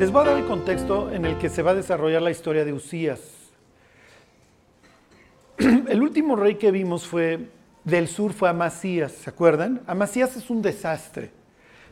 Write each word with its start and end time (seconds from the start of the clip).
Les 0.00 0.10
voy 0.10 0.22
a 0.22 0.30
dar 0.30 0.38
el 0.38 0.46
contexto 0.46 1.12
en 1.12 1.26
el 1.26 1.36
que 1.36 1.50
se 1.50 1.60
va 1.60 1.72
a 1.72 1.74
desarrollar 1.74 2.22
la 2.22 2.30
historia 2.30 2.64
de 2.64 2.72
Usías. 2.72 3.20
El 5.58 6.02
último 6.02 6.36
rey 6.36 6.54
que 6.54 6.70
vimos 6.70 7.06
fue 7.06 7.50
del 7.84 8.08
sur 8.08 8.32
fue 8.32 8.48
Amasías, 8.48 9.12
¿se 9.12 9.28
acuerdan? 9.28 9.82
Amasías 9.86 10.38
es 10.38 10.48
un 10.48 10.62
desastre. 10.62 11.32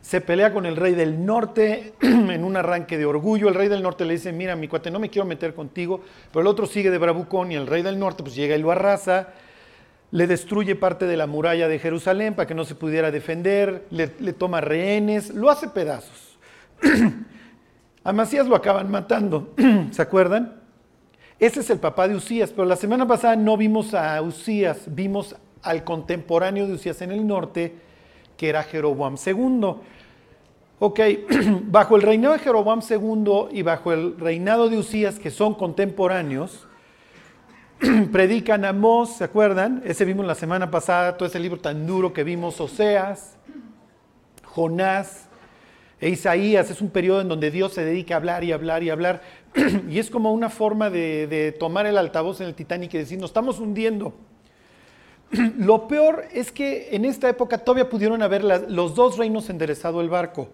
Se 0.00 0.22
pelea 0.22 0.54
con 0.54 0.64
el 0.64 0.76
rey 0.76 0.94
del 0.94 1.26
norte 1.26 1.92
en 2.00 2.44
un 2.44 2.56
arranque 2.56 2.96
de 2.96 3.04
orgullo. 3.04 3.46
El 3.46 3.54
rey 3.54 3.68
del 3.68 3.82
norte 3.82 4.06
le 4.06 4.14
dice, 4.14 4.32
mira, 4.32 4.56
mi 4.56 4.68
cuate, 4.68 4.90
no 4.90 5.00
me 5.00 5.10
quiero 5.10 5.28
meter 5.28 5.52
contigo. 5.52 6.00
Pero 6.32 6.40
el 6.40 6.46
otro 6.46 6.64
sigue 6.64 6.90
de 6.90 6.96
bravucón 6.96 7.52
y 7.52 7.56
el 7.56 7.66
rey 7.66 7.82
del 7.82 7.98
norte 7.98 8.22
pues 8.22 8.34
llega 8.34 8.56
y 8.56 8.62
lo 8.62 8.70
arrasa. 8.70 9.34
Le 10.12 10.26
destruye 10.26 10.76
parte 10.76 11.04
de 11.04 11.18
la 11.18 11.26
muralla 11.26 11.68
de 11.68 11.78
Jerusalén 11.78 12.32
para 12.32 12.46
que 12.46 12.54
no 12.54 12.64
se 12.64 12.74
pudiera 12.74 13.10
defender. 13.10 13.84
Le, 13.90 14.12
le 14.18 14.32
toma 14.32 14.62
rehenes, 14.62 15.28
lo 15.34 15.50
hace 15.50 15.68
pedazos. 15.68 16.38
A 18.08 18.12
Macías 18.14 18.46
lo 18.46 18.56
acaban 18.56 18.90
matando, 18.90 19.52
¿se 19.90 20.00
acuerdan? 20.00 20.54
Ese 21.38 21.60
es 21.60 21.68
el 21.68 21.78
papá 21.78 22.08
de 22.08 22.14
Usías, 22.14 22.52
pero 22.52 22.64
la 22.64 22.76
semana 22.76 23.06
pasada 23.06 23.36
no 23.36 23.58
vimos 23.58 23.92
a 23.92 24.22
Usías, 24.22 24.84
vimos 24.86 25.36
al 25.60 25.84
contemporáneo 25.84 26.66
de 26.66 26.72
Usías 26.72 27.02
en 27.02 27.12
el 27.12 27.26
norte, 27.26 27.74
que 28.38 28.48
era 28.48 28.62
Jeroboam 28.62 29.16
II. 29.22 29.74
Ok, 30.78 31.00
bajo 31.64 31.96
el 31.96 32.00
reinado 32.00 32.32
de 32.32 32.40
Jeroboam 32.40 32.80
II 32.80 33.48
y 33.50 33.60
bajo 33.60 33.92
el 33.92 34.18
reinado 34.18 34.70
de 34.70 34.78
Usías, 34.78 35.18
que 35.18 35.30
son 35.30 35.52
contemporáneos, 35.52 36.66
predican 38.10 38.64
Amós, 38.64 39.18
¿se 39.18 39.24
acuerdan? 39.24 39.82
Ese 39.84 40.06
vimos 40.06 40.24
la 40.24 40.34
semana 40.34 40.70
pasada, 40.70 41.18
todo 41.18 41.28
ese 41.28 41.40
libro 41.40 41.60
tan 41.60 41.86
duro 41.86 42.14
que 42.14 42.24
vimos, 42.24 42.58
Oseas, 42.58 43.36
Jonás, 44.46 45.27
e 46.00 46.10
Isaías 46.10 46.70
es 46.70 46.80
un 46.80 46.90
periodo 46.90 47.20
en 47.20 47.28
donde 47.28 47.50
Dios 47.50 47.72
se 47.72 47.84
dedica 47.84 48.14
a 48.14 48.18
hablar 48.18 48.44
y 48.44 48.52
hablar 48.52 48.82
y 48.82 48.90
hablar. 48.90 49.20
y 49.88 49.98
es 49.98 50.10
como 50.10 50.32
una 50.32 50.48
forma 50.48 50.90
de, 50.90 51.56
tomar 51.58 51.86
el 51.86 51.98
altavoz 51.98 52.40
en 52.40 52.46
el 52.46 52.54
Titanic 52.54 52.94
y 52.94 52.98
decir, 52.98 53.18
nos 53.18 53.30
estamos 53.30 53.58
hundiendo. 53.58 54.14
Lo 55.58 55.88
peor 55.88 56.26
es 56.32 56.52
que 56.52 56.94
en 56.94 57.04
esta 57.04 57.28
época 57.28 57.58
todavía 57.58 57.90
pudieron 57.90 58.22
haber 58.22 58.44
los 58.44 58.94
dos 58.94 59.18
reinos 59.18 59.50
enderezado 59.50 60.00
el 60.00 60.08
barco. 60.08 60.48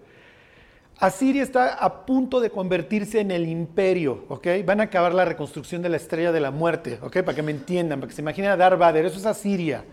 Asiria 0.97 1.43
está 1.43 1.75
a 1.75 2.05
punto 2.05 2.39
de 2.39 2.49
convertirse 2.49 3.19
en 3.19 3.29
el 3.29 3.47
imperio, 3.47 4.23
¿ok? 4.29 4.47
Van 4.65 4.79
a 4.79 4.83
acabar 4.83 5.13
la 5.13 5.25
reconstrucción 5.25 5.81
de 5.81 5.89
la 5.89 5.97
estrella 5.97 6.31
de 6.31 6.39
la 6.39 6.51
muerte, 6.51 6.99
¿ok? 7.01 7.17
Para 7.17 7.35
que 7.35 7.43
me 7.43 7.51
entiendan, 7.51 7.99
para 7.99 8.09
que 8.09 8.15
se 8.15 8.21
imaginen 8.21 8.51
a 8.51 8.57
Darth 8.57 8.79
Vader, 8.79 9.05
eso 9.05 9.19
es 9.19 9.25
Asiria, 9.25 9.83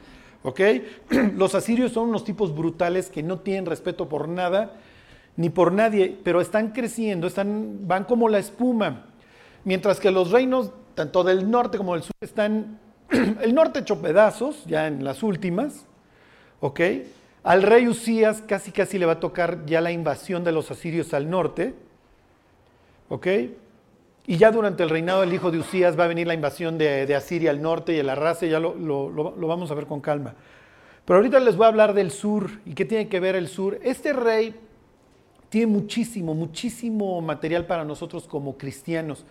¿ok? 0.45 0.61
Los 1.35 1.57
asirios 1.57 1.91
son 1.91 2.09
unos 2.09 2.25
tipos 2.25 2.55
brutales 2.55 3.11
que 3.11 3.23
no 3.23 3.41
tienen 3.41 3.67
respeto 3.67 4.09
por 4.09 4.29
nada 4.29 4.75
ni 5.37 5.51
por 5.51 5.73
nadie, 5.73 6.17
pero 6.23 6.41
están 6.41 6.71
creciendo, 6.71 7.27
están, 7.27 7.87
van 7.87 8.05
como 8.05 8.29
la 8.29 8.39
espuma. 8.39 9.07
Mientras 9.65 10.01
que 10.01 10.11
los 10.11 10.31
reinos, 10.31 10.73
tanto 10.95 11.25
del 11.25 11.51
norte 11.51 11.79
como 11.79 11.95
del 11.95 12.03
sur, 12.03 12.13
están, 12.21 12.79
el 13.11 13.55
norte 13.55 13.81
hecho 13.81 14.01
pedazos, 14.01 14.65
ya 14.67 14.87
en 14.87 15.05
las 15.05 15.23
últimas, 15.23 15.87
¿ok? 16.61 16.81
Al 17.45 17.63
rey 17.63 17.89
Usías 17.89 18.43
casi 18.43 18.71
casi 18.71 18.99
le 18.99 19.07
va 19.07 19.13
a 19.13 19.21
tocar 19.21 19.65
ya 19.67 19.81
la 19.81 19.91
invasión 19.91 20.45
de 20.45 20.53
los 20.53 20.71
asirios 20.71 21.13
al 21.15 21.29
norte, 21.29 21.75
¿ok? 23.09 23.27
Y 24.27 24.37
ya 24.37 24.53
durante 24.53 24.85
el 24.85 24.91
reinado 24.91 25.23
del 25.23 25.33
hijo 25.33 25.51
de 25.51 25.59
Usías 25.59 25.99
va 25.99 26.05
a 26.05 26.09
venir 26.09 26.29
la 26.29 26.35
invasión 26.35 26.79
de, 26.79 27.13
Asiria 27.17 27.51
al 27.51 27.61
norte 27.61 27.93
y 27.93 27.99
el 27.99 28.09
arrase, 28.09 28.49
ya 28.49 28.61
lo, 28.61 28.75
lo 28.77 29.47
vamos 29.49 29.71
a 29.73 29.75
ver 29.75 29.87
con 29.87 30.01
calma. 30.01 30.35
Pero 31.05 31.17
ahorita 31.17 31.41
les 31.41 31.57
voy 31.57 31.65
a 31.65 31.69
hablar 31.69 31.95
del 31.95 32.13
sur 32.13 32.49
y 32.65 32.75
qué 32.75 32.85
tiene 32.85 33.09
que 33.09 33.19
ver 33.19 33.35
el 33.35 33.49
sur. 33.49 33.81
Este 33.83 34.13
rey 34.13 34.55
tiene 35.53 35.67
muchísimo, 35.67 36.33
muchísimo 36.33 37.21
material 37.21 37.67
para 37.67 37.85
nosotros 37.85 38.27
como 38.27 38.57
cristianos, 38.57 39.27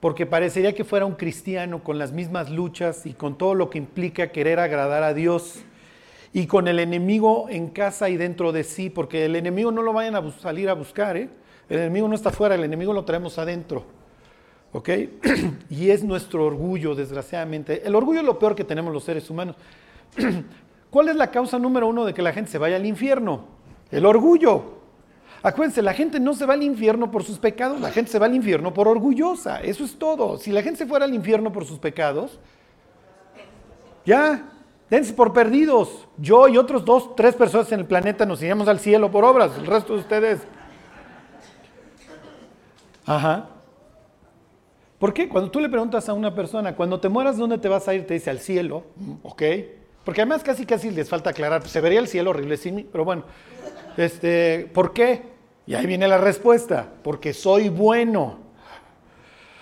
porque 0.00 0.26
parecería 0.26 0.74
que 0.74 0.82
fuera 0.82 1.06
un 1.06 1.14
cristiano 1.14 1.84
con 1.84 2.00
las 2.00 2.10
mismas 2.10 2.50
luchas 2.50 3.06
y 3.06 3.12
con 3.12 3.38
todo 3.38 3.54
lo 3.54 3.70
que 3.70 3.78
implica 3.78 4.32
querer 4.32 4.58
agradar 4.58 5.04
a 5.04 5.14
Dios 5.14 5.60
y 6.32 6.48
con 6.48 6.66
el 6.66 6.80
enemigo 6.80 7.46
en 7.48 7.68
casa 7.68 8.08
y 8.08 8.16
dentro 8.16 8.50
de 8.50 8.64
sí, 8.64 8.90
porque 8.90 9.24
el 9.24 9.36
enemigo 9.36 9.70
no 9.70 9.82
lo 9.82 9.92
vayan 9.92 10.16
a 10.16 10.32
salir 10.32 10.68
a 10.68 10.74
buscar, 10.74 11.16
¿eh? 11.16 11.28
el 11.68 11.78
enemigo 11.78 12.08
no 12.08 12.16
está 12.16 12.32
fuera, 12.32 12.56
el 12.56 12.64
enemigo 12.64 12.92
lo 12.92 13.04
traemos 13.04 13.38
adentro. 13.38 13.84
¿Ok? 14.72 14.88
Y 15.70 15.90
es 15.90 16.02
nuestro 16.02 16.44
orgullo, 16.44 16.96
desgraciadamente. 16.96 17.86
El 17.86 17.94
orgullo 17.94 18.18
es 18.18 18.26
lo 18.26 18.40
peor 18.40 18.56
que 18.56 18.64
tenemos 18.64 18.92
los 18.92 19.04
seres 19.04 19.30
humanos. 19.30 19.54
¿Cuál 20.90 21.08
es 21.08 21.14
la 21.14 21.30
causa 21.30 21.56
número 21.56 21.86
uno 21.86 22.04
de 22.04 22.12
que 22.12 22.20
la 22.20 22.32
gente 22.32 22.50
se 22.50 22.58
vaya 22.58 22.74
al 22.74 22.84
infierno? 22.84 23.44
El 23.92 24.04
orgullo. 24.06 24.75
Acuérdense, 25.42 25.82
la 25.82 25.94
gente 25.94 26.18
no 26.18 26.34
se 26.34 26.46
va 26.46 26.54
al 26.54 26.62
infierno 26.62 27.10
por 27.10 27.22
sus 27.22 27.38
pecados, 27.38 27.80
la 27.80 27.90
gente 27.90 28.10
se 28.10 28.18
va 28.18 28.26
al 28.26 28.34
infierno 28.34 28.72
por 28.74 28.88
orgullosa. 28.88 29.60
Eso 29.60 29.84
es 29.84 29.96
todo. 29.98 30.38
Si 30.38 30.50
la 30.50 30.62
gente 30.62 30.78
se 30.78 30.86
fuera 30.86 31.04
al 31.04 31.14
infierno 31.14 31.52
por 31.52 31.64
sus 31.64 31.78
pecados, 31.78 32.38
ya, 34.04 34.48
dense 34.88 35.12
por 35.12 35.32
perdidos. 35.32 36.08
Yo 36.16 36.48
y 36.48 36.56
otros 36.56 36.84
dos, 36.84 37.14
tres 37.14 37.34
personas 37.34 37.70
en 37.72 37.80
el 37.80 37.86
planeta 37.86 38.24
nos 38.24 38.40
iríamos 38.40 38.68
al 38.68 38.80
cielo 38.80 39.10
por 39.10 39.24
obras, 39.24 39.52
el 39.58 39.66
resto 39.66 39.94
de 39.94 40.00
ustedes. 40.00 40.40
Ajá. 43.04 43.48
¿Por 44.98 45.12
qué? 45.12 45.28
Cuando 45.28 45.50
tú 45.50 45.60
le 45.60 45.68
preguntas 45.68 46.08
a 46.08 46.14
una 46.14 46.34
persona, 46.34 46.74
cuando 46.74 46.98
te 46.98 47.08
mueras, 47.08 47.36
¿dónde 47.36 47.58
te 47.58 47.68
vas 47.68 47.86
a 47.86 47.94
ir? 47.94 48.06
Te 48.06 48.14
dice 48.14 48.30
al 48.30 48.40
cielo. 48.40 48.84
Mm, 48.96 49.12
ok. 49.22 49.42
Porque 50.04 50.22
además 50.22 50.42
casi 50.42 50.64
casi 50.64 50.90
les 50.90 51.08
falta 51.08 51.30
aclarar. 51.30 51.66
Se 51.68 51.80
vería 51.80 52.00
el 52.00 52.08
cielo 52.08 52.30
horrible 52.30 52.56
sin 52.56 52.76
mí, 52.76 52.86
pero 52.90 53.04
bueno. 53.04 53.24
Este, 53.96 54.70
¿Por 54.72 54.92
qué? 54.92 55.22
Y 55.66 55.74
ahí 55.74 55.86
viene 55.86 56.06
la 56.06 56.18
respuesta, 56.18 56.88
porque 57.02 57.32
soy 57.32 57.68
bueno, 57.68 58.38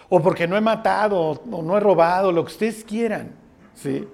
o 0.08 0.20
porque 0.20 0.46
no 0.46 0.56
he 0.56 0.60
matado, 0.60 1.18
o 1.50 1.62
no 1.62 1.76
he 1.76 1.80
robado, 1.80 2.30
lo 2.30 2.44
que 2.44 2.52
ustedes 2.52 2.84
quieran. 2.84 3.32
¿sí? 3.74 4.06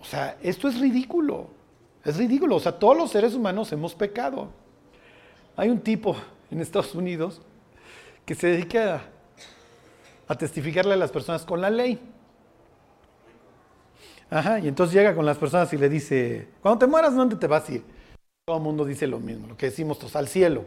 O 0.00 0.04
sea, 0.04 0.36
esto 0.42 0.68
es 0.68 0.78
ridículo, 0.80 1.48
es 2.04 2.16
ridículo. 2.16 2.56
O 2.56 2.60
sea, 2.60 2.78
todos 2.78 2.96
los 2.96 3.10
seres 3.10 3.34
humanos 3.34 3.72
hemos 3.72 3.94
pecado. 3.94 4.48
Hay 5.56 5.68
un 5.68 5.80
tipo 5.80 6.16
en 6.50 6.60
Estados 6.60 6.94
Unidos 6.94 7.40
que 8.24 8.34
se 8.34 8.48
dedica 8.48 8.96
a, 8.96 10.32
a 10.32 10.36
testificarle 10.36 10.94
a 10.94 10.96
las 10.96 11.10
personas 11.10 11.44
con 11.44 11.60
la 11.60 11.70
ley. 11.70 12.00
Ajá, 14.30 14.58
y 14.58 14.68
entonces 14.68 14.94
llega 14.94 15.14
con 15.14 15.26
las 15.26 15.36
personas 15.36 15.72
y 15.72 15.78
le 15.78 15.88
dice, 15.88 16.48
cuando 16.62 16.78
te 16.78 16.86
mueras, 16.86 17.14
¿dónde 17.14 17.36
te 17.36 17.46
vas 17.46 17.68
a 17.68 17.72
ir? 17.72 17.84
Todo 18.44 18.56
el 18.56 18.64
mundo 18.64 18.84
dice 18.84 19.06
lo 19.06 19.20
mismo, 19.20 19.46
lo 19.46 19.56
que 19.56 19.66
decimos 19.66 20.00
todos, 20.00 20.16
al 20.16 20.26
cielo. 20.26 20.64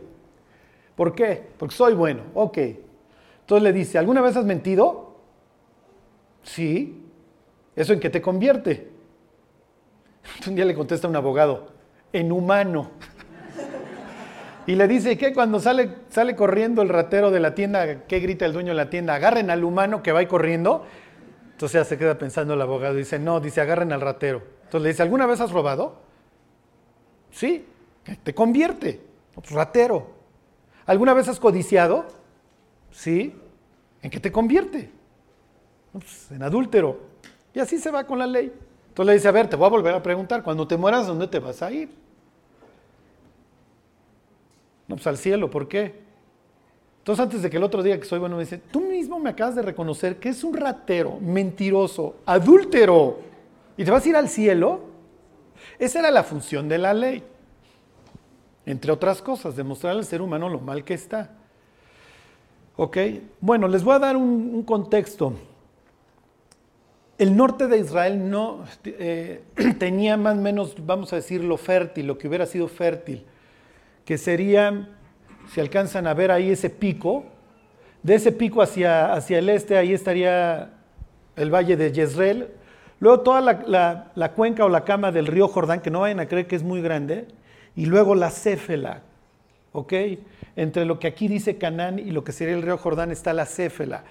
¿Por 0.96 1.14
qué? 1.14 1.44
Porque 1.58 1.76
soy 1.76 1.94
bueno. 1.94 2.22
Ok. 2.34 2.58
Entonces 2.58 3.64
le 3.64 3.74
dice, 3.74 3.98
¿alguna 3.98 4.22
vez 4.22 4.38
has 4.38 4.46
mentido? 4.46 5.18
Sí. 6.42 7.04
¿Eso 7.76 7.92
en 7.92 8.00
qué 8.00 8.10
te 8.10 8.22
convierte? 8.22 8.92
Un 10.48 10.56
día 10.56 10.64
le 10.64 10.74
contesta 10.74 11.10
un 11.10 11.18
abogado, 11.18 11.68
en 12.14 12.32
humano. 12.32 12.92
Y 14.68 14.76
le 14.76 14.88
dice, 14.88 15.18
¿qué? 15.18 15.34
Cuando 15.34 15.60
sale, 15.60 15.96
sale 16.08 16.34
corriendo 16.34 16.82
el 16.82 16.88
ratero 16.88 17.30
de 17.30 17.42
la 17.42 17.56
tienda, 17.56 18.06
¿qué 18.06 18.22
grita 18.22 18.46
el 18.46 18.54
dueño 18.54 18.70
de 18.70 18.76
la 18.78 18.90
tienda? 18.90 19.16
Agarren 19.16 19.50
al 19.50 19.66
humano 19.66 20.02
que 20.02 20.14
va 20.14 20.20
ahí 20.20 20.28
corriendo. 20.28 20.86
Entonces 21.52 21.82
ya 21.82 21.84
se 21.84 21.98
queda 21.98 22.18
pensando 22.18 22.54
el 22.54 22.62
abogado. 22.62 22.96
Dice, 22.96 23.20
no, 23.20 23.42
dice, 23.42 23.60
agarren 23.60 23.92
al 23.92 24.00
ratero. 24.00 24.44
Entonces 24.64 24.82
le 24.82 24.88
dice, 24.88 25.04
¿alguna 25.04 25.26
vez 25.26 25.42
has 25.42 25.52
robado? 25.52 26.05
Sí, 27.36 27.66
te 28.24 28.34
convierte. 28.34 29.02
Pues, 29.34 29.52
ratero. 29.52 30.08
¿Alguna 30.86 31.14
vez 31.14 31.28
has 31.28 31.38
codiciado? 31.38 32.06
Sí. 32.92 33.36
¿En 34.02 34.10
qué 34.10 34.22
te 34.22 34.32
convierte? 34.32 34.90
Pues, 35.92 36.32
en 36.32 36.42
adúltero. 36.44 36.98
Y 37.54 37.60
así 37.60 37.78
se 37.78 37.92
va 37.92 38.06
con 38.06 38.20
la 38.20 38.26
ley. 38.26 38.54
Entonces 38.88 39.06
le 39.08 39.14
dice, 39.16 39.28
a 39.28 39.32
ver, 39.32 39.50
te 39.50 39.58
voy 39.58 39.66
a 39.66 39.70
volver 39.70 39.94
a 39.94 40.02
preguntar, 40.02 40.44
cuando 40.44 40.66
te 40.66 40.78
mueras, 40.78 41.08
¿dónde 41.08 41.28
te 41.28 41.40
vas 41.40 41.62
a 41.62 41.70
ir? 41.74 41.90
No, 44.88 44.96
pues 44.96 45.08
al 45.08 45.18
cielo, 45.18 45.50
¿por 45.50 45.68
qué? 45.68 45.94
Entonces 47.00 47.22
antes 47.22 47.42
de 47.42 47.50
que 47.50 47.58
el 47.58 47.64
otro 47.64 47.84
día 47.84 48.00
que 48.00 48.06
soy 48.06 48.20
bueno 48.20 48.38
me 48.38 48.44
dice, 48.44 48.60
tú 48.60 48.80
mismo 48.80 49.20
me 49.20 49.32
acabas 49.32 49.56
de 49.56 49.62
reconocer 49.62 50.20
que 50.20 50.30
es 50.30 50.42
un 50.46 50.56
ratero, 50.56 51.20
mentiroso, 51.20 52.16
adúltero, 52.26 53.20
y 53.76 53.84
te 53.84 53.92
vas 53.92 54.06
a 54.06 54.10
ir 54.10 54.16
al 54.16 54.30
cielo. 54.30 54.95
Esa 55.80 56.00
era 56.00 56.12
la 56.12 56.24
función 56.24 56.68
de 56.70 56.78
la 56.78 56.94
ley. 56.94 57.24
Entre 58.66 58.92
otras 58.92 59.22
cosas, 59.22 59.56
demostrar 59.56 59.94
al 59.94 60.06
ser 60.06 60.22
humano 60.22 60.50
lo 60.50 60.60
mal 60.60 60.84
que 60.84 60.94
está. 60.94 61.32
Bueno, 63.40 63.68
les 63.68 63.84
voy 63.84 63.96
a 63.96 64.00
dar 64.00 64.18
un, 64.18 64.64
contexto. 64.64 65.34
El 67.18 67.38
norte 67.38 67.68
de 67.68 67.78
Israel 67.78 68.30
no 68.30 68.66
eh, 68.84 69.44
tenía 69.80 70.18
más 70.18 70.38
o 70.38 70.42
menos, 70.42 70.76
vamos 70.86 71.14
a 71.14 71.18
decirlo, 71.18 71.58
fértil, 71.58 72.08
lo 72.08 72.18
que 72.18 72.28
hubiera 72.28 72.46
sido 72.46 72.68
fértil, 72.68 73.24
que 74.04 74.18
sería, 74.18 74.90
si 75.54 75.62
alcanzan 75.62 76.08
a 76.08 76.14
ver 76.14 76.32
ahí 76.32 76.50
ese 76.50 76.70
pico, 76.70 77.26
de 78.04 78.16
ese 78.16 78.32
pico 78.34 78.62
hacia, 78.62 79.14
hacia 79.14 79.40
el 79.40 79.50
este, 79.50 79.78
ahí 79.78 79.94
estaría 79.94 80.74
el 81.38 81.54
valle 81.54 81.78
de 81.78 81.94
Jezreel, 81.94 82.50
Luego 83.06 83.20
toda 83.20 83.40
la, 84.16 84.32
cuenca 84.32 84.66
o 84.66 84.70
la 84.70 84.84
cama 84.84 85.12
del 85.12 85.28
río 85.28 85.48
Jordán, 85.48 85.82
que 85.82 85.92
no 85.92 86.00
vayan 86.00 86.20
a 86.20 86.28
creer 86.28 86.48
que 86.48 86.56
es 86.56 86.64
muy 86.64 86.82
grande. 86.82 87.28
Y 87.76 87.86
luego 87.86 88.16
la 88.16 88.32
Céfela. 88.32 89.04
¿ok? 89.74 89.94
Entre 90.56 90.86
lo 90.86 90.98
que 90.98 91.06
aquí 91.06 91.28
dice 91.28 91.60
Canaán 91.60 92.00
y 92.00 92.10
lo 92.10 92.24
que 92.24 92.32
sería 92.32 92.56
el 92.56 92.64
río 92.64 92.80
Jordán 92.80 93.12
está 93.12 93.32
la 93.32 93.46
Céfela. 93.46 94.06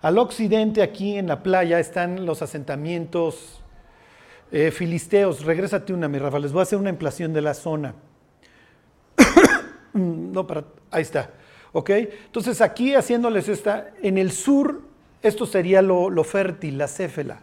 Al 0.00 0.16
occidente, 0.16 0.80
aquí 0.80 1.18
en 1.18 1.26
la 1.26 1.42
playa, 1.42 1.78
están 1.78 2.24
los 2.24 2.40
asentamientos 2.40 3.60
eh, 4.50 4.70
filisteos. 4.70 5.44
Regrésate 5.44 5.92
una, 5.92 6.08
mi 6.08 6.18
Rafa, 6.18 6.38
les 6.38 6.50
voy 6.50 6.60
a 6.60 6.62
hacer 6.62 6.78
una 6.78 6.88
emplación 6.88 7.34
de 7.34 7.42
la 7.42 7.52
zona. 7.52 7.96
no, 9.92 10.46
para, 10.46 10.64
ahí 10.90 11.02
está. 11.02 11.32
¿Ok? 11.72 11.90
Entonces 11.90 12.62
aquí 12.62 12.94
haciéndoles 12.94 13.46
esta, 13.46 13.90
en 14.02 14.16
el 14.16 14.32
sur, 14.32 14.80
esto 15.20 15.44
sería 15.44 15.82
lo 15.82 16.24
fértil, 16.24 16.78
la 16.78 16.88
Céfela. 16.88 17.42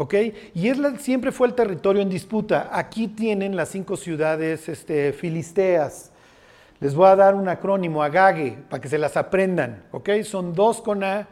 ¿Ok? 0.00 0.14
Y 0.54 0.68
es 0.68 0.78
siempre 1.00 1.32
fue 1.32 1.48
el 1.48 1.54
territorio 1.54 2.02
en 2.02 2.08
disputa. 2.08 2.70
Aquí 2.70 3.08
tienen 3.08 3.56
las 3.56 3.70
cinco 3.70 3.96
ciudades 3.96 4.68
este, 4.68 5.12
filisteas. 5.12 6.12
Les 6.78 6.94
voy 6.94 7.08
a 7.08 7.16
dar 7.16 7.34
un 7.34 7.48
acrónimo, 7.48 8.00
Agage, 8.00 8.58
para 8.70 8.80
que 8.80 8.88
se 8.88 8.96
las 8.96 9.16
aprendan. 9.16 9.82
¿Ok? 9.90 10.10
Son 10.22 10.54
dos 10.54 10.80
con 10.80 11.02
A 11.02 11.26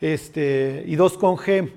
este, 0.00 0.82
y 0.84 0.96
dos 0.96 1.16
con 1.16 1.36
G. 1.36 1.70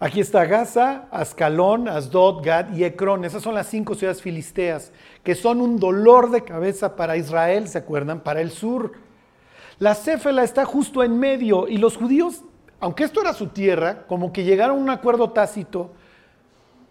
Aquí 0.00 0.18
está 0.20 0.44
Gaza, 0.44 1.06
Ascalón, 1.12 1.86
Asdod, 1.86 2.44
Gad 2.44 2.74
y 2.74 2.82
Ecrón. 2.82 3.24
Esas 3.24 3.44
son 3.44 3.54
las 3.54 3.68
cinco 3.68 3.94
ciudades 3.94 4.22
filisteas, 4.22 4.90
que 5.22 5.36
son 5.36 5.60
un 5.60 5.78
dolor 5.78 6.32
de 6.32 6.42
cabeza 6.42 6.96
para 6.96 7.16
Israel, 7.16 7.68
¿se 7.68 7.78
acuerdan? 7.78 8.24
Para 8.24 8.40
el 8.40 8.50
sur. 8.50 8.94
La 9.78 9.94
Céfela 9.94 10.42
está 10.42 10.64
justo 10.64 11.04
en 11.04 11.16
medio 11.16 11.68
y 11.68 11.76
los 11.76 11.96
judíos, 11.96 12.42
aunque 12.82 13.04
esto 13.04 13.20
era 13.20 13.32
su 13.32 13.46
tierra, 13.46 14.06
como 14.08 14.32
que 14.32 14.42
llegaron 14.42 14.76
a 14.76 14.80
un 14.80 14.90
acuerdo 14.90 15.30
tácito 15.30 15.92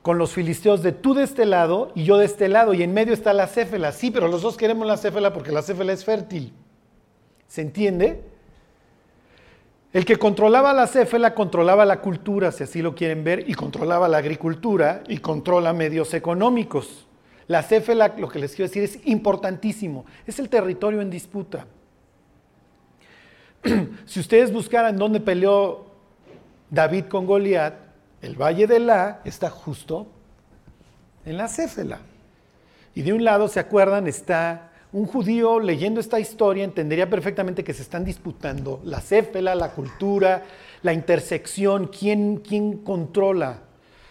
con 0.02 0.18
los 0.18 0.32
filisteos 0.32 0.82
de 0.84 0.94
tú 0.94 1.14
de 1.14 1.24
este 1.24 1.46
lado 1.46 1.92
y 1.96 2.06
yo 2.06 2.18
de 2.18 2.24
este 2.26 2.48
lado, 2.48 2.74
y 2.74 2.82
en 2.82 2.94
medio 2.94 3.14
está 3.14 3.34
la 3.34 3.46
Céfela. 3.46 3.92
Sí, 3.92 4.10
pero 4.10 4.30
los 4.30 4.42
dos 4.42 4.56
queremos 4.56 4.88
la 4.88 4.96
Céfela 4.96 5.34
porque 5.34 5.52
la 5.52 5.62
Céfela 5.62 5.92
es 5.92 6.06
fértil. 6.06 6.54
¿Se 7.48 7.62
entiende? 7.62 8.24
El 9.92 10.06
que 10.06 10.16
controlaba 10.16 10.74
la 10.74 10.88
céfala 10.88 11.36
controlaba 11.36 11.84
la 11.84 12.00
cultura, 12.00 12.54
si 12.54 12.64
así 12.64 12.82
lo 12.82 12.96
quieren 12.96 13.26
ver, 13.26 13.50
y 13.50 13.54
controlaba 13.54 14.08
la 14.08 14.20
agricultura 14.20 15.04
y 15.10 15.18
controla 15.18 15.74
medios 15.74 16.14
económicos. 16.14 17.06
La 17.48 17.64
céfala, 17.64 18.16
lo 18.18 18.30
que 18.30 18.40
les 18.40 18.56
quiero 18.56 18.70
decir, 18.70 18.84
es 18.84 19.06
importantísimo. 19.06 20.06
Es 20.26 20.40
el 20.40 20.48
territorio 20.48 21.02
en 21.02 21.10
disputa. 21.10 21.68
si 24.06 24.19
ustedes 24.19 24.52
buscaran 24.52 24.98
dónde 24.98 25.19
peleó 25.19 25.86
David 26.69 27.06
con 27.06 27.25
Goliat, 27.25 27.74
el 28.22 28.36
valle 28.36 28.68
de 28.68 28.80
La 28.80 29.22
está 29.25 29.50
justo 29.50 30.08
en 31.25 31.38
la 31.38 31.48
céfala. 31.48 32.00
Y 32.94 33.02
de 33.04 33.13
un 33.13 33.24
lado, 33.24 33.48
¿se 33.48 33.60
acuerdan? 33.60 34.08
Está 34.08 34.72
un 34.94 35.06
judío 35.06 35.60
leyendo 35.60 36.02
esta 36.02 36.19
historia 36.19 36.66
entendería 36.66 37.10
perfectamente 37.10 37.63
que 37.63 37.74
se 37.74 37.81
están 37.81 38.04
disputando 38.04 38.81
la 38.84 39.00
céfela, 39.00 39.56
la 39.56 39.72
cultura, 39.72 40.44
la 40.84 40.92
intersección, 40.92 41.88
quién, 41.88 42.38
quién 42.38 42.80
controla. 42.80 43.60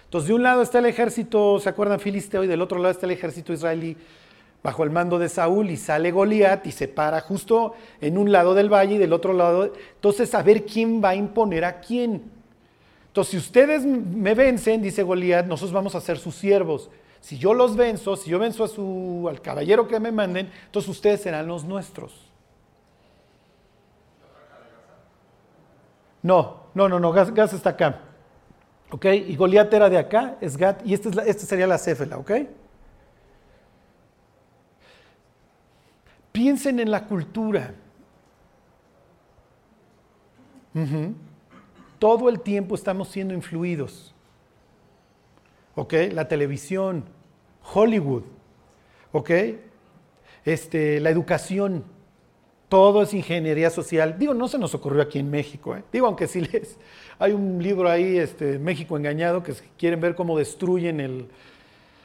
Entonces, 0.04 0.28
de 0.28 0.34
un 0.34 0.42
lado 0.42 0.62
está 0.62 0.78
el 0.78 0.86
ejército, 0.86 1.60
¿se 1.60 1.68
acuerdan? 1.68 2.00
Filisteo, 2.00 2.42
y 2.42 2.46
del 2.46 2.62
otro 2.62 2.78
lado 2.78 2.92
está 2.92 3.06
el 3.06 3.12
ejército 3.12 3.52
israelí 3.52 3.96
bajo 4.62 4.84
el 4.84 4.90
mando 4.90 5.18
de 5.18 5.28
Saúl, 5.28 5.70
y 5.70 5.76
sale 5.76 6.10
Goliat 6.10 6.66
y 6.66 6.72
se 6.72 6.88
para 6.88 7.20
justo 7.20 7.74
en 8.00 8.18
un 8.18 8.30
lado 8.30 8.54
del 8.54 8.72
valle 8.72 8.96
y 8.96 8.98
del 8.98 9.12
otro 9.12 9.32
lado. 9.32 9.72
Entonces, 9.94 10.34
a 10.34 10.42
ver 10.42 10.64
quién 10.64 11.02
va 11.02 11.10
a 11.10 11.14
imponer 11.14 11.64
a 11.64 11.80
quién. 11.80 12.30
Entonces, 13.06 13.30
si 13.32 13.36
ustedes 13.38 13.84
me 13.84 14.34
vencen, 14.34 14.82
dice 14.82 15.02
Goliat, 15.02 15.46
nosotros 15.46 15.72
vamos 15.72 15.94
a 15.94 16.00
ser 16.00 16.18
sus 16.18 16.34
siervos. 16.34 16.90
Si 17.20 17.38
yo 17.38 17.54
los 17.54 17.76
venzo, 17.76 18.16
si 18.16 18.30
yo 18.30 18.38
venzo 18.38 18.64
a 18.64 18.68
su, 18.68 19.26
al 19.28 19.40
caballero 19.40 19.86
que 19.88 20.00
me 20.00 20.12
manden, 20.12 20.50
entonces 20.66 20.88
ustedes 20.88 21.20
serán 21.20 21.46
los 21.46 21.64
nuestros. 21.64 22.30
No, 26.22 26.64
no, 26.74 26.88
no, 26.88 27.00
no, 27.00 27.12
Gas, 27.12 27.52
está 27.52 27.70
acá. 27.70 28.00
¿Ok? 28.90 29.06
Y 29.06 29.36
Goliat 29.36 29.72
era 29.72 29.88
de 29.88 29.98
acá, 29.98 30.36
es 30.40 30.56
Gat, 30.56 30.84
y 30.84 30.94
esta, 30.94 31.22
es 31.22 31.40
sería 31.40 31.66
la 31.66 31.78
Céfela, 31.78 32.18
¿ok? 32.18 32.30
Piensen 36.32 36.80
en 36.80 36.90
la 36.90 37.06
cultura. 37.06 37.74
Todo 41.98 42.28
el 42.28 42.40
tiempo 42.40 42.74
estamos 42.74 43.08
siendo 43.08 43.34
influidos. 43.34 44.14
¿ok? 45.80 45.94
La 46.12 46.28
televisión, 46.28 47.04
Hollywood, 47.72 48.24
¿ok? 49.12 49.30
Este, 50.44 51.00
la 51.00 51.10
educación, 51.10 51.84
todo 52.68 53.02
es 53.02 53.14
ingeniería 53.14 53.70
social. 53.70 54.16
Digo, 54.18 54.34
no 54.34 54.46
se 54.48 54.58
nos 54.58 54.74
ocurrió 54.74 55.02
aquí 55.02 55.18
en 55.18 55.30
México, 55.30 55.74
¿eh? 55.74 55.82
Digo, 55.92 56.06
aunque 56.06 56.26
sí 56.26 56.42
les... 56.42 56.78
Hay 57.18 57.32
un 57.32 57.62
libro 57.62 57.88
ahí, 57.88 58.18
este, 58.18 58.58
México 58.58 58.96
Engañado, 58.96 59.42
que 59.42 59.54
quieren 59.78 60.00
ver 60.00 60.14
cómo 60.14 60.38
destruyen 60.38 61.00
el, 61.00 61.28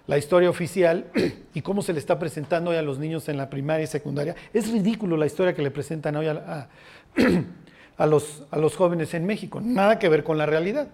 la 0.07 0.17
historia 0.17 0.49
oficial 0.49 1.05
y 1.53 1.61
cómo 1.61 1.81
se 1.81 1.93
le 1.93 1.99
está 1.99 2.19
presentando 2.19 2.71
hoy 2.71 2.77
a 2.77 2.81
los 2.81 2.99
niños 2.99 3.27
en 3.29 3.37
la 3.37 3.49
primaria 3.49 3.83
y 3.83 3.87
secundaria. 3.87 4.35
Es 4.53 4.71
ridículo 4.71 5.17
la 5.17 5.25
historia 5.25 5.53
que 5.53 5.61
le 5.61 5.71
presentan 5.71 6.15
hoy 6.15 6.27
a, 7.97 8.05
los, 8.05 8.43
a 8.51 8.57
los 8.57 8.75
jóvenes 8.75 9.13
en 9.13 9.25
México. 9.25 9.61
Nada 9.61 9.99
que 9.99 10.09
ver 10.09 10.23
con 10.23 10.37
la 10.37 10.45
realidad. 10.45 10.87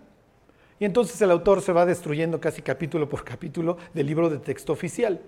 Y 0.79 0.85
entonces 0.85 1.21
el 1.21 1.29
autor 1.29 1.61
se 1.61 1.73
va 1.73 1.85
destruyendo 1.85 2.39
casi 2.39 2.61
capítulo 2.61 3.07
por 3.07 3.23
capítulo 3.23 3.77
del 3.93 4.07
libro 4.07 4.29
de 4.29 4.39
texto 4.39 4.73
oficial. 4.73 5.19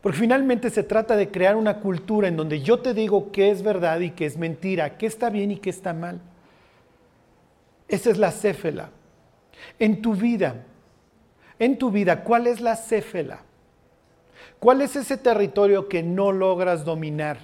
Porque 0.00 0.18
finalmente 0.18 0.68
se 0.68 0.82
trata 0.82 1.16
de 1.16 1.30
crear 1.30 1.56
una 1.56 1.80
cultura 1.80 2.28
en 2.28 2.36
donde 2.36 2.60
yo 2.60 2.78
te 2.78 2.92
digo 2.92 3.32
qué 3.32 3.50
es 3.50 3.62
verdad 3.62 4.00
y 4.00 4.10
qué 4.10 4.26
es 4.26 4.36
mentira, 4.36 4.98
qué 4.98 5.06
está 5.06 5.30
bien 5.30 5.50
y 5.50 5.56
qué 5.56 5.70
está 5.70 5.94
mal. 5.94 6.20
Esa 7.88 8.10
es 8.10 8.18
la 8.18 8.30
céfela. 8.30 8.90
En 9.78 10.02
tu 10.02 10.14
vida, 10.14 10.64
en 11.58 11.78
tu 11.78 11.90
vida, 11.90 12.24
¿cuál 12.24 12.46
es 12.46 12.60
la 12.60 12.76
céfela? 12.76 13.42
¿Cuál 14.58 14.80
es 14.80 14.96
ese 14.96 15.16
territorio 15.16 15.88
que 15.88 16.02
no 16.02 16.32
logras 16.32 16.84
dominar? 16.84 17.38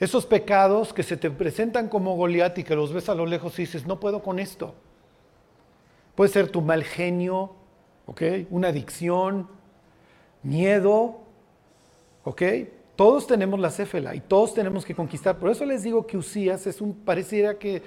Esos 0.00 0.26
pecados 0.26 0.92
que 0.92 1.02
se 1.02 1.16
te 1.16 1.30
presentan 1.30 1.88
como 1.88 2.16
Goliat 2.16 2.58
y 2.58 2.64
que 2.64 2.74
los 2.74 2.92
ves 2.92 3.08
a 3.08 3.14
lo 3.14 3.24
lejos 3.24 3.58
y 3.58 3.62
dices, 3.62 3.86
no 3.86 4.00
puedo 4.00 4.22
con 4.22 4.38
esto. 4.38 4.74
Puede 6.14 6.30
ser 6.30 6.48
tu 6.48 6.60
mal 6.60 6.82
genio, 6.82 7.54
¿ok? 8.06 8.22
Una 8.50 8.68
adicción, 8.68 9.48
miedo, 10.42 11.20
¿ok? 12.24 12.42
Todos 12.96 13.26
tenemos 13.26 13.58
la 13.60 13.70
céfela 13.70 14.14
y 14.14 14.20
todos 14.20 14.54
tenemos 14.54 14.84
que 14.84 14.94
conquistar. 14.94 15.38
Por 15.38 15.50
eso 15.50 15.64
les 15.64 15.82
digo 15.82 16.06
que 16.06 16.16
Usías 16.16 16.66
es 16.66 16.80
un, 16.80 16.94
pareciera 16.94 17.58
que 17.58 17.82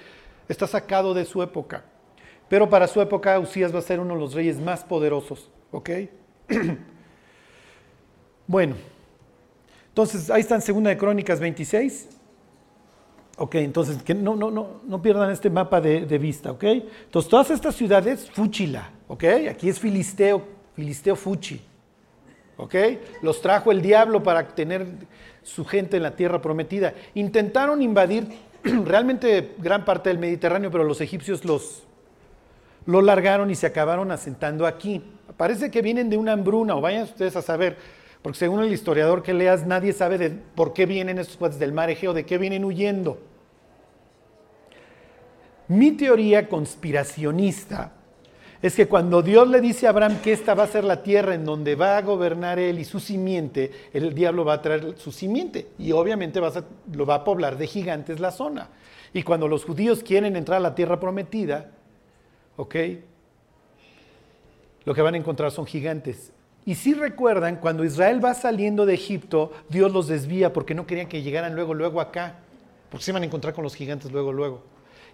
está 0.48 0.68
sacado 0.68 1.14
de 1.14 1.26
su 1.26 1.44
época. 1.44 1.84
Pero 2.48 2.70
para 2.70 2.88
su 2.88 3.02
época 3.02 3.40
Usías 3.40 3.74
va 3.74 3.80
a 3.80 3.82
ser 3.82 4.00
uno 4.00 4.14
de 4.14 4.20
los 4.20 4.34
reyes 4.34 4.60
más 4.60 4.84
poderosos, 4.84 5.50
¿ok? 5.72 5.90
bueno, 8.48 8.75
entonces 9.90 10.30
ahí 10.30 10.42
está 10.42 10.56
en 10.56 10.62
Segunda 10.62 10.90
de 10.90 10.98
Crónicas 10.98 11.40
26. 11.40 12.10
Ok, 13.38 13.56
entonces 13.56 14.02
que 14.02 14.14
no, 14.14 14.36
no, 14.36 14.50
no, 14.50 14.82
no 14.86 15.02
pierdan 15.02 15.30
este 15.30 15.50
mapa 15.50 15.82
de, 15.82 16.18
vista, 16.18 16.52
ok. 16.52 16.64
Entonces 16.64 17.30
todas 17.30 17.50
estas 17.50 17.75
ciudades, 17.75 18.30
Fúchila, 18.32 18.92
ok, 19.08 19.24
aquí 19.50 19.68
es 19.68 19.80
Filisteo, 19.80 20.42
Filisteo 20.74 21.16
Fuchi, 21.16 21.62
ok. 22.58 22.75
Los 23.22 23.42
trajo 23.42 23.72
el 23.72 23.82
diablo 23.82 24.24
para 24.24 24.48
tener 24.48 24.86
su 25.44 25.66
gente 25.66 25.98
en 25.98 26.04
la 26.04 26.16
tierra 26.16 26.42
prometida. 26.42 26.94
Intentaron 27.14 27.82
invadir 27.82 28.28
realmente 28.64 29.56
gran 29.58 29.84
parte 29.84 30.10
del 30.10 30.20
Mediterráneo, 30.20 30.72
pero 30.72 30.84
los 30.84 31.02
egipcios 31.02 31.44
los, 31.44 31.84
lo 32.86 33.01
largaron 33.01 33.50
y 33.50 33.56
se 33.56 33.68
acabaron 33.68 34.12
asentando 34.12 34.65
aquí. 34.65 35.04
Parece 35.38 35.72
que 35.72 35.82
vienen 35.82 36.10
de 36.10 36.18
una 36.18 36.34
hambruna, 36.34 36.75
o 36.75 36.82
vayan 36.82 37.04
ustedes 37.04 37.36
a 37.36 37.42
saber, 37.42 37.77
porque 38.22 38.39
según 38.39 38.63
el 38.63 38.72
historiador 38.72 39.24
que 39.24 39.34
leas, 39.34 39.65
nadie 39.65 39.94
sabe 39.94 40.18
de 40.18 40.30
por 40.30 40.74
qué 40.74 40.86
vienen 40.86 41.20
estos 41.20 41.38
cuates 41.38 41.60
del 41.60 41.74
mar 41.74 41.89
Egeo, 41.89 42.13
de 42.13 42.25
qué 42.25 42.38
vienen 42.38 42.63
huyendo. 42.63 43.20
Mi 45.68 45.92
teoría 45.92 46.48
conspiracionista 46.48 47.92
es 48.62 48.75
que 48.75 48.88
cuando 48.88 49.22
Dios 49.22 49.48
le 49.48 49.62
dice 49.62 49.88
a 49.88 49.89
Abraham 49.89 50.20
que 50.24 50.32
esta 50.32 50.54
va 50.54 50.63
a 50.63 50.68
ser 50.68 50.84
la 50.84 51.04
tierra 51.04 51.36
en 51.36 51.44
donde 51.44 51.75
va 51.75 51.98
a 51.98 52.01
gobernar 52.01 52.58
él 52.60 52.80
y 52.80 52.86
su 52.86 53.00
simiente, 53.00 53.72
el 53.94 54.13
diablo 54.13 54.46
va 54.46 54.54
a 54.54 54.62
traer 54.62 54.96
su 54.98 55.12
simiente 55.12 55.68
y 55.77 55.92
obviamente 55.92 56.39
lo 56.39 57.06
va 57.06 57.15
a 57.15 57.24
poblar 57.24 57.58
de 57.58 57.68
gigantes 57.68 58.20
la 58.20 58.32
zona. 58.32 58.70
Y 59.13 59.24
cuando 59.24 59.48
los 59.48 59.65
judíos 59.65 60.04
quieren 60.04 60.36
entrar 60.36 60.58
a 60.58 60.62
la 60.62 60.75
tierra 60.75 61.00
prometida, 61.00 61.72
¿ok? 62.58 62.76
Lo 64.86 64.94
que 64.94 65.02
van 65.02 65.16
a 65.16 65.18
encontrar 65.18 65.52
son 65.52 65.66
gigantes. 65.66 66.32
Y 66.66 66.76
si 66.76 66.94
recuerdan, 66.94 67.58
cuando 67.58 67.84
Israel 67.84 68.24
va 68.24 68.34
saliendo 68.34 68.86
de 68.86 68.96
Egipto, 68.96 69.52
Dios 69.70 69.92
los 69.92 70.08
desvía 70.08 70.52
porque 70.52 70.74
no 70.74 70.88
querían 70.88 71.08
que 71.08 71.22
llegaran 71.22 71.56
luego, 71.56 71.74
luego 71.74 72.02
acá, 72.02 72.40
porque 72.90 73.04
se 73.04 73.12
iban 73.12 73.24
a 73.24 73.26
encontrar 73.26 73.54
con 73.54 73.64
los 73.64 73.76
gigantes 73.76 74.12
luego, 74.12 74.34
luego. 74.34 74.64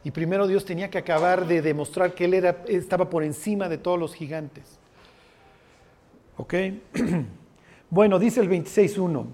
Y 0.04 0.12
primero 0.12 0.48
Dios 0.48 0.66
tenía 0.66 0.90
que 0.90 0.98
acabar 0.98 1.46
de 1.46 1.62
demostrar 1.62 2.14
que 2.14 2.26
Él 2.26 2.34
era, 2.34 2.64
estaba 2.68 3.10
por 3.10 3.24
encima 3.24 3.70
de 3.70 3.78
todos 3.78 4.00
los 4.00 4.14
gigantes. 4.14 4.80
¿Ok? 6.38 6.54
bueno, 7.90 8.18
dice 8.18 8.40
el 8.40 8.50
26.1. 8.50 9.26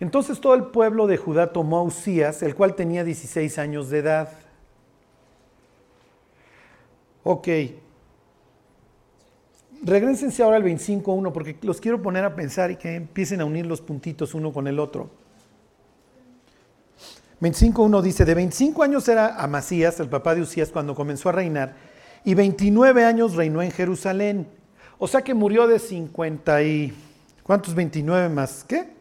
Entonces 0.00 0.40
todo 0.40 0.54
el 0.54 0.64
pueblo 0.64 1.06
de 1.06 1.16
Judá 1.16 1.52
tomó 1.52 1.78
a 1.78 1.82
Usías, 1.82 2.42
el 2.42 2.56
cual 2.56 2.74
tenía 2.74 3.04
16 3.04 3.58
años 3.58 3.88
de 3.88 3.98
edad. 3.98 4.30
Ok. 7.24 7.48
Regrésense 9.82 10.42
ahora 10.42 10.56
al 10.56 10.64
25.1 10.64 11.32
porque 11.32 11.56
los 11.62 11.80
quiero 11.80 12.00
poner 12.00 12.24
a 12.24 12.34
pensar 12.34 12.70
y 12.70 12.76
que 12.76 12.94
empiecen 12.94 13.40
a 13.40 13.44
unir 13.44 13.66
los 13.66 13.80
puntitos 13.80 14.34
uno 14.34 14.52
con 14.52 14.68
el 14.68 14.78
otro. 14.78 15.10
25.1 17.40 18.00
dice, 18.02 18.24
de 18.24 18.34
25 18.34 18.82
años 18.84 19.08
era 19.08 19.42
Amasías, 19.42 19.98
el 19.98 20.08
papá 20.08 20.36
de 20.36 20.42
Usías, 20.42 20.70
cuando 20.70 20.94
comenzó 20.94 21.28
a 21.28 21.32
reinar, 21.32 21.74
y 22.24 22.34
29 22.34 23.04
años 23.04 23.34
reinó 23.34 23.62
en 23.62 23.72
Jerusalén. 23.72 24.46
O 24.98 25.08
sea 25.08 25.22
que 25.22 25.34
murió 25.34 25.66
de 25.66 25.80
50 25.80 26.62
y... 26.62 26.94
¿Cuántos 27.42 27.74
29 27.74 28.28
más? 28.28 28.62
¿Qué? 28.62 28.92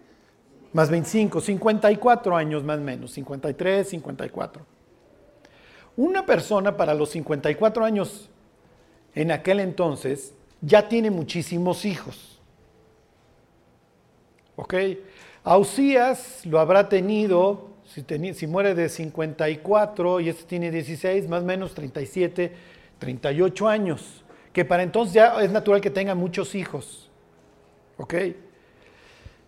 más 0.73 0.89
25, 0.89 1.41
54 1.41 2.35
años 2.35 2.63
más 2.63 2.79
o 2.79 2.81
menos, 2.81 3.11
53, 3.11 3.89
54. 3.89 4.65
Una 5.97 6.25
persona 6.25 6.77
para 6.77 6.93
los 6.93 7.09
54 7.09 7.83
años 7.83 8.29
en 9.13 9.31
aquel 9.31 9.59
entonces 9.59 10.33
ya 10.61 10.87
tiene 10.87 11.11
muchísimos 11.11 11.85
hijos. 11.85 12.39
¿Ok? 14.55 14.75
Ausías 15.43 16.45
lo 16.45 16.59
habrá 16.59 16.87
tenido, 16.87 17.69
si, 17.85 18.03
si 18.33 18.47
muere 18.47 18.75
de 18.75 18.89
54 18.89 20.19
y 20.19 20.29
este 20.29 20.43
tiene 20.43 20.71
16, 20.71 21.27
más 21.27 21.41
o 21.41 21.45
menos 21.45 21.73
37, 21.73 22.53
38 22.99 23.67
años, 23.67 24.23
que 24.53 24.63
para 24.63 24.83
entonces 24.83 25.15
ya 25.15 25.41
es 25.41 25.51
natural 25.51 25.81
que 25.81 25.89
tenga 25.89 26.13
muchos 26.13 26.53
hijos. 26.53 27.09
¿Ok? 27.97 28.13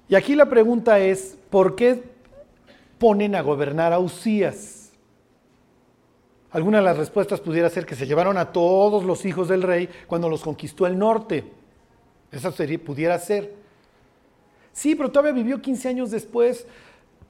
Y 0.09 0.15
aquí 0.15 0.35
la 0.35 0.49
pregunta 0.49 0.99
es, 0.99 1.37
¿por 1.49 1.75
qué 1.75 2.03
ponen 2.97 3.35
a 3.35 3.41
gobernar 3.41 3.93
a 3.93 3.99
Usías? 3.99 4.82
Alguna 6.53 6.77
de 6.77 6.83
las 6.83 6.97
respuestas 6.97 7.41
pudiera 7.41 7.67
ser 7.69 7.83
que 7.85 7.95
se 7.95 8.05
llevaron 8.05 8.37
a 8.37 8.51
todos 8.51 9.03
los 9.03 9.25
hijos 9.25 9.49
del 9.49 9.63
rey 9.63 9.89
cuando 10.05 10.29
los 10.29 10.43
conquistó 10.43 10.85
el 10.85 10.97
norte. 10.97 11.43
Esa 12.31 12.51
sería, 12.51 12.77
pudiera 12.77 13.17
ser. 13.17 13.55
Sí, 14.71 14.93
pero 14.93 15.09
todavía 15.09 15.33
vivió 15.33 15.59
15 15.59 15.89
años 15.89 16.11
después. 16.11 16.67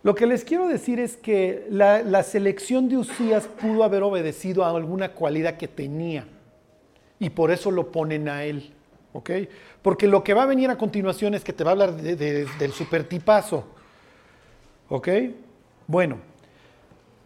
Lo 0.04 0.14
que 0.14 0.26
les 0.28 0.44
quiero 0.44 0.68
decir 0.68 1.00
es 1.00 1.16
que 1.16 1.66
la, 1.70 2.24
selección 2.24 2.90
de 2.90 2.98
Usías 2.98 3.48
pudo 3.48 3.86
haber 3.86 4.04
obedecido 4.04 4.66
a 4.66 4.70
alguna 4.70 5.14
cualidad 5.14 5.56
que 5.56 5.70
tenía. 5.70 6.28
Y 7.18 7.30
por 7.30 7.50
eso 7.50 7.72
lo 7.72 7.94
ponen 7.94 8.28
a 8.28 8.44
él. 8.44 8.74
¿Ok? 9.14 9.30
Porque 9.82 10.08
lo 10.08 10.22
que 10.22 10.34
va 10.34 10.44
a 10.44 10.48
venir 10.48 10.70
a 10.70 10.78
continuación 10.78 11.34
es 11.34 11.46
que 11.46 11.54
te 11.54 11.64
va 11.64 11.70
a 11.70 11.74
hablar 11.74 11.94
del 11.96 12.74
supertipazo. 12.74 13.64
¿Ok? 14.90 15.08
Bueno, 15.88 16.18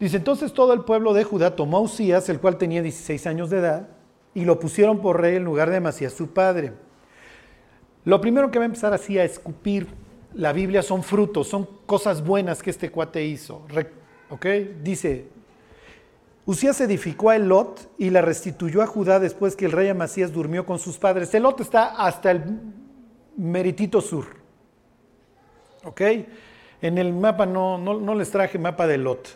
dice 0.00 0.16
entonces 0.16 0.52
todo 0.52 0.72
el 0.72 0.82
pueblo 0.82 1.12
de 1.12 1.24
Judá 1.24 1.56
tomó 1.56 1.78
a 1.78 1.80
Usías, 1.80 2.28
el 2.28 2.40
cual 2.40 2.58
tenía 2.58 2.82
16 2.82 3.26
años 3.26 3.50
de 3.50 3.58
edad, 3.58 3.88
y 4.34 4.44
lo 4.44 4.58
pusieron 4.60 5.00
por 5.00 5.20
rey 5.20 5.36
en 5.36 5.44
lugar 5.44 5.70
de 5.70 5.76
Amasías 5.76 6.12
su 6.12 6.28
padre. 6.28 6.72
Lo 8.04 8.20
primero 8.20 8.50
que 8.50 8.58
va 8.58 8.64
a 8.64 8.66
empezar 8.66 8.92
así 8.92 9.18
a 9.18 9.24
escupir 9.24 9.88
la 10.34 10.52
Biblia 10.52 10.82
son 10.82 11.02
frutos, 11.02 11.48
son 11.48 11.68
cosas 11.86 12.24
buenas 12.24 12.62
que 12.62 12.70
este 12.70 12.90
cuate 12.90 13.24
hizo. 13.24 13.66
¿Ok? 14.30 14.46
Dice, 14.82 15.28
Usías 16.46 16.80
edificó 16.80 17.30
a 17.30 17.36
Elot 17.36 17.90
y 17.98 18.10
la 18.10 18.22
restituyó 18.22 18.82
a 18.82 18.86
Judá 18.86 19.20
después 19.20 19.56
que 19.56 19.66
el 19.66 19.72
rey 19.72 19.88
Amasías 19.88 20.32
durmió 20.32 20.64
con 20.64 20.78
sus 20.78 20.96
padres. 20.96 21.34
Elot 21.34 21.60
está 21.60 21.88
hasta 21.88 22.30
el 22.30 22.42
meritito 23.36 24.00
sur. 24.00 24.26
¿Ok? 25.84 26.00
En 26.80 26.96
el 26.96 27.12
mapa 27.12 27.44
no, 27.44 27.76
no, 27.76 28.14
les 28.14 28.30
traje 28.30 28.58
mapa 28.58 28.86
de 28.86 28.94
Elot, 28.94 29.28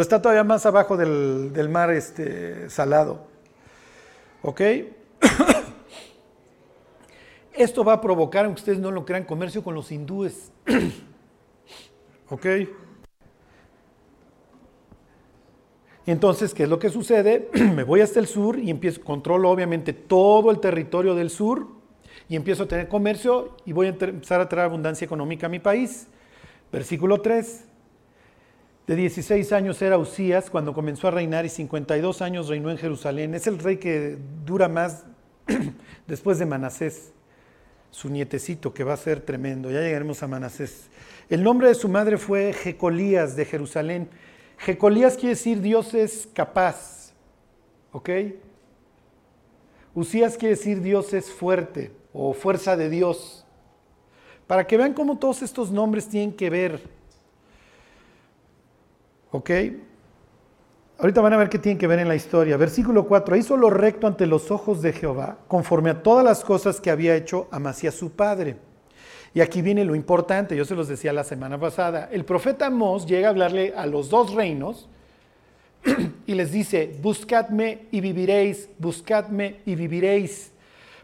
pero 0.00 0.04
está 0.04 0.22
todavía 0.22 0.44
más 0.44 0.64
abajo 0.64 0.96
del, 0.96 1.68
mar 1.68 1.90
este, 1.90 2.70
salado. 2.70 3.26
¿Ok? 4.40 4.62
Esto 7.52 7.84
va 7.84 7.92
a 7.92 8.00
provocar, 8.00 8.46
aunque 8.46 8.60
ustedes 8.60 8.78
no 8.78 8.90
lo 8.90 9.04
crean, 9.04 9.24
comercio 9.24 9.62
con 9.62 9.74
los 9.74 9.92
hindúes. 9.92 10.52
¿Ok? 12.30 12.46
Entonces, 16.06 16.54
¿qué 16.54 16.62
es 16.62 16.68
lo 16.70 16.78
que 16.78 16.88
sucede? 16.88 17.50
Me 17.52 17.84
voy 17.84 18.00
hasta 18.00 18.20
el 18.20 18.26
sur 18.26 18.58
y 18.58 18.70
empiezo, 18.70 19.02
controlo 19.02 19.50
obviamente 19.50 19.92
todo 19.92 20.50
el 20.50 20.60
territorio 20.60 21.14
del 21.14 21.28
sur 21.28 21.66
y 22.26 22.36
empiezo 22.36 22.62
a 22.62 22.68
tener 22.68 22.88
comercio 22.88 23.54
y 23.66 23.74
voy 23.74 23.88
a 23.88 23.90
empezar 23.90 24.40
a 24.40 24.48
traer 24.48 24.64
abundancia 24.64 25.04
económica 25.04 25.44
a 25.44 25.50
mi 25.50 25.58
país. 25.58 26.06
Versículo 26.72 27.20
3. 27.20 27.66
De 28.86 28.96
16 28.96 29.52
años 29.52 29.80
era 29.82 29.98
Usías 29.98 30.50
cuando 30.50 30.74
comenzó 30.74 31.08
a 31.08 31.12
reinar 31.12 31.46
y 31.46 31.48
52 31.48 32.22
años 32.22 32.48
reinó 32.48 32.70
en 32.70 32.78
Jerusalén. 32.78 33.34
Es 33.34 33.46
el 33.46 33.58
rey 33.58 33.76
que 33.76 34.18
dura 34.44 34.68
más 34.68 35.04
después 36.06 36.38
de 36.38 36.46
Manasés, 36.46 37.12
su 37.90 38.08
nietecito, 38.08 38.74
que 38.74 38.84
va 38.84 38.94
a 38.94 38.96
ser 38.96 39.20
tremendo. 39.20 39.70
Ya 39.70 39.80
llegaremos 39.80 40.22
a 40.22 40.28
Manasés. 40.28 40.88
El 41.28 41.44
nombre 41.44 41.68
de 41.68 41.74
su 41.74 41.88
madre 41.88 42.18
fue 42.18 42.52
Jecolías 42.52 43.36
de 43.36 43.44
Jerusalén 43.44 44.08
Jecolías 44.60 45.14
quiere 45.14 45.30
decir 45.30 45.60
Dios 45.60 45.94
es 45.94 46.28
capaz. 46.34 47.12
¿Ok? 47.92 48.10
Usías 49.94 50.36
quiere 50.36 50.54
decir 50.54 50.80
Dios 50.82 51.12
es 51.14 51.30
fuerte 51.30 51.92
o 52.12 52.34
fuerza 52.34 52.76
de 52.76 52.90
Dios. 52.90 53.46
Para 54.46 54.66
que 54.66 54.76
vean 54.76 54.92
cómo 54.92 55.18
todos 55.18 55.42
estos 55.42 55.70
nombres 55.70 56.08
tienen 56.08 56.32
que 56.32 56.50
ver. 56.50 56.82
¿Ok? 59.30 59.50
Ahorita 60.98 61.20
van 61.20 61.32
a 61.32 61.36
ver 61.38 61.48
qué 61.48 61.58
tienen 61.58 61.78
que 61.78 61.86
ver 61.86 61.98
en 61.98 62.08
la 62.08 62.14
historia. 62.14 62.56
Versículo 62.56 63.06
4. 63.06 63.36
Hizo 63.36 63.56
lo 63.56 63.70
recto 63.70 64.06
ante 64.06 64.26
los 64.26 64.50
ojos 64.50 64.82
de 64.82 64.92
Jehová, 64.92 65.38
conforme 65.48 65.90
a 65.90 66.02
todas 66.02 66.24
las 66.24 66.44
cosas 66.44 66.80
que 66.80 66.90
había 66.90 67.14
hecho 67.16 67.48
Amasías 67.50 67.94
su 67.94 68.12
padre 68.12 68.56
y 69.32 69.40
aquí 69.40 69.62
viene 69.62 69.84
lo 69.84 69.94
importante, 69.94 70.56
yo 70.56 70.64
se 70.64 70.74
los 70.74 70.88
decía 70.88 71.12
la 71.12 71.24
semana 71.24 71.58
pasada, 71.58 72.08
el 72.10 72.24
profeta 72.24 72.68
Mos 72.68 73.06
llega 73.06 73.28
a 73.28 73.30
hablarle 73.30 73.72
a 73.76 73.86
los 73.86 74.10
dos 74.10 74.34
reinos 74.34 74.88
y 76.26 76.34
les 76.34 76.50
dice, 76.50 76.98
buscadme 77.00 77.86
y 77.92 78.00
viviréis, 78.00 78.68
buscadme 78.78 79.60
y 79.64 79.76
viviréis, 79.76 80.52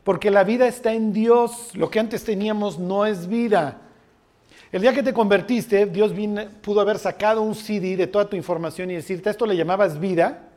porque 0.03 0.31
la 0.31 0.43
vida 0.43 0.67
está 0.67 0.93
en 0.93 1.13
Dios, 1.13 1.71
lo 1.75 1.89
que 1.89 2.01
antes 2.01 2.25
teníamos 2.25 2.79
no 2.79 3.07
es 3.07 3.29
vida. 3.29 3.83
El 4.73 4.83
día 4.83 4.93
que 4.93 5.03
te 5.03 5.13
convertiste, 5.13 5.87
Dios 5.87 6.13
pudo 6.61 6.81
haber 6.81 6.99
sacado 6.99 7.41
un 7.41 7.55
CD 7.55 7.97
de 7.97 8.09
toda 8.09 8.29
tu 8.29 8.37
información 8.37 8.91
y 8.91 8.95
decirte, 8.95 9.31
esto 9.31 9.47
le 9.47 9.57
llamabas 9.57 10.01
vida. 10.01 10.49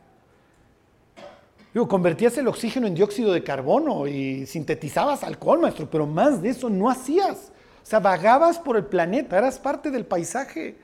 Digo, 1.72 1.86
convertías 1.86 2.36
el 2.36 2.48
oxígeno 2.48 2.88
en 2.88 2.94
dióxido 2.96 3.32
de 3.32 3.44
carbono 3.44 4.08
y 4.08 4.46
sintetizabas 4.46 5.22
alcohol, 5.22 5.60
maestro, 5.60 5.88
pero 5.88 6.06
más 6.06 6.42
de 6.42 6.48
eso 6.48 6.68
no 6.68 6.90
hacías. 6.90 7.52
O 7.82 7.86
sea, 7.86 8.00
vagabas 8.00 8.58
por 8.58 8.76
el 8.76 8.84
planeta, 8.86 9.38
eras 9.38 9.60
parte 9.60 9.92
del 9.92 10.04
paisaje. 10.04 10.76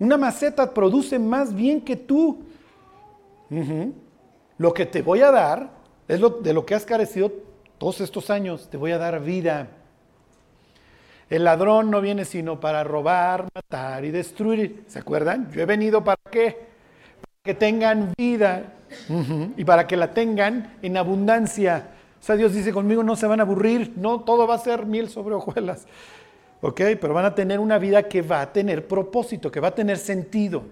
Una 0.00 0.16
maceta 0.16 0.74
produce 0.74 1.20
más 1.20 1.54
bien 1.54 1.80
que 1.80 1.94
tú. 1.94 2.42
Lo 4.58 4.74
que 4.74 4.86
te 4.86 5.02
voy 5.02 5.20
a 5.22 5.30
dar 5.30 5.70
es 6.08 6.20
de 6.42 6.52
lo 6.52 6.66
que 6.66 6.74
has 6.74 6.84
carecido 6.84 7.32
todos 7.78 8.00
estos 8.00 8.28
años. 8.28 8.68
Te 8.68 8.76
voy 8.76 8.90
a 8.90 8.98
dar 8.98 9.22
vida. 9.22 9.68
El 11.28 11.44
ladrón 11.44 11.90
no 11.90 12.00
viene 12.00 12.24
sino 12.24 12.60
para 12.60 12.84
robar, 12.84 13.48
matar 13.52 14.04
y 14.04 14.10
destruir. 14.10 14.84
¿Se 14.86 15.00
acuerdan? 15.00 15.50
Yo 15.50 15.62
he 15.62 15.66
venido 15.66 16.04
para 16.04 16.20
qué? 16.30 16.68
Para 17.20 17.42
que 17.42 17.54
tengan 17.54 18.12
vida 18.16 18.74
y 19.56 19.64
para 19.64 19.86
que 19.86 19.96
la 19.96 20.14
tengan 20.14 20.76
en 20.82 20.96
abundancia. 20.96 21.88
O 22.20 22.22
sea, 22.22 22.36
Dios 22.36 22.54
dice, 22.54 22.72
conmigo 22.72 23.02
no 23.02 23.16
se 23.16 23.26
van 23.26 23.40
a 23.40 23.42
aburrir, 23.42 23.92
no, 23.96 24.20
todo 24.20 24.46
va 24.46 24.54
a 24.54 24.58
ser 24.58 24.86
miel 24.86 25.08
sobre 25.08 25.34
hojuelas. 25.34 25.86
¿Ok? 26.60 26.80
Pero 27.00 27.12
van 27.12 27.24
a 27.24 27.34
tener 27.34 27.58
una 27.58 27.78
vida 27.78 28.04
que 28.04 28.22
va 28.22 28.40
a 28.40 28.52
tener 28.52 28.86
propósito, 28.86 29.50
que 29.50 29.60
va 29.60 29.68
a 29.68 29.74
tener 29.74 29.98
sentido. 29.98 30.62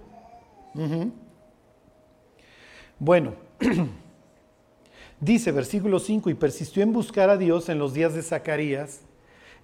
Bueno, 2.98 3.34
dice 5.20 5.52
versículo 5.52 5.98
5, 5.98 6.30
y 6.30 6.34
persistió 6.34 6.82
en 6.82 6.92
buscar 6.92 7.28
a 7.28 7.36
Dios 7.36 7.68
en 7.68 7.78
los 7.78 7.92
días 7.92 8.14
de 8.14 8.22
Zacarías, 8.22 9.00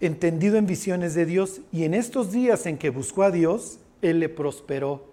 entendido 0.00 0.56
en 0.56 0.66
visiones 0.66 1.14
de 1.14 1.26
Dios, 1.26 1.60
y 1.72 1.84
en 1.84 1.94
estos 1.94 2.32
días 2.32 2.66
en 2.66 2.78
que 2.78 2.90
buscó 2.90 3.22
a 3.22 3.30
Dios, 3.30 3.78
Él 4.02 4.20
le 4.20 4.28
prosperó. 4.28 5.04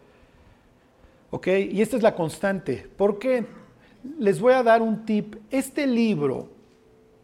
¿Ok? 1.29 1.47
Y 1.47 1.81
esta 1.81 1.97
es 1.97 2.03
la 2.03 2.15
constante. 2.15 2.87
¿Por 2.95 3.19
qué? 3.19 3.45
Les 4.19 4.39
voy 4.39 4.53
a 4.53 4.63
dar 4.63 4.81
un 4.81 5.05
tip. 5.05 5.35
Este 5.51 5.85
libro, 5.85 6.49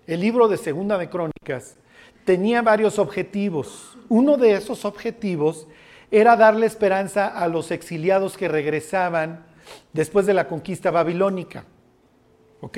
el 0.07 0.19
libro 0.19 0.47
de 0.47 0.57
Segunda 0.57 0.97
de 0.97 1.09
Crónicas, 1.09 1.77
tenía 2.25 2.61
varios 2.61 2.99
objetivos. 2.99 3.97
Uno 4.09 4.37
de 4.37 4.53
esos 4.53 4.83
objetivos 4.83 5.67
era 6.11 6.35
darle 6.35 6.65
esperanza 6.65 7.27
a 7.27 7.47
los 7.47 7.71
exiliados 7.71 8.37
que 8.37 8.47
regresaban 8.47 9.45
después 9.93 10.25
de 10.25 10.33
la 10.33 10.47
conquista 10.47 10.91
babilónica. 10.91 11.65
¿Ok? 12.61 12.77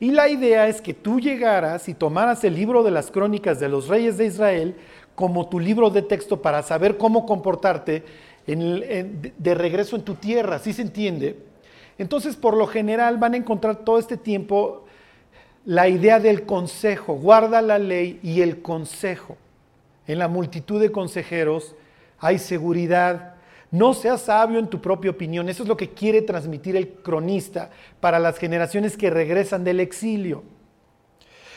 Y 0.00 0.12
la 0.12 0.28
idea 0.28 0.68
es 0.68 0.80
que 0.80 0.94
tú 0.94 1.18
llegaras 1.18 1.88
y 1.88 1.94
tomaras 1.94 2.44
el 2.44 2.54
libro 2.54 2.82
de 2.82 2.90
las 2.90 3.10
crónicas 3.10 3.58
de 3.58 3.68
los 3.68 3.88
reyes 3.88 4.16
de 4.16 4.26
Israel 4.26 4.76
como 5.14 5.48
tu 5.48 5.58
libro 5.58 5.90
de 5.90 6.02
texto 6.02 6.40
para 6.40 6.62
saber 6.62 6.96
cómo 6.96 7.26
comportarte 7.26 8.04
de 8.46 9.54
regreso 9.54 9.96
en 9.96 10.02
tu 10.02 10.14
tierra, 10.14 10.58
¿sí 10.58 10.72
se 10.72 10.82
entiende? 10.82 11.36
Entonces, 11.98 12.36
por 12.36 12.56
lo 12.56 12.66
general, 12.68 13.18
van 13.18 13.34
a 13.34 13.38
encontrar 13.38 13.76
todo 13.84 13.98
este 13.98 14.16
tiempo 14.16 14.84
la 15.64 15.88
idea 15.88 16.20
del 16.20 16.46
consejo, 16.46 17.14
guarda 17.14 17.60
la 17.60 17.78
ley 17.78 18.20
y 18.22 18.40
el 18.40 18.62
consejo. 18.62 19.36
En 20.06 20.20
la 20.20 20.28
multitud 20.28 20.80
de 20.80 20.92
consejeros 20.92 21.74
hay 22.20 22.38
seguridad. 22.38 23.34
No 23.70 23.92
seas 23.92 24.22
sabio 24.22 24.58
en 24.58 24.68
tu 24.68 24.80
propia 24.80 25.10
opinión. 25.10 25.48
Eso 25.48 25.62
es 25.62 25.68
lo 25.68 25.76
que 25.76 25.90
quiere 25.90 26.22
transmitir 26.22 26.76
el 26.76 26.88
cronista 26.88 27.70
para 28.00 28.18
las 28.18 28.38
generaciones 28.38 28.96
que 28.96 29.10
regresan 29.10 29.64
del 29.64 29.80
exilio. 29.80 30.42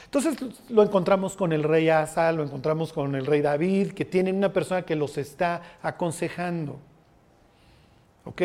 Entonces 0.06 0.38
lo 0.70 0.84
encontramos 0.84 1.38
con 1.38 1.53
el 1.53 1.63
rey 1.63 1.88
Asa, 1.88 2.34
lo 2.34 2.44
encontramos 2.44 2.91
con 2.91 3.15
el 3.15 3.25
rey 3.25 3.39
David, 3.39 3.94
que 3.94 4.03
tienen 4.03 4.36
una 4.36 4.51
persona 4.51 4.82
que 4.82 4.98
los 4.98 5.18
está 5.18 5.62
aconsejando. 5.82 6.80
¿Ok? 8.25 8.41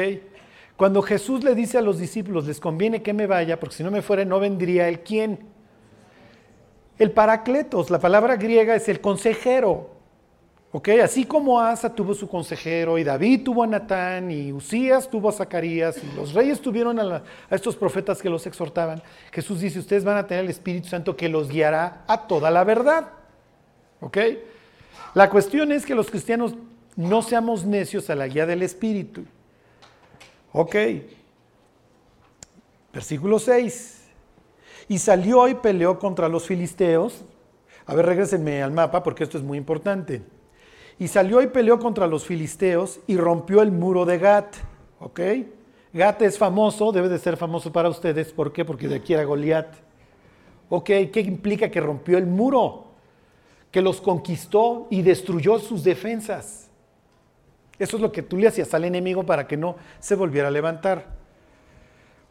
Cuando 0.76 1.02
Jesús 1.02 1.42
le 1.42 1.56
dice 1.56 1.78
a 1.78 1.82
los 1.82 1.98
discípulos, 1.98 2.46
les 2.46 2.60
conviene 2.60 3.02
que 3.02 3.12
me 3.12 3.26
vaya, 3.26 3.58
porque 3.58 3.74
si 3.74 3.82
no 3.82 3.90
me 3.90 4.00
fuera 4.02 4.24
no 4.24 4.38
vendría 4.38 4.88
el 4.88 5.00
quién. 5.00 5.40
El 6.98 7.10
paracletos, 7.10 7.90
la 7.90 7.98
palabra 7.98 8.36
griega 8.36 8.76
es 8.76 8.88
el 8.88 9.00
consejero. 9.00 9.95
¿Ok? 10.76 10.90
Así 11.02 11.24
como 11.24 11.58
Asa 11.58 11.94
tuvo 11.94 12.12
su 12.12 12.28
consejero, 12.28 12.98
y 12.98 13.02
David 13.02 13.44
tuvo 13.44 13.62
a 13.62 13.66
Natán, 13.66 14.30
y 14.30 14.52
Usías 14.52 15.08
tuvo 15.08 15.30
a 15.30 15.32
Zacarías, 15.32 15.96
y 16.04 16.14
los 16.14 16.34
reyes 16.34 16.60
tuvieron 16.60 17.00
a, 17.00 17.22
estos 17.48 17.74
profetas 17.74 18.20
que 18.20 18.28
los 18.28 18.46
exhortaban, 18.46 19.02
Jesús 19.32 19.60
dice, 19.60 19.78
ustedes 19.78 20.04
van 20.04 20.18
a 20.18 20.26
tener 20.26 20.44
el 20.44 20.50
Espíritu 20.50 20.88
Santo 20.88 21.16
que 21.16 21.30
los 21.30 21.48
guiará 21.48 22.04
a 22.06 22.26
toda 22.26 22.50
la 22.50 22.62
verdad. 22.62 23.08
¿Ok? 24.02 24.18
La 25.14 25.30
cuestión 25.30 25.72
es 25.72 25.86
que 25.86 25.94
los 25.94 26.10
cristianos 26.10 26.54
no 26.94 27.22
seamos 27.22 27.64
necios 27.64 28.10
a 28.10 28.14
la 28.14 28.26
guía 28.26 28.44
del 28.44 28.62
Espíritu. 28.62 29.24
Ok. 30.52 30.76
Versículo 32.92 33.38
6. 33.38 34.08
Y 34.88 34.98
salió 34.98 35.48
y 35.48 35.54
peleó 35.54 35.98
contra 35.98 36.28
los 36.28 36.44
filisteos. 36.44 37.24
A 37.86 37.94
ver, 37.94 38.04
regresenme 38.04 38.62
al 38.62 38.72
mapa 38.72 39.02
porque 39.02 39.24
esto 39.24 39.38
es 39.38 39.42
muy 39.42 39.56
importante. 39.56 40.35
Y 40.98 41.08
salió 41.08 41.42
y 41.42 41.48
peleó 41.48 41.78
contra 41.78 42.06
los 42.06 42.24
filisteos 42.24 43.00
y 43.06 43.16
rompió 43.16 43.62
el 43.62 43.70
muro 43.70 44.04
de 44.04 44.18
Gat. 44.18 44.56
¿Ok? 44.98 45.20
Gat 45.92 46.22
es 46.22 46.38
famoso, 46.38 46.92
debe 46.92 47.08
de 47.08 47.18
ser 47.18 47.36
famoso 47.36 47.72
para 47.72 47.88
ustedes. 47.88 48.32
¿Por 48.32 48.52
qué? 48.52 48.64
Porque 48.64 48.88
de 48.88 48.96
aquí 48.96 49.14
era 49.14 49.24
Goliat. 49.24 49.74
¿Ok? 50.68 50.86
¿Qué 51.12 51.24
implica 51.26 51.70
que 51.70 51.80
rompió 51.80 52.18
el 52.18 52.26
muro? 52.26 52.86
Que 53.70 53.82
los 53.82 54.00
conquistó 54.00 54.86
y 54.90 55.02
destruyó 55.02 55.58
sus 55.58 55.84
defensas. 55.84 56.70
Eso 57.78 57.96
es 57.96 58.02
lo 58.02 58.10
que 58.10 58.22
tú 58.22 58.36
le 58.38 58.48
hacías 58.48 58.72
al 58.72 58.84
enemigo 58.84 59.24
para 59.24 59.46
que 59.46 59.56
no 59.56 59.76
se 59.98 60.14
volviera 60.14 60.48
a 60.48 60.50
levantar. 60.50 61.14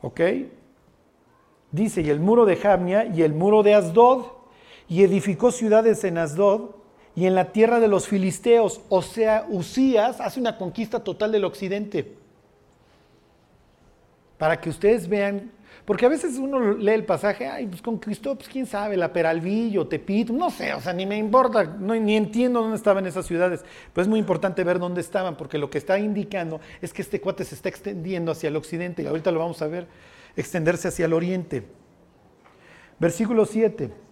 ¿Ok? 0.02 0.22
Dice, 1.72 2.02
y 2.02 2.10
el 2.10 2.20
muro 2.20 2.46
de 2.46 2.56
Jamnia 2.56 3.06
y 3.06 3.22
el 3.22 3.34
muro 3.34 3.62
de 3.62 3.76
Asdod, 3.76 4.28
y 4.88 5.04
edificó 5.04 5.52
ciudades 5.52 6.04
en 6.04 6.18
Asdod 6.18 6.76
y 7.16 7.26
en 7.26 7.36
la 7.36 7.52
tierra 7.52 7.80
de 7.80 7.88
los 7.88 8.08
filisteos. 8.08 8.82
O 8.90 9.02
sea, 9.02 9.46
Usías 9.50 10.20
hace 10.20 10.40
una 10.40 10.58
conquista 10.58 11.04
total 11.04 11.32
del 11.32 11.46
occidente. 11.46 12.18
Para 14.38 14.60
que 14.60 14.70
ustedes 14.70 15.08
vean 15.08 15.52
porque 15.86 16.08
a 16.08 16.10
veces 16.10 16.38
uno 16.40 16.74
lee 16.74 16.94
el 16.94 17.06
pasaje, 17.06 17.46
ay, 17.46 17.68
pues 17.68 17.82
conquistó, 17.82 18.36
pues 18.36 18.50
quién 18.50 18.66
sabe, 18.66 18.98
la 18.98 19.14
Peralvillo, 19.14 19.88
Tepito, 19.88 20.34
no 20.34 20.50
sé, 20.50 20.74
o 20.74 20.82
sea, 20.82 20.94
ni 20.94 21.06
me 21.06 21.16
importa, 21.16 21.64
no, 21.64 21.94
ni 21.94 22.16
entiendo 22.16 22.62
dónde 22.62 22.76
estaban 22.76 23.06
esas 23.06 23.28
ciudades. 23.28 23.64
Pero 23.94 24.02
es 24.02 24.08
muy 24.08 24.18
importante 24.18 24.64
ver 24.64 24.80
dónde 24.80 25.02
estaban, 25.02 25.38
porque 25.38 25.60
lo 25.60 25.70
que 25.70 25.78
está 25.78 26.00
indicando 26.00 26.60
es 26.82 26.92
que 26.92 27.04
este 27.04 27.22
cuate 27.22 27.44
se 27.44 27.54
está 27.54 27.70
extendiendo 27.70 28.32
hacia 28.32 28.48
el 28.48 28.56
occidente, 28.56 29.04
y 29.04 29.06
ahorita 29.06 29.32
lo 29.32 29.40
vamos 29.40 29.62
a 29.62 29.68
ver, 29.68 29.88
extenderse 30.36 30.88
hacia 30.88 31.06
el 31.06 31.14
oriente. 31.14 31.64
Versículo 32.98 33.46
7. 33.46 34.05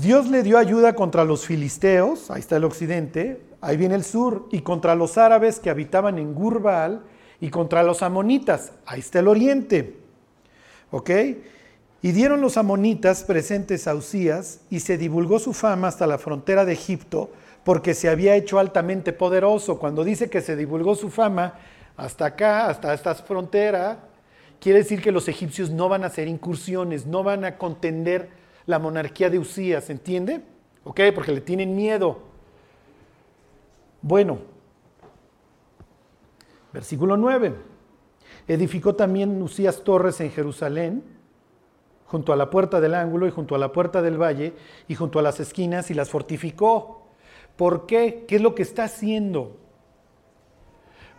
Dios 0.00 0.28
le 0.28 0.42
dio 0.42 0.56
ayuda 0.56 0.94
contra 0.94 1.24
los 1.24 1.44
filisteos, 1.44 2.30
ahí 2.30 2.40
está 2.40 2.56
el 2.56 2.64
occidente, 2.64 3.42
ahí 3.60 3.76
viene 3.76 3.96
el 3.96 4.04
sur, 4.04 4.46
y 4.50 4.62
contra 4.62 4.94
los 4.94 5.18
árabes 5.18 5.60
que 5.60 5.68
habitaban 5.68 6.18
en 6.18 6.34
Gurbal, 6.34 7.02
y 7.40 7.50
contra 7.50 7.82
los 7.82 8.02
amonitas, 8.02 8.72
ahí 8.86 9.00
está 9.00 9.18
el 9.18 9.28
oriente. 9.28 9.98
¿Ok? 10.90 11.10
Y 12.02 12.12
dieron 12.12 12.40
los 12.40 12.56
amonitas 12.56 13.24
presentes 13.24 13.86
a 13.86 13.94
Usías 13.94 14.60
y 14.70 14.80
se 14.80 14.96
divulgó 14.96 15.38
su 15.38 15.52
fama 15.52 15.88
hasta 15.88 16.06
la 16.06 16.18
frontera 16.18 16.64
de 16.64 16.72
Egipto 16.72 17.30
porque 17.62 17.92
se 17.92 18.08
había 18.08 18.36
hecho 18.36 18.58
altamente 18.58 19.12
poderoso. 19.12 19.78
Cuando 19.78 20.02
dice 20.02 20.30
que 20.30 20.40
se 20.40 20.56
divulgó 20.56 20.94
su 20.94 21.10
fama 21.10 21.54
hasta 21.96 22.24
acá, 22.24 22.68
hasta 22.68 22.94
esta 22.94 23.14
frontera, 23.14 23.98
quiere 24.60 24.78
decir 24.78 25.02
que 25.02 25.12
los 25.12 25.28
egipcios 25.28 25.70
no 25.70 25.90
van 25.90 26.04
a 26.04 26.06
hacer 26.06 26.26
incursiones, 26.26 27.04
no 27.06 27.22
van 27.22 27.44
a 27.44 27.58
contender 27.58 28.39
la 28.70 28.78
monarquía 28.78 29.28
de 29.28 29.38
Usías, 29.38 29.90
¿entiende? 29.90 30.42
¿Ok? 30.84 31.00
Porque 31.14 31.32
le 31.32 31.40
tienen 31.40 31.76
miedo. 31.76 32.18
Bueno, 34.00 34.38
versículo 36.72 37.16
9. 37.16 37.54
Edificó 38.48 38.94
también 38.94 39.42
Usías 39.42 39.84
torres 39.84 40.20
en 40.20 40.30
Jerusalén, 40.30 41.04
junto 42.06 42.32
a 42.32 42.36
la 42.36 42.50
puerta 42.50 42.80
del 42.80 42.94
ángulo 42.94 43.26
y 43.26 43.30
junto 43.30 43.54
a 43.54 43.58
la 43.58 43.72
puerta 43.72 44.02
del 44.02 44.20
valle 44.20 44.54
y 44.88 44.94
junto 44.94 45.18
a 45.18 45.22
las 45.22 45.38
esquinas 45.38 45.90
y 45.90 45.94
las 45.94 46.10
fortificó. 46.10 47.06
¿Por 47.56 47.86
qué? 47.86 48.24
¿Qué 48.26 48.36
es 48.36 48.42
lo 48.42 48.54
que 48.54 48.62
está 48.62 48.84
haciendo? 48.84 49.56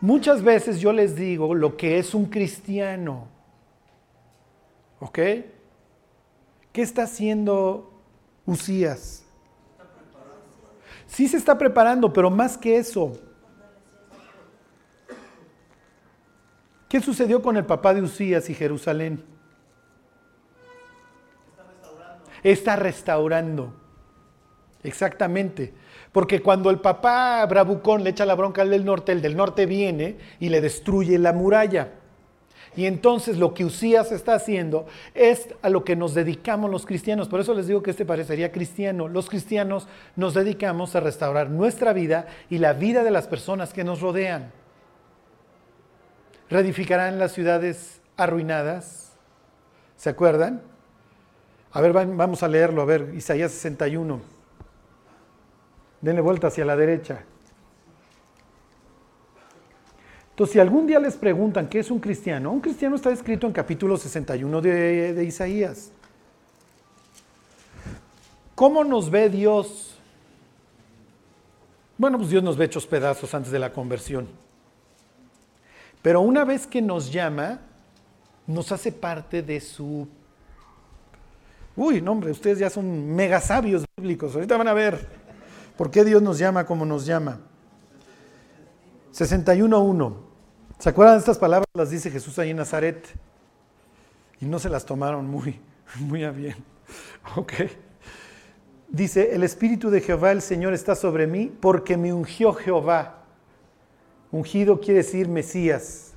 Muchas 0.01 0.43
veces 0.43 0.79
yo 0.79 0.91
les 0.91 1.15
digo 1.15 1.53
lo 1.53 1.77
que 1.77 1.99
es 1.99 2.15
un 2.15 2.25
cristiano. 2.25 3.27
¿Ok? 4.99 5.19
¿Qué 6.71 6.81
está 6.81 7.03
haciendo 7.03 8.01
Usías? 8.45 9.25
Sí 11.07 11.27
se 11.27 11.37
está 11.37 11.57
preparando, 11.57 12.13
pero 12.13 12.29
más 12.29 12.57
que 12.57 12.77
eso, 12.77 13.19
¿Qué 16.91 16.99
sucedió 16.99 17.41
con 17.41 17.55
el 17.55 17.65
papá 17.65 17.93
de 17.93 18.01
Usías 18.01 18.49
y 18.49 18.53
Jerusalén? 18.53 19.23
Está 21.47 21.63
restaurando. 21.63 22.23
Está 22.43 22.75
restaurando. 22.75 23.73
Exactamente. 24.83 25.73
Porque 26.11 26.41
cuando 26.41 26.69
el 26.69 26.79
papá 26.79 27.45
Bravucón 27.45 28.03
le 28.03 28.09
echa 28.09 28.25
la 28.25 28.35
bronca 28.35 28.61
al 28.61 28.71
del 28.71 28.83
norte, 28.83 29.13
el 29.13 29.21
del 29.21 29.37
norte 29.37 29.65
viene 29.65 30.17
y 30.41 30.49
le 30.49 30.59
destruye 30.59 31.17
la 31.17 31.31
muralla. 31.31 31.93
Y 32.75 32.85
entonces 32.85 33.37
lo 33.37 33.53
que 33.53 33.65
Usías 33.65 34.11
está 34.11 34.35
haciendo 34.35 34.85
es 35.13 35.49
a 35.61 35.69
lo 35.69 35.83
que 35.83 35.95
nos 35.95 36.13
dedicamos 36.13 36.71
los 36.71 36.85
cristianos. 36.85 37.27
Por 37.27 37.41
eso 37.41 37.53
les 37.53 37.67
digo 37.67 37.83
que 37.83 37.91
este 37.91 38.05
parecería 38.05 38.51
cristiano. 38.51 39.07
Los 39.09 39.29
cristianos 39.29 39.87
nos 40.15 40.33
dedicamos 40.33 40.95
a 40.95 41.01
restaurar 41.01 41.49
nuestra 41.49 41.91
vida 41.91 42.27
y 42.49 42.59
la 42.59 42.73
vida 42.73 43.03
de 43.03 43.11
las 43.11 43.27
personas 43.27 43.73
que 43.73 43.83
nos 43.83 43.99
rodean 43.99 44.51
reedificarán 46.51 47.17
las 47.17 47.31
ciudades 47.31 48.01
arruinadas. 48.17 49.13
¿Se 49.95 50.09
acuerdan? 50.09 50.61
A 51.71 51.81
ver, 51.81 51.93
vamos 51.93 52.43
a 52.43 52.47
leerlo, 52.49 52.81
a 52.81 52.85
ver, 52.85 53.13
Isaías 53.15 53.51
61. 53.51 54.21
Denle 56.01 56.21
vuelta 56.21 56.47
hacia 56.47 56.65
la 56.65 56.75
derecha. 56.75 57.23
Entonces, 60.41 60.53
si 60.53 60.59
algún 60.59 60.87
día 60.87 60.99
les 60.99 61.17
preguntan 61.17 61.69
qué 61.69 61.77
es 61.77 61.91
un 61.91 61.99
cristiano, 61.99 62.51
un 62.51 62.61
cristiano 62.61 62.95
está 62.95 63.11
escrito 63.11 63.45
en 63.45 63.53
capítulo 63.53 63.95
61 63.95 64.59
de, 64.59 65.13
de 65.13 65.23
Isaías. 65.23 65.91
¿Cómo 68.55 68.83
nos 68.83 69.11
ve 69.11 69.29
Dios? 69.29 69.99
Bueno, 71.95 72.17
pues 72.17 72.31
Dios 72.31 72.41
nos 72.41 72.57
ve 72.57 72.65
hechos 72.65 72.87
pedazos 72.87 73.31
antes 73.35 73.51
de 73.51 73.59
la 73.59 73.71
conversión. 73.71 74.27
Pero 76.01 76.21
una 76.21 76.43
vez 76.43 76.65
que 76.65 76.81
nos 76.81 77.11
llama, 77.11 77.59
nos 78.47 78.71
hace 78.71 78.91
parte 78.91 79.43
de 79.43 79.61
su... 79.61 80.07
Uy, 81.75 82.01
no 82.01 82.13
hombre, 82.13 82.31
ustedes 82.31 82.57
ya 82.57 82.71
son 82.71 83.13
mega 83.13 83.39
sabios 83.39 83.85
bíblicos. 83.95 84.33
Ahorita 84.33 84.57
van 84.57 84.69
a 84.69 84.73
ver 84.73 85.07
por 85.77 85.91
qué 85.91 86.03
Dios 86.03 86.19
nos 86.19 86.39
llama 86.39 86.65
como 86.65 86.83
nos 86.83 87.05
llama. 87.05 87.41
61.1. 89.13 90.30
¿Se 90.81 90.89
acuerdan 90.89 91.17
de 91.17 91.19
estas 91.19 91.37
palabras? 91.37 91.67
Las 91.75 91.91
dice 91.91 92.09
Jesús 92.09 92.39
ahí 92.39 92.49
en 92.49 92.57
Nazaret. 92.57 93.07
Y 94.39 94.45
no 94.45 94.57
se 94.57 94.67
las 94.67 94.83
tomaron 94.83 95.27
muy, 95.29 95.61
muy 95.99 96.23
a 96.23 96.31
bien. 96.31 96.55
Ok. 97.35 97.53
Dice, 98.89 99.35
el 99.35 99.43
Espíritu 99.43 99.91
de 99.91 100.01
Jehová, 100.01 100.31
el 100.31 100.41
Señor, 100.41 100.73
está 100.73 100.95
sobre 100.95 101.27
mí 101.27 101.55
porque 101.61 101.97
me 101.97 102.11
ungió 102.11 102.51
Jehová 102.51 103.19
Ungido 104.31 104.79
quiere 104.79 105.03
decir 105.03 105.27
Mesías. 105.27 106.13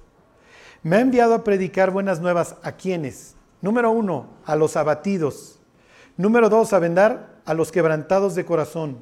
Me 0.83 0.97
ha 0.97 1.01
enviado 1.01 1.35
a 1.35 1.45
predicar 1.45 1.91
buenas 1.91 2.21
nuevas 2.21 2.57
a 2.63 2.73
quienes. 2.73 3.37
Número 3.61 3.91
uno, 3.91 4.29
a 4.47 4.57
los 4.57 4.77
abatidos. 4.77 5.59
Número 6.17 6.49
dos, 6.49 6.73
a 6.73 6.79
vendar 6.79 7.41
a 7.45 7.53
los 7.53 7.71
quebrantados 7.71 8.35
de 8.35 8.47
corazón. 8.47 8.99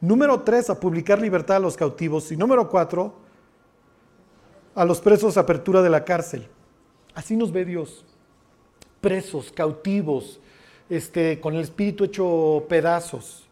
Número 0.00 0.42
tres, 0.42 0.68
a 0.68 0.78
publicar 0.78 1.22
libertad 1.22 1.56
a 1.56 1.60
los 1.60 1.76
cautivos. 1.76 2.30
Y 2.32 2.36
número 2.36 2.68
cuatro, 2.68 3.25
a 4.76 4.84
los 4.84 5.00
presos 5.00 5.38
apertura 5.38 5.82
de 5.82 5.90
la 5.90 6.04
cárcel. 6.04 6.46
Así 7.14 7.34
nos 7.34 7.50
ve 7.50 7.64
Dios. 7.64 8.04
Presos, 9.00 9.50
cautivos, 9.50 10.38
este, 10.90 11.40
con 11.40 11.54
el 11.54 11.62
espíritu 11.62 12.04
hecho 12.04 12.66
pedazos. 12.68 13.48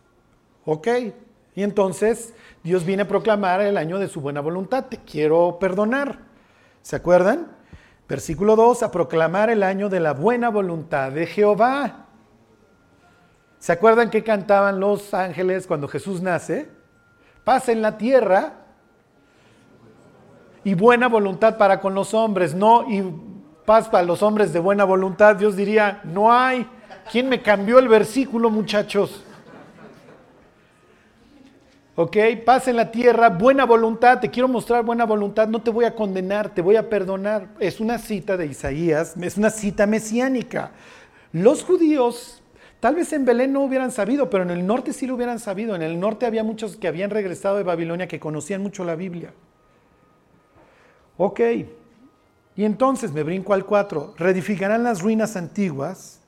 ¿Ok? 0.67 0.87
Y 1.57 1.63
entonces 1.63 2.35
Dios 2.63 2.85
viene 2.85 3.03
a 3.03 3.09
proclamar 3.09 3.63
el 3.63 3.79
año 3.79 3.99
de 3.99 4.09
su 4.09 4.21
buena 4.21 4.41
voluntad. 4.41 4.85
Te 4.85 4.99
quiero 4.99 5.59
perdonar. 5.59 6.19
¿Se 6.83 6.97
acuerdan? 6.97 7.57
Versículo 8.07 8.55
2, 8.55 8.83
a 8.83 8.91
proclamar 8.91 9.49
el 9.49 9.63
año 9.63 9.89
de 9.89 10.01
la 10.01 10.13
buena 10.13 10.51
voluntad 10.51 11.11
de 11.11 11.27
Jehová. 11.27 12.09
¿Se 13.59 13.73
acuerdan 13.73 14.11
que 14.11 14.23
cantaban 14.23 14.79
los 14.79 15.15
ángeles 15.15 15.67
cuando 15.67 15.89
Jesús 15.89 16.21
nace? 16.21 16.69
Paz 17.45 17.71
en 17.71 17.81
la 17.81 17.97
tierra 17.97 18.64
y 20.65 20.75
buena 20.75 21.09
voluntad 21.09 21.59
para 21.59 21.81
con 21.81 21.95
los 21.95 22.15
hombres, 22.15 22.55
no 22.55 22.91
y 22.91 23.05
paz 23.65 23.89
para 23.89 24.05
los 24.05 24.23
hombres 24.23 24.53
de 24.53 24.61
buena 24.61 24.85
voluntad. 24.85 25.37
Dios 25.37 25.57
diría, 25.57 26.01
no 26.05 26.33
hay. 26.33 26.67
¿Quién 27.11 27.29
me 27.29 27.43
cambió 27.43 27.79
el 27.79 27.89
versículo, 27.89 28.51
muchachos? 28.51 29.25
¿Ok? 31.97 32.17
Paz 32.45 32.67
en 32.67 32.77
la 32.77 32.91
tierra, 32.91 33.29
buena 33.29 33.65
voluntad, 33.65 34.19
te 34.19 34.31
quiero 34.31 34.49
mostrar 34.49 34.85
buena 34.85 35.05
voluntad, 35.05 35.47
no 35.47 35.63
te 35.63 35.71
voy 35.71 35.85
a 35.85 35.95
condenar, 35.95 36.53
te 36.53 36.61
voy 36.61 36.77
a 36.77 36.89
perdonar. 36.89 37.49
Es 37.61 37.79
una 37.79 37.99
cita 37.99 38.37
de 38.37 38.47
Isaías, 38.47 39.15
es 39.21 39.37
una 39.37 39.51
cita 39.51 39.87
mesiánica. 39.87 40.73
Los 41.33 41.63
judíos, 41.63 42.43
tal 42.81 42.97
vez 42.97 43.13
en 43.13 43.25
Belén 43.25 43.53
no 43.53 43.61
hubieran 43.61 43.93
sabido, 43.93 44.29
pero 44.29 44.43
en 44.43 44.51
el 44.51 44.67
norte 44.67 44.93
sí 44.93 45.07
lo 45.07 45.15
hubieran 45.15 45.39
sabido. 45.39 45.77
En 45.77 45.83
el 45.83 46.01
norte 46.01 46.27
había 46.27 46.43
muchos 46.43 46.77
que 46.77 46.89
habían 46.89 47.11
regresado 47.11 47.59
de 47.59 47.63
Babilonia 47.63 48.09
que 48.09 48.19
conocían 48.19 48.63
mucho 48.63 48.83
la 48.83 48.97
Biblia. 48.97 49.33
Ok, 51.17 51.41
y 52.57 52.65
entonces 52.65 53.13
me 53.13 53.23
brinco 53.23 53.55
al 53.55 53.65
4, 53.65 54.15
reedificarán 54.17 54.83
las 54.83 55.03
ruinas 55.03 55.37
antiguas 55.37 56.21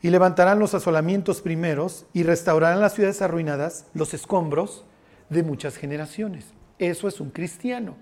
y 0.00 0.10
levantarán 0.10 0.58
los 0.58 0.74
asolamientos 0.74 1.40
primeros 1.40 2.06
y 2.12 2.24
restaurarán 2.24 2.80
las 2.80 2.94
ciudades 2.94 3.22
arruinadas, 3.22 3.86
los 3.94 4.14
escombros 4.14 4.84
de 5.30 5.42
muchas 5.42 5.76
generaciones. 5.76 6.46
Eso 6.78 7.06
es 7.06 7.20
un 7.20 7.30
cristiano. 7.30 7.96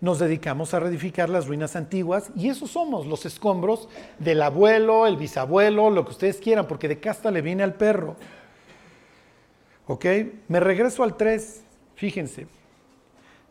Nos 0.00 0.18
dedicamos 0.18 0.74
a 0.74 0.80
reedificar 0.80 1.30
las 1.30 1.46
ruinas 1.46 1.76
antiguas 1.76 2.30
y 2.36 2.50
eso 2.50 2.66
somos, 2.66 3.06
los 3.06 3.24
escombros 3.24 3.88
del 4.18 4.42
abuelo, 4.42 5.06
el 5.06 5.16
bisabuelo, 5.16 5.88
lo 5.88 6.04
que 6.04 6.10
ustedes 6.10 6.38
quieran, 6.38 6.66
porque 6.66 6.88
de 6.88 7.00
casta 7.00 7.30
le 7.30 7.40
viene 7.40 7.62
al 7.62 7.74
perro. 7.74 8.16
¿Ok? 9.86 10.04
Me 10.48 10.60
regreso 10.60 11.02
al 11.02 11.16
3, 11.16 11.62
fíjense. 11.94 12.46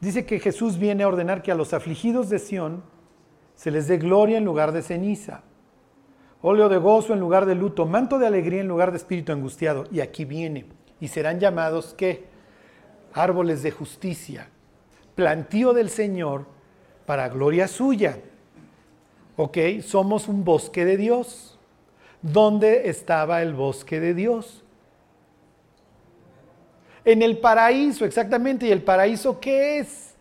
Dice 0.04 0.26
que 0.26 0.40
Jesús 0.40 0.78
viene 0.78 1.04
a 1.04 1.08
ordenar 1.08 1.42
que 1.42 1.52
a 1.52 1.56
los 1.56 1.74
afligidos 1.74 2.30
de 2.30 2.38
Sión 2.38 2.84
se 3.56 3.72
les 3.72 3.88
dé 3.88 3.98
gloria 3.98 4.38
en 4.38 4.46
lugar 4.46 4.72
de 4.72 4.82
ceniza 4.82 5.44
óleo 6.44 6.68
de 6.68 6.78
gozo 6.78 7.14
en 7.14 7.22
lugar 7.22 7.46
de 7.46 7.56
luto, 7.56 7.86
manto 7.86 8.20
de 8.20 8.28
alegría 8.28 8.62
en 8.62 8.68
lugar 8.68 8.92
de 8.92 8.98
espíritu 8.98 9.32
angustiado. 9.32 9.86
Y 9.92 10.02
aquí 10.02 10.26
viene, 10.26 10.66
y 11.00 11.08
serán 11.08 11.40
llamados 11.40 11.96
¿qué? 11.98 12.26
Árboles 13.14 13.64
de 13.64 13.72
justicia, 13.72 14.50
plantío 15.16 15.74
del 15.74 15.90
Señor 15.90 16.46
para 17.06 17.30
gloria 17.30 17.68
suya. 17.68 18.20
¿Ok? 19.38 19.58
Somos 19.82 20.28
un 20.28 20.44
bosque 20.44 20.86
de 20.86 20.98
Dios. 20.98 21.58
¿Dónde 22.22 22.90
estaba 22.90 23.42
el 23.42 23.54
bosque 23.54 24.00
de 24.00 24.14
Dios? 24.14 24.63
En 27.06 27.22
el 27.22 27.38
paraíso, 27.38 28.06
exactamente. 28.06 28.68
¿Y 28.68 28.72
el 28.72 28.82
paraíso 28.82 29.40
qué 29.40 29.80
es? 29.80 30.14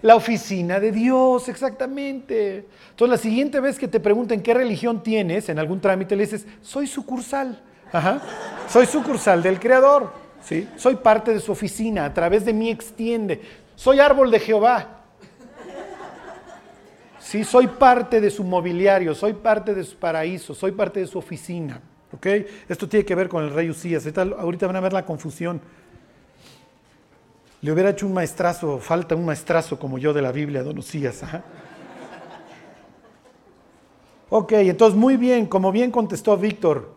La 0.00 0.16
oficina 0.16 0.80
de 0.80 0.90
Dios, 0.90 1.48
exactamente. 1.48 2.66
Entonces, 2.90 3.10
la 3.10 3.22
siguiente 3.22 3.60
vez 3.60 3.78
que 3.78 3.86
te 3.86 4.00
pregunten 4.00 4.42
qué 4.42 4.52
religión 4.52 5.02
tienes 5.02 5.48
en 5.48 5.58
algún 5.58 5.80
trámite, 5.80 6.16
le 6.16 6.24
dices, 6.24 6.46
soy 6.60 6.86
sucursal. 6.86 7.62
Ajá. 7.92 8.20
Soy 8.68 8.86
sucursal 8.86 9.42
del 9.42 9.60
Creador. 9.60 10.12
¿sí? 10.42 10.68
Soy 10.76 10.96
parte 10.96 11.32
de 11.32 11.40
su 11.40 11.52
oficina, 11.52 12.04
a 12.04 12.14
través 12.14 12.44
de 12.44 12.52
mí 12.52 12.70
extiende. 12.70 13.40
Soy 13.76 14.00
árbol 14.00 14.30
de 14.30 14.40
Jehová. 14.40 14.98
Sí, 17.20 17.44
soy 17.44 17.68
parte 17.68 18.20
de 18.20 18.30
su 18.30 18.42
mobiliario, 18.42 19.14
soy 19.14 19.32
parte 19.32 19.72
de 19.74 19.84
su 19.84 19.96
paraíso, 19.96 20.54
soy 20.54 20.72
parte 20.72 21.00
de 21.00 21.06
su 21.06 21.18
oficina. 21.18 21.80
¿Ok? 22.12 22.26
Esto 22.68 22.88
tiene 22.88 23.04
que 23.04 23.14
ver 23.14 23.28
con 23.28 23.44
el 23.44 23.50
rey 23.52 23.70
Usías. 23.70 24.06
Ahorita 24.16 24.66
van 24.66 24.76
a 24.76 24.80
ver 24.80 24.92
la 24.92 25.04
confusión. 25.04 25.60
Le 27.60 27.72
hubiera 27.72 27.90
hecho 27.90 28.06
un 28.06 28.14
maestrazo, 28.14 28.78
falta 28.78 29.14
un 29.14 29.24
maestrazo 29.24 29.78
como 29.78 29.98
yo 29.98 30.12
de 30.12 30.22
la 30.22 30.32
Biblia, 30.32 30.62
don 30.62 30.78
Usías. 30.78 31.22
Ok, 34.34 34.52
entonces 34.52 34.98
muy 34.98 35.18
bien, 35.18 35.44
como 35.44 35.70
bien 35.70 35.90
contestó 35.90 36.38
Víctor, 36.38 36.94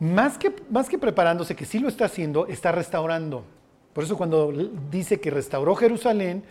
más 0.00 0.38
que, 0.38 0.56
más 0.70 0.88
que 0.88 0.96
preparándose, 0.96 1.54
que 1.54 1.66
sí 1.66 1.78
lo 1.78 1.86
está 1.86 2.06
haciendo, 2.06 2.46
está 2.46 2.72
restaurando. 2.72 3.44
Por 3.92 4.04
eso 4.04 4.16
cuando 4.16 4.50
dice 4.90 5.20
que 5.20 5.30
restauró 5.30 5.74
Jerusalén, 5.74 6.44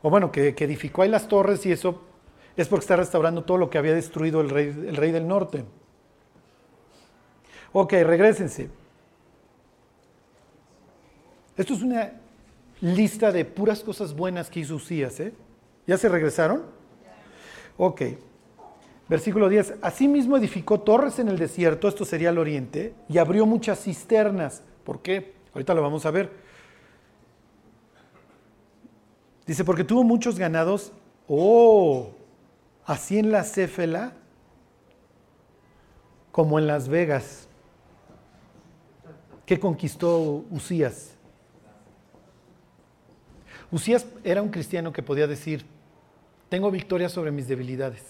o 0.00 0.08
bueno, 0.08 0.32
que, 0.32 0.48
edificó 0.48 1.02
ahí 1.02 1.10
las 1.10 1.28
torres 1.28 1.66
y 1.66 1.72
eso, 1.72 2.00
es 2.56 2.68
porque 2.68 2.84
está 2.84 2.96
restaurando 2.96 3.44
todo 3.44 3.58
lo 3.58 3.68
que 3.68 3.76
había 3.76 3.92
destruido 3.92 4.40
el 4.40 4.48
rey, 4.48 4.68
el 4.68 4.96
rey 4.96 5.12
del 5.12 5.28
norte. 5.28 5.66
Ok, 7.78 7.92
regresense. 7.92 8.70
Esto 11.58 11.74
es 11.74 11.82
una 11.82 12.10
lista 12.80 13.30
de 13.30 13.44
puras 13.44 13.80
cosas 13.80 14.14
buenas 14.14 14.48
que 14.48 14.60
hizo 14.60 14.76
Usías. 14.76 15.20
¿eh? 15.20 15.34
¿Ya 15.86 15.98
se 15.98 16.08
regresaron? 16.08 16.62
Ok. 17.76 18.00
Versículo 19.10 19.50
10. 19.50 19.74
Asimismo 19.82 20.38
edificó 20.38 20.80
torres 20.80 21.18
en 21.18 21.28
el 21.28 21.38
desierto, 21.38 21.86
esto 21.86 22.06
sería 22.06 22.30
el 22.30 22.38
oriente, 22.38 22.94
y 23.10 23.18
abrió 23.18 23.44
muchas 23.44 23.82
cisternas. 23.82 24.62
¿Por 24.82 25.02
qué? 25.02 25.34
Ahorita 25.52 25.74
lo 25.74 25.82
vamos 25.82 26.06
a 26.06 26.10
ver. 26.10 26.30
Dice, 29.46 29.64
porque 29.64 29.84
tuvo 29.84 30.02
muchos 30.02 30.38
ganados. 30.38 30.94
Oh, 31.28 32.12
así 32.86 33.18
en 33.18 33.30
la 33.30 33.44
Céfela 33.44 34.14
como 36.32 36.58
en 36.58 36.66
Las 36.66 36.88
Vegas. 36.88 37.45
¿Qué 39.46 39.60
conquistó 39.60 40.44
Usías? 40.50 41.12
Usías 43.70 44.04
era 44.24 44.42
un 44.42 44.48
cristiano 44.48 44.92
que 44.92 45.02
podía 45.02 45.28
decir, 45.28 45.64
tengo 46.48 46.70
victoria 46.70 47.08
sobre 47.08 47.30
mis 47.30 47.46
debilidades. 47.46 48.02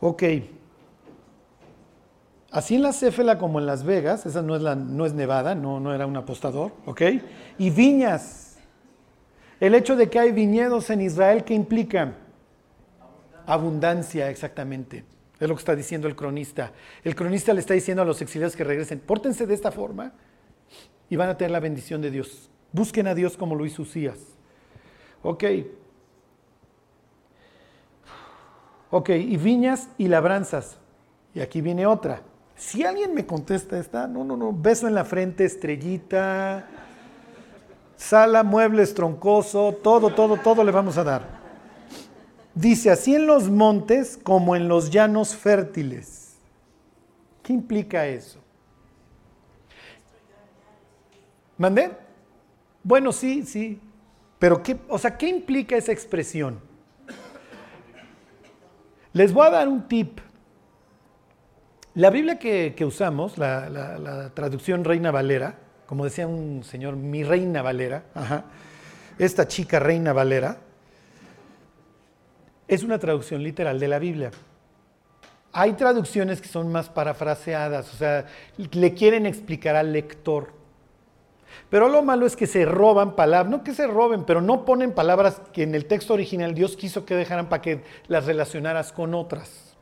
Ok. 0.00 0.22
Así 2.50 2.74
en 2.74 2.82
la 2.82 2.92
Céfela 2.92 3.38
como 3.38 3.58
en 3.58 3.66
Las 3.66 3.84
Vegas, 3.84 4.26
esa 4.26 4.42
no 4.42 4.54
es, 4.54 4.62
la, 4.62 4.74
no 4.74 5.06
es 5.06 5.14
Nevada, 5.14 5.54
no, 5.54 5.80
no 5.80 5.94
era 5.94 6.06
un 6.06 6.16
apostador, 6.16 6.72
¿ok? 6.86 7.02
Y 7.58 7.70
viñas. 7.70 8.58
El 9.58 9.74
hecho 9.74 9.96
de 9.96 10.10
que 10.10 10.18
hay 10.18 10.32
viñedos 10.32 10.90
en 10.90 11.00
Israel, 11.00 11.44
¿qué 11.44 11.54
implica? 11.54 12.14
Abundancia, 13.46 14.30
exactamente. 14.30 15.04
Es 15.40 15.48
lo 15.48 15.54
que 15.56 15.60
está 15.60 15.74
diciendo 15.74 16.06
el 16.06 16.14
cronista. 16.14 16.72
El 17.02 17.16
cronista 17.16 17.52
le 17.52 17.60
está 17.60 17.74
diciendo 17.74 18.02
a 18.02 18.04
los 18.04 18.22
exiliados 18.22 18.54
que 18.54 18.62
regresen, 18.62 19.00
pórtense 19.00 19.46
de 19.46 19.54
esta 19.54 19.72
forma 19.72 20.12
y 21.10 21.16
van 21.16 21.28
a 21.28 21.36
tener 21.36 21.50
la 21.50 21.60
bendición 21.60 22.00
de 22.00 22.10
Dios. 22.10 22.48
Busquen 22.70 23.08
a 23.08 23.14
Dios 23.14 23.36
como 23.36 23.56
lo 23.56 23.66
hizo 23.66 23.82
Usías. 23.82 24.18
Ok. 25.22 25.44
Ok, 28.90 29.08
y 29.10 29.36
viñas 29.36 29.88
y 29.98 30.08
labranzas. 30.08 30.78
Y 31.34 31.40
aquí 31.40 31.60
viene 31.60 31.86
otra. 31.86 32.22
Si 32.54 32.84
alguien 32.84 33.12
me 33.12 33.26
contesta 33.26 33.78
esta, 33.78 34.06
no, 34.06 34.22
no, 34.22 34.36
no, 34.36 34.52
beso 34.52 34.86
en 34.86 34.94
la 34.94 35.04
frente, 35.04 35.44
estrellita, 35.44 36.68
sala, 37.96 38.44
muebles, 38.44 38.94
troncoso, 38.94 39.76
todo, 39.82 40.14
todo, 40.14 40.36
todo 40.36 40.62
le 40.62 40.70
vamos 40.70 40.98
a 40.98 41.04
dar. 41.04 41.41
Dice, 42.54 42.90
así 42.90 43.14
en 43.14 43.26
los 43.26 43.48
montes 43.48 44.18
como 44.22 44.54
en 44.56 44.68
los 44.68 44.90
llanos 44.90 45.34
fértiles. 45.34 46.36
¿Qué 47.42 47.52
implica 47.52 48.06
eso? 48.06 48.40
¿Mandé? 51.56 51.92
Bueno, 52.82 53.12
sí, 53.12 53.44
sí. 53.44 53.80
Pero, 54.38 54.62
¿qué, 54.62 54.76
o 54.88 54.98
sea, 54.98 55.16
¿qué 55.16 55.28
implica 55.28 55.76
esa 55.76 55.92
expresión? 55.92 56.60
Les 59.12 59.32
voy 59.32 59.46
a 59.46 59.50
dar 59.50 59.68
un 59.68 59.86
tip. 59.88 60.18
La 61.94 62.10
Biblia 62.10 62.38
que, 62.38 62.74
usamos, 62.84 63.36
la, 63.36 64.30
traducción 64.34 64.84
Reina 64.84 65.10
Valera, 65.10 65.58
como 65.86 66.04
decía 66.04 66.26
un 66.26 66.64
señor, 66.64 66.96
mi 66.96 67.22
Reina 67.22 67.60
Valera, 67.60 68.04
esta 69.18 69.46
chica 69.46 69.78
Reina 69.78 70.14
Valera, 70.14 70.58
es 72.74 72.82
una 72.82 72.98
traducción 72.98 73.42
literal 73.42 73.78
de 73.78 73.86
la 73.86 73.98
Biblia. 73.98 74.30
Hay 75.52 75.74
traducciones 75.74 76.40
que 76.40 76.48
son 76.48 76.72
más 76.72 76.88
parafraseadas, 76.88 77.92
o 77.92 77.96
sea, 77.98 78.26
le 78.56 78.94
quieren 78.94 79.26
explicar 79.26 79.76
al 79.76 79.92
lector. 79.92 80.54
Pero 81.68 81.90
lo 81.90 82.02
malo 82.02 82.24
es 82.24 82.34
que 82.34 82.46
se 82.46 82.64
roban 82.64 83.14
palabras, 83.14 83.50
no 83.50 83.62
que 83.62 83.74
se 83.74 83.86
roben, 83.86 84.24
pero 84.24 84.40
no 84.40 84.64
ponen 84.64 84.92
palabras 84.92 85.42
que 85.52 85.64
en 85.64 85.74
el 85.74 85.84
texto 85.84 86.14
original 86.14 86.54
Dios 86.54 86.74
quiso 86.74 87.04
que 87.04 87.14
dejaran 87.14 87.50
para 87.50 87.60
que 87.60 87.82
las 88.08 88.24
relacionaras 88.24 88.90
con 88.90 89.12
otras. 89.12 89.76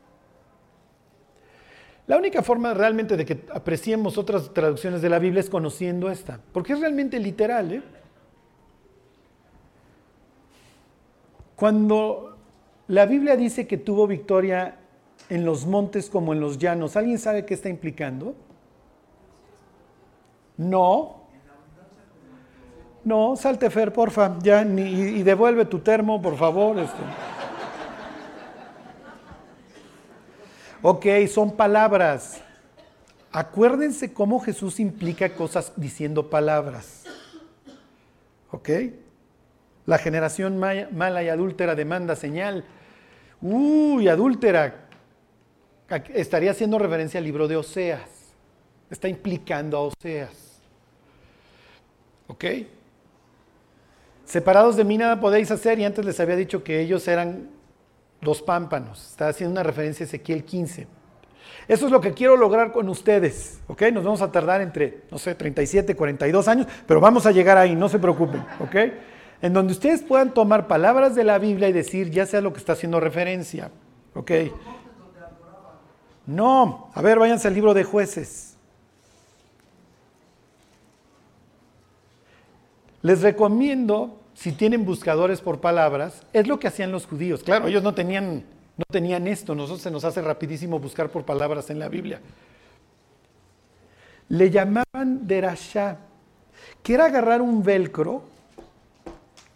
La 2.07 2.17
única 2.17 2.41
forma 2.41 2.73
realmente 2.73 3.15
de 3.15 3.23
que 3.23 3.45
apreciemos 3.53 4.17
otras 4.17 4.53
traducciones 4.53 5.01
de 5.01 5.07
la 5.07 5.19
Biblia 5.19 5.39
es 5.39 5.49
conociendo 5.49 6.11
esta, 6.11 6.41
porque 6.51 6.73
es 6.73 6.81
realmente 6.81 7.17
literal. 7.19 7.71
¿eh? 7.71 7.83
Cuando 11.55 12.30
la 12.91 13.05
Biblia 13.05 13.37
dice 13.37 13.67
que 13.67 13.77
tuvo 13.77 14.05
victoria 14.05 14.75
en 15.29 15.45
los 15.45 15.65
montes 15.65 16.09
como 16.09 16.33
en 16.33 16.41
los 16.41 16.57
llanos, 16.57 16.97
¿alguien 16.97 17.17
sabe 17.19 17.45
qué 17.45 17.53
está 17.53 17.69
implicando? 17.69 18.35
No, 20.57 21.21
no, 23.05 23.37
salte 23.37 23.69
Fer, 23.69 23.93
porfa, 23.93 24.37
ya, 24.43 24.63
y, 24.63 25.23
devuelve 25.23 25.63
tu 25.63 25.79
termo, 25.79 26.21
por 26.21 26.35
favor. 26.35 26.79
Este. 26.79 27.01
Ok, 30.81 31.05
son 31.29 31.55
palabras. 31.55 32.41
Acuérdense 33.31 34.11
cómo 34.11 34.41
Jesús 34.41 34.81
implica 34.81 35.33
cosas 35.33 35.71
diciendo 35.77 36.29
palabras. 36.29 37.05
¿Ok? 38.51 38.69
La 39.85 39.97
generación 39.97 40.59
mala 40.59 41.23
y 41.23 41.29
adúltera 41.29 41.73
demanda 41.73 42.17
señal. 42.17 42.65
Uy, 43.41 44.07
adúltera. 44.07 44.87
Estaría 46.13 46.51
haciendo 46.51 46.77
referencia 46.79 47.17
al 47.17 47.23
libro 47.23 47.47
de 47.47 47.57
Oseas. 47.57 48.33
Está 48.89 49.07
implicando 49.07 49.77
a 49.77 49.81
Oseas. 49.81 50.61
¿Ok? 52.27 52.45
Separados 54.25 54.77
de 54.77 54.85
mí 54.85 54.97
nada 54.97 55.19
podéis 55.19 55.51
hacer 55.51 55.79
y 55.79 55.85
antes 55.85 56.05
les 56.05 56.19
había 56.19 56.35
dicho 56.35 56.63
que 56.63 56.79
ellos 56.79 57.07
eran 57.07 57.49
los 58.21 58.41
pámpanos. 58.41 59.09
Está 59.09 59.27
haciendo 59.27 59.51
una 59.51 59.63
referencia 59.63 60.05
a 60.05 60.07
Ezequiel 60.07 60.45
15. 60.45 60.87
Eso 61.67 61.85
es 61.85 61.91
lo 61.91 61.99
que 61.99 62.13
quiero 62.13 62.37
lograr 62.37 62.71
con 62.71 62.87
ustedes, 62.89 63.59
¿ok? 63.67 63.83
Nos 63.93 64.03
vamos 64.03 64.21
a 64.21 64.31
tardar 64.31 64.61
entre, 64.61 65.01
no 65.11 65.17
sé, 65.17 65.35
37, 65.35 65.95
42 65.95 66.47
años, 66.47 66.67
pero 66.87 66.99
vamos 66.99 67.25
a 67.25 67.31
llegar 67.31 67.57
ahí, 67.57 67.75
no 67.75 67.89
se 67.89 67.99
preocupen, 67.99 68.41
¿ok? 68.59 68.75
En 69.41 69.53
donde 69.53 69.73
ustedes 69.73 70.01
puedan 70.03 70.33
tomar 70.33 70.67
palabras 70.67 71.15
de 71.15 71.23
la 71.23 71.39
Biblia 71.39 71.67
y 71.67 71.73
decir 71.73 72.11
ya 72.11 72.25
sea 72.25 72.41
lo 72.41 72.53
que 72.53 72.59
está 72.59 72.73
haciendo 72.73 72.99
referencia, 72.99 73.71
¿ok? 74.13 74.31
No, 76.27 76.89
a 76.93 77.01
ver, 77.01 77.17
váyanse 77.17 77.47
al 77.47 77.55
libro 77.55 77.73
de 77.73 77.83
jueces. 77.83 78.55
Les 83.01 83.21
recomiendo 83.21 84.19
si 84.35 84.51
tienen 84.51 84.85
buscadores 84.85 85.41
por 85.41 85.59
palabras, 85.59 86.23
es 86.33 86.47
lo 86.47 86.59
que 86.59 86.67
hacían 86.67 86.91
los 86.91 87.07
judíos. 87.07 87.43
Claro, 87.43 87.67
ellos 87.67 87.83
no 87.83 87.93
tenían, 87.93 88.43
no 88.77 88.85
tenían 88.89 89.27
esto, 89.27 89.55
nosotros 89.55 89.81
se 89.81 89.91
nos 89.91 90.03
hace 90.03 90.21
rapidísimo 90.21 90.79
buscar 90.79 91.09
por 91.09 91.25
palabras 91.25 91.69
en 91.69 91.79
la 91.79 91.89
Biblia. 91.89 92.21
Le 94.29 94.49
llamaban 94.49 95.27
derashá, 95.27 95.97
que 96.81 96.93
era 96.93 97.05
agarrar 97.05 97.41
un 97.41 97.63
velcro 97.63 98.23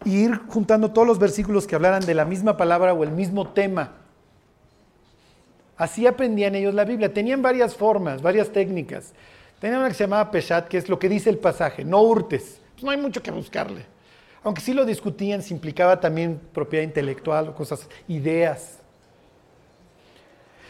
e 0.06 0.10
ir 0.10 0.40
juntando 0.48 0.92
todos 0.92 1.06
los 1.06 1.18
versículos 1.18 1.66
que 1.66 1.74
hablaran 1.74 2.06
de 2.06 2.14
la 2.14 2.24
misma 2.24 2.56
palabra 2.56 2.94
o 2.94 3.04
el 3.04 3.10
mismo 3.10 3.48
tema. 3.48 3.92
Así 5.76 6.06
aprendían 6.06 6.54
ellos 6.54 6.72
la 6.72 6.84
Biblia. 6.84 7.12
Tenían 7.12 7.42
varias 7.42 7.74
formas, 7.74 8.22
varias 8.22 8.50
técnicas. 8.50 9.12
Tenían 9.60 9.80
una 9.80 9.88
que 9.88 9.94
se 9.94 10.04
llamaba 10.04 10.30
peshat, 10.30 10.68
que 10.68 10.78
es 10.78 10.88
lo 10.88 10.98
que 10.98 11.08
dice 11.08 11.28
el 11.28 11.38
pasaje, 11.38 11.84
no 11.84 12.00
hurtes. 12.00 12.60
Pues 12.72 12.84
no 12.84 12.90
hay 12.90 12.96
mucho 12.96 13.22
que 13.22 13.30
buscarle 13.30 13.96
aunque 14.46 14.60
sí 14.60 14.74
lo 14.74 14.84
discutían, 14.84 15.42
se 15.42 15.52
implicaba 15.52 15.98
también 15.98 16.40
propiedad 16.54 16.84
intelectual 16.84 17.48
o 17.48 17.54
cosas, 17.56 17.88
ideas. 18.06 18.78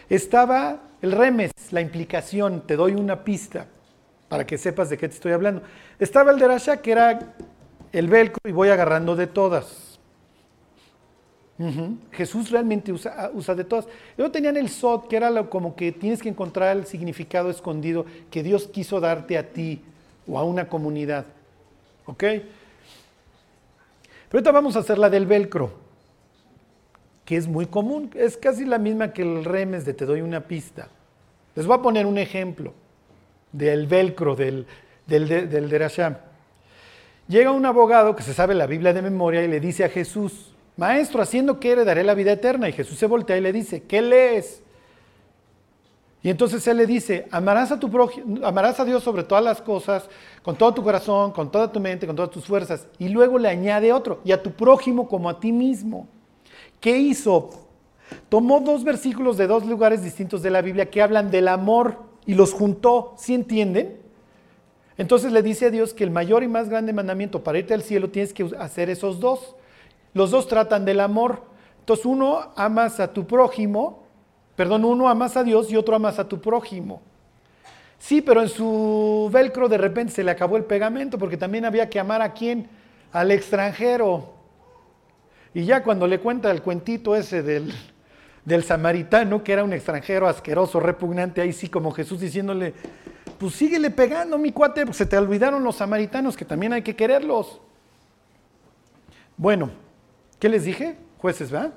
Estaba 0.09 0.81
el 1.03 1.13
remes, 1.13 1.53
la 1.73 1.83
implicación, 1.83 2.63
te 2.67 2.75
doy 2.75 2.95
una 2.95 3.23
pista 3.23 3.67
para 4.31 4.47
que 4.47 4.57
sepas 4.57 4.89
de 4.89 4.97
qué 4.97 5.07
te 5.11 5.17
estoy 5.17 5.33
hablando. 5.33 5.61
Estaba 5.99 6.31
el 6.31 6.39
derasha, 6.39 6.79
que 6.79 6.91
era 6.91 7.35
el 7.93 8.09
velcro 8.09 8.41
y 8.49 8.53
voy 8.53 8.69
agarrando 8.69 9.17
de 9.17 9.27
todas. 9.27 9.87
Jesús 12.13 12.51
realmente 12.51 12.93
usa, 12.93 13.31
usa, 13.33 13.55
de 13.55 13.65
todas. 13.65 13.87
Luego 14.17 14.31
tenían 14.31 14.59
el 14.59 14.69
sot, 14.69 15.09
que 15.09 15.17
era 15.17 15.49
como 15.49 15.75
que 15.75 15.91
tienes 15.91 16.21
que 16.21 16.29
encontrar 16.29 16.77
el 16.77 16.85
significado 16.85 17.49
escondido 17.49 18.05
que 18.31 18.43
Dios 18.43 18.67
quiso 18.67 19.01
darte 19.01 19.39
a 19.39 19.53
ti 19.53 19.81
o 20.29 20.39
a 20.39 20.45
una 20.45 20.69
comunidad. 20.69 21.25
¿Ok? 22.05 22.21
Pero 24.29 24.39
ahorita 24.41 24.53
vamos 24.53 24.77
a 24.77 24.81
hacer 24.81 24.99
la 24.99 25.09
del 25.09 25.25
velcro, 25.25 25.73
que 27.25 27.37
es 27.37 27.49
muy 27.49 27.67
común, 27.67 28.11
es 28.15 28.37
casi 28.37 28.67
la 28.67 28.79
misma 28.79 29.13
que 29.13 29.23
el 29.23 29.45
remes 29.45 29.85
de 29.87 29.95
te 29.95 30.05
doy 30.05 30.21
una 30.21 30.43
pista. 30.43 30.89
Les 31.55 31.67
voy 31.67 31.79
a 31.79 31.83
poner 31.83 32.05
un 32.05 32.19
ejemplo 32.19 32.75
del 33.53 33.87
velcro, 33.87 34.37
del, 34.37 34.67
del, 35.07 35.27
del 35.27 35.71
derasham. 35.71 36.19
Llega 37.29 37.51
un 37.51 37.67
abogado 37.67 38.15
que 38.15 38.23
se 38.23 38.35
sabe 38.35 38.55
la 38.55 38.67
Biblia 38.67 38.93
de 38.93 39.03
memoria 39.03 39.43
y 39.43 39.49
le 39.49 39.59
dice 39.59 39.85
a 39.85 39.89
Jesús, 39.89 40.55
Maestro, 40.77 41.23
haciendo 41.23 41.59
que 41.59 41.73
heredaré 41.73 42.05
la 42.05 42.15
vida 42.15 42.33
eterna. 42.33 42.69
Y 42.69 42.73
Jesús 42.73 42.99
se 42.99 43.07
voltea 43.07 43.37
y 43.37 43.41
le 43.41 43.53
dice, 43.53 43.83
¿qué 43.83 44.03
lees? 44.03 44.63
Y 46.23 46.31
entonces 46.31 46.67
él 46.67 46.77
le 46.77 46.87
dice, 46.87 47.29
amarás 47.31 47.73
a, 47.73 47.79
tu 47.79 47.91
amarás 48.43 48.81
a 48.81 48.85
Dios 48.85 49.03
sobre 49.03 49.23
todas 49.23 49.45
las 49.45 49.63
cosas, 49.63 50.09
con 50.43 50.57
todo 50.57 50.75
tu 50.75 50.83
corazón, 50.83 51.33
con 51.33 51.51
toda 51.51 51.71
tu 51.71 51.79
mente, 51.81 52.07
con 52.07 52.17
todas 52.17 52.31
tus 52.31 52.45
fuerzas. 52.45 52.87
Y 52.99 53.09
luego 53.09 53.39
le 53.39 53.49
añade 53.49 53.93
otro, 53.93 54.21
y 54.25 54.33
a 54.33 54.43
tu 54.43 54.51
prójimo 54.53 55.09
como 55.09 55.29
a 55.31 55.39
ti 55.41 55.53
mismo. 55.53 56.09
¿Qué 56.81 56.99
hizo? 56.99 57.51
Tomó 58.29 58.61
dos 58.61 58.85
versículos 58.85 59.37
de 59.37 59.47
dos 59.47 59.67
lugares 59.67 60.03
distintos 60.03 60.43
de 60.43 60.51
la 60.51 60.63
Biblia 60.63 60.91
que 60.91 61.03
hablan 61.03 61.31
del 61.31 61.49
amor 61.49 61.99
y 62.25 62.35
los 62.35 62.53
juntó. 62.53 63.15
¿Sí 63.17 63.35
entienden? 63.35 64.06
Entonces 64.99 65.33
le 65.33 65.43
dice 65.43 65.67
a 65.67 65.71
Dios 65.71 65.95
que 65.95 66.05
el 66.05 66.11
mayor 66.11 66.43
y 66.43 66.49
más 66.49 66.69
grande 66.69 66.93
mandamiento 66.93 67.45
para 67.45 67.59
irte 67.59 67.75
al 67.75 67.83
cielo 67.83 68.11
tienes 68.11 68.33
que 68.33 68.51
hacer 68.59 68.91
esos 68.91 69.21
dos. 69.21 69.57
Los 70.15 70.31
dos 70.31 70.49
tratan 70.49 70.85
del 70.85 71.01
amor. 71.01 71.43
Entonces 71.81 72.07
uno 72.07 72.53
amas 72.57 73.01
a 73.01 73.13
tu 73.13 73.27
prójimo 73.27 74.07
Perdón, 74.57 74.87
uno 74.87 75.09
amas 75.09 75.37
a 75.37 75.45
Dios 75.45 75.71
y 75.71 75.77
otro 75.77 75.95
amas 75.95 76.19
a 76.19 76.27
tu 76.27 76.41
prójimo. 76.41 77.03
Sí, 77.99 78.23
pero 78.23 78.43
en 78.43 78.49
su 78.49 79.29
velcro 79.31 79.69
de 79.69 79.79
repente 79.79 80.15
se 80.15 80.25
le 80.25 80.31
acabó 80.31 80.57
el 80.57 80.65
pegamento 80.65 81.19
porque 81.19 81.37
también 81.37 81.67
había 81.67 81.89
que 81.91 82.01
amar 82.01 82.23
a 82.23 82.33
quién? 82.33 82.67
Al 83.13 83.31
extranjero. 83.31 84.35
Y 85.53 85.65
ya 85.65 85.83
cuando 85.83 86.07
le 86.07 86.21
cuenta 86.21 86.51
el 86.51 86.63
cuentito 86.63 87.15
ese 87.15 87.43
del, 87.43 87.73
del 88.45 88.65
samaritano, 88.65 89.45
que 89.45 89.53
era 89.53 89.65
un 89.65 89.75
extranjero 89.75 90.27
asqueroso, 90.27 90.81
repugnante, 90.81 91.43
ahí 91.43 91.53
sí 91.53 91.69
como 91.69 91.93
Jesús 91.93 92.21
diciéndole, 92.21 92.75
pues 93.39 93.55
síguele 93.55 93.91
pegando, 93.91 94.39
mi 94.39 94.53
cuate, 94.53 94.83
porque 94.83 94.99
se 94.99 95.07
te 95.07 95.17
olvidaron 95.19 95.63
los 95.63 95.77
samaritanos, 95.77 96.37
que 96.37 96.45
también 96.45 96.73
hay 96.73 96.83
que 96.83 96.97
quererlos. 96.97 97.61
Bueno, 99.37 99.71
¿qué 100.39 100.49
les 100.49 100.65
dije? 100.65 100.97
Jueces, 101.19 101.51
¿verdad? 101.51 101.75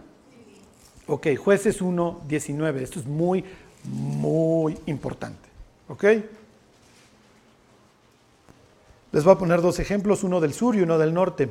Ok, 1.08 1.28
jueces 1.38 1.82
1, 1.82 2.22
19. 2.28 2.84
Esto 2.84 3.00
es 3.00 3.06
muy, 3.06 3.44
muy 3.84 4.78
importante. 4.86 5.50
¿Ok? 5.88 6.04
Les 9.12 9.24
voy 9.24 9.34
a 9.34 9.38
poner 9.38 9.62
dos 9.62 9.80
ejemplos, 9.80 10.24
uno 10.24 10.40
del 10.40 10.54
sur 10.54 10.76
y 10.76 10.82
uno 10.82 10.98
del 10.98 11.14
norte. 11.14 11.50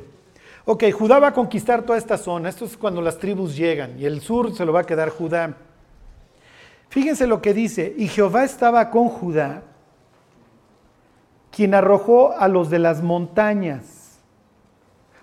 Ok, 0.65 0.85
Judá 0.91 1.19
va 1.19 1.27
a 1.27 1.33
conquistar 1.33 1.83
toda 1.83 1.97
esta 1.97 2.17
zona. 2.17 2.47
Esto 2.47 2.65
es 2.65 2.77
cuando 2.77 3.01
las 3.01 3.17
tribus 3.17 3.55
llegan 3.55 3.99
y 3.99 4.05
el 4.05 4.21
sur 4.21 4.55
se 4.55 4.65
lo 4.65 4.71
va 4.71 4.81
a 4.81 4.85
quedar 4.85 5.09
Judá. 5.09 5.57
Fíjense 6.89 7.27
lo 7.27 7.41
que 7.41 7.53
dice, 7.53 7.93
y 7.97 8.07
Jehová 8.07 8.43
estaba 8.43 8.89
con 8.89 9.09
Judá, 9.09 9.63
quien 11.59 11.73
arrojó 11.73 12.31
a 12.37 12.47
los 12.47 12.69
de 12.69 12.79
las 12.79 13.03
montañas, 13.03 14.17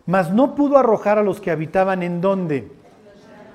mas 0.05 0.31
no 0.35 0.55
pudo 0.55 0.77
arrojar 0.77 1.17
a 1.17 1.23
los 1.23 1.41
que 1.41 1.51
habitaban 1.51 2.03
en 2.03 2.21
donde 2.21 2.71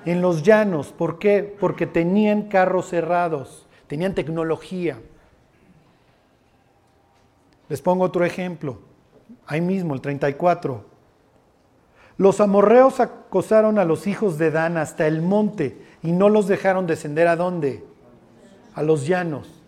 en 0.04 0.20
los 0.20 0.42
llanos. 0.42 0.88
¿Por 0.90 1.20
qué? 1.20 1.56
Porque 1.60 1.86
tenían 1.86 2.48
carros 2.48 2.88
cerrados, 2.88 3.68
tenían 3.86 4.16
tecnología. 4.16 4.98
Les 7.68 7.80
pongo 7.80 8.02
otro 8.02 8.24
ejemplo, 8.24 8.80
ahí 9.46 9.60
mismo, 9.60 9.94
el 9.94 10.00
34. 10.00 10.84
Los 12.16 12.40
amorreos 12.40 12.98
acosaron 12.98 13.78
a 13.78 13.84
los 13.84 14.08
hijos 14.08 14.38
de 14.38 14.50
Dan 14.50 14.76
hasta 14.76 15.06
el 15.06 15.22
monte 15.22 15.80
y 16.02 16.10
no 16.10 16.28
los 16.28 16.48
dejaron 16.48 16.88
descender 16.88 17.28
a 17.28 17.36
dónde? 17.36 17.84
A 18.74 18.82
los 18.82 19.06
llanos. 19.06 19.61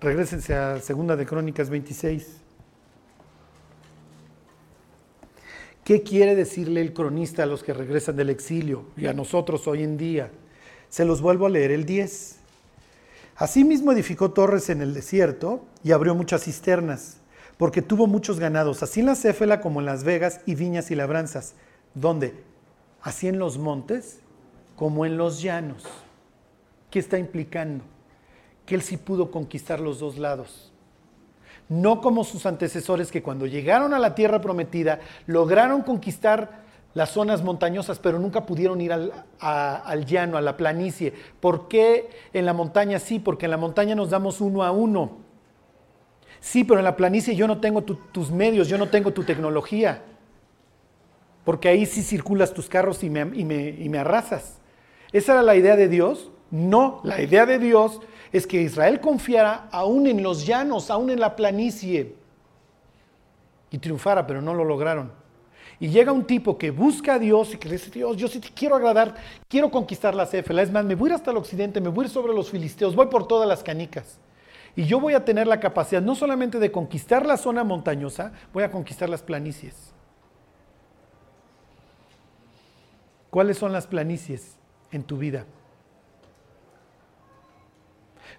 Regrésense 0.00 0.54
a 0.54 0.78
Segunda 0.80 1.16
de 1.16 1.26
Crónicas 1.26 1.70
26. 1.70 2.36
¿Qué 5.82 6.02
quiere 6.02 6.36
decirle 6.36 6.82
el 6.82 6.92
cronista 6.92 7.42
a 7.42 7.46
los 7.46 7.64
que 7.64 7.74
regresan 7.74 8.14
del 8.14 8.30
exilio 8.30 8.84
y 8.96 9.06
a 9.06 9.12
nosotros 9.12 9.66
hoy 9.66 9.82
en 9.82 9.96
día? 9.96 10.30
Se 10.88 11.04
los 11.04 11.20
vuelvo 11.20 11.46
a 11.46 11.50
leer 11.50 11.72
el 11.72 11.84
10. 11.84 12.36
Asimismo 13.36 13.90
edificó 13.90 14.30
torres 14.30 14.70
en 14.70 14.82
el 14.82 14.94
desierto 14.94 15.64
y 15.82 15.90
abrió 15.90 16.14
muchas 16.14 16.44
cisternas, 16.44 17.16
porque 17.56 17.82
tuvo 17.82 18.06
muchos 18.06 18.38
ganados, 18.38 18.84
así 18.84 19.00
en 19.00 19.06
la 19.06 19.16
Céfela 19.16 19.60
como 19.60 19.80
en 19.80 19.86
las 19.86 20.04
vegas 20.04 20.42
y 20.46 20.54
viñas 20.54 20.92
y 20.92 20.94
labranzas. 20.94 21.54
¿Dónde? 21.94 22.34
Así 23.02 23.26
en 23.26 23.40
los 23.40 23.58
montes 23.58 24.20
como 24.76 25.04
en 25.06 25.16
los 25.16 25.42
llanos. 25.42 25.84
¿Qué 26.88 27.00
está 27.00 27.18
implicando? 27.18 27.82
Que 28.68 28.76
él 28.76 28.82
sí 28.82 28.98
pudo 28.98 29.32
conquistar 29.32 29.80
los 29.80 29.98
dos 29.98 30.16
lados 30.16 30.68
no 31.68 32.00
como 32.00 32.24
sus 32.24 32.46
antecesores 32.46 33.12
que 33.12 33.22
cuando 33.22 33.46
llegaron 33.46 33.92
a 33.92 33.98
la 33.98 34.14
tierra 34.14 34.40
prometida 34.40 35.00
lograron 35.26 35.82
conquistar 35.82 36.66
las 36.94 37.10
zonas 37.10 37.42
montañosas, 37.44 37.98
pero 37.98 38.18
nunca 38.18 38.46
pudieron 38.46 38.80
ir 38.80 38.92
al, 38.92 40.04
llano, 40.06 40.38
a 40.38 40.40
la 40.40 40.56
planicie. 40.56 41.12
¿Por 41.38 41.68
qué 41.68 42.08
en 42.32 42.46
la 42.46 42.54
montaña 42.54 42.98
sí? 42.98 43.18
Porque 43.18 43.44
en 43.44 43.50
la 43.50 43.56
montaña 43.56 43.94
nos 43.94 44.10
damos 44.10 44.40
uno 44.40 44.64
a 44.64 44.72
uno. 44.72 45.18
Sí, 46.40 46.64
pero 46.64 46.80
en 46.80 46.84
la 46.84 46.96
planicie 46.96 47.36
yo 47.36 47.46
no 47.46 47.60
tengo 47.60 47.82
tus 47.82 48.30
medios, 48.30 48.68
yo 48.68 48.78
no 48.78 48.88
tengo 48.88 49.12
tu 49.12 49.22
tecnología. 49.22 50.02
Porque 51.44 51.68
ahí 51.68 51.86
sí 51.86 52.02
circulas 52.02 52.54
tus 52.54 52.68
carros 52.68 53.04
y 53.04 53.10
me, 53.10 53.20
y 53.20 53.88
me 53.88 53.98
arrasas. 53.98 54.58
¿Esa 55.12 55.34
era 55.34 55.42
la 55.42 55.56
idea 55.56 55.76
de 55.76 55.88
Dios? 55.88 56.30
No, 56.50 57.00
la 57.04 57.20
idea 57.20 57.44
de 57.44 57.58
Dios 57.58 58.00
es 58.32 58.46
que 58.46 58.60
Israel 58.60 59.00
confiara 59.00 59.68
aún 59.70 60.06
en 60.06 60.22
los 60.22 60.46
llanos, 60.46 60.90
aún 60.90 61.10
en 61.10 61.20
la 61.20 61.36
planicie, 61.36 62.14
y 63.70 63.78
triunfara, 63.78 64.26
pero 64.26 64.40
no 64.40 64.54
lo 64.54 64.64
lograron. 64.64 65.12
Y 65.80 65.88
llega 65.88 66.10
un 66.10 66.24
tipo 66.24 66.58
que 66.58 66.70
busca 66.70 67.14
a 67.14 67.18
Dios 67.18 67.54
y 67.54 67.58
que 67.58 67.68
dice, 67.68 67.90
Dios, 67.90 68.16
yo 68.16 68.26
sí 68.26 68.40
te 68.40 68.48
quiero 68.50 68.74
agradar, 68.74 69.14
quiero 69.48 69.70
conquistar 69.70 70.14
la 70.14 70.26
Céfela. 70.26 70.62
Es 70.62 70.72
más, 70.72 70.84
me 70.84 70.96
voy 70.96 71.12
hasta 71.12 71.30
el 71.30 71.36
occidente, 71.36 71.80
me 71.80 71.88
voy 71.88 72.08
sobre 72.08 72.32
los 72.32 72.50
filisteos, 72.50 72.96
voy 72.96 73.06
por 73.06 73.28
todas 73.28 73.48
las 73.48 73.62
canicas. 73.62 74.18
Y 74.74 74.84
yo 74.84 74.98
voy 74.98 75.14
a 75.14 75.24
tener 75.24 75.46
la 75.46 75.60
capacidad 75.60 76.02
no 76.02 76.14
solamente 76.14 76.58
de 76.58 76.72
conquistar 76.72 77.24
la 77.26 77.36
zona 77.36 77.62
montañosa, 77.62 78.32
voy 78.52 78.64
a 78.64 78.70
conquistar 78.70 79.08
las 79.08 79.22
planicies. 79.22 79.92
¿Cuáles 83.30 83.58
son 83.58 83.72
las 83.72 83.86
planicies 83.86 84.56
en 84.90 85.04
tu 85.04 85.18
vida? 85.18 85.46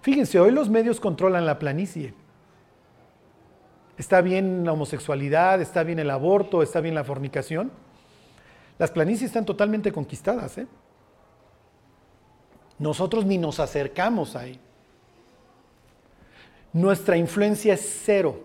Fíjense, 0.02 0.40
hoy 0.40 0.50
los 0.50 0.68
medios 0.68 1.00
controlan 1.00 1.46
la 1.46 1.58
planicie. 1.58 2.14
Está 3.98 4.22
bien 4.22 4.64
la 4.64 4.72
homosexualidad, 4.72 5.60
está 5.60 5.82
bien 5.82 5.98
el 5.98 6.10
aborto, 6.10 6.62
está 6.62 6.80
bien 6.80 6.94
la 6.94 7.04
fornicación. 7.04 7.70
Las 8.78 8.90
planicies 8.90 9.28
están 9.28 9.44
totalmente 9.44 9.92
conquistadas. 9.92 10.56
¿eh? 10.56 10.66
Nosotros 12.78 13.26
ni 13.26 13.36
nos 13.36 13.60
acercamos 13.60 14.36
ahí. 14.36 14.58
Nuestra 16.72 17.18
influencia 17.18 17.74
es 17.74 18.00
cero. 18.04 18.40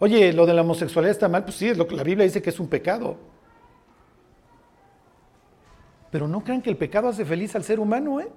Oye, 0.00 0.34
lo 0.34 0.44
de 0.44 0.52
la 0.52 0.60
homosexualidad 0.60 1.12
está 1.12 1.28
mal, 1.28 1.44
pues 1.44 1.56
sí, 1.56 1.68
es 1.68 1.78
lo 1.78 1.88
que 1.88 1.96
la 1.96 2.02
Biblia 2.02 2.24
dice 2.24 2.42
que 2.42 2.50
es 2.50 2.60
un 2.60 2.68
pecado. 2.68 3.16
Pero 6.14 6.28
no 6.28 6.44
crean 6.44 6.62
que 6.62 6.70
el 6.70 6.76
pecado 6.76 7.08
hace 7.08 7.24
feliz 7.24 7.56
al 7.56 7.64
ser 7.64 7.80
humano, 7.80 8.20
¿eh? 8.20 8.30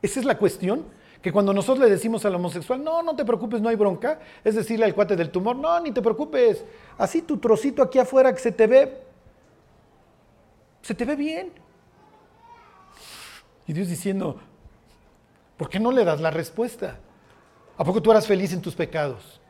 Esa 0.00 0.20
es 0.20 0.24
la 0.24 0.38
cuestión. 0.38 0.84
Que 1.20 1.32
cuando 1.32 1.52
nosotros 1.52 1.80
le 1.84 1.90
decimos 1.90 2.24
al 2.24 2.36
homosexual, 2.36 2.84
no, 2.84 3.02
no 3.02 3.16
te 3.16 3.24
preocupes, 3.24 3.60
no 3.60 3.68
hay 3.68 3.74
bronca, 3.74 4.20
es 4.44 4.54
decirle 4.54 4.84
al 4.84 4.94
cuate 4.94 5.16
del 5.16 5.32
tumor, 5.32 5.56
no, 5.56 5.80
ni 5.80 5.90
te 5.90 6.00
preocupes, 6.02 6.64
así 6.96 7.22
tu 7.22 7.38
trocito 7.38 7.82
aquí 7.82 7.98
afuera 7.98 8.32
que 8.32 8.38
se 8.38 8.52
te 8.52 8.68
ve, 8.68 9.02
se 10.82 10.94
te 10.94 11.04
ve 11.04 11.16
bien. 11.16 11.50
Y 13.66 13.72
Dios 13.72 13.88
diciendo, 13.88 14.38
¿por 15.56 15.68
qué 15.68 15.80
no 15.80 15.90
le 15.90 16.04
das 16.04 16.20
la 16.20 16.30
respuesta? 16.30 16.96
¿A 17.76 17.82
poco 17.82 18.00
tú 18.00 18.12
eras 18.12 18.24
feliz 18.24 18.52
en 18.52 18.62
tus 18.62 18.76
pecados? 18.76 19.40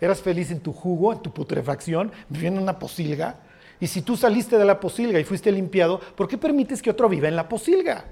¿Eras 0.00 0.22
feliz 0.22 0.52
en 0.52 0.60
tu 0.60 0.72
jugo, 0.72 1.12
en 1.12 1.18
tu 1.20 1.32
putrefacción, 1.32 2.12
viviendo 2.28 2.60
en 2.60 2.62
una 2.62 2.78
posilga? 2.78 3.40
Y 3.80 3.86
si 3.86 4.02
tú 4.02 4.16
saliste 4.16 4.58
de 4.58 4.64
la 4.64 4.80
posilga 4.80 5.20
y 5.20 5.24
fuiste 5.24 5.52
limpiado, 5.52 6.00
¿por 6.16 6.26
qué 6.26 6.36
permites 6.36 6.82
que 6.82 6.90
otro 6.90 7.08
viva 7.08 7.28
en 7.28 7.36
la 7.36 7.48
posilga? 7.48 8.04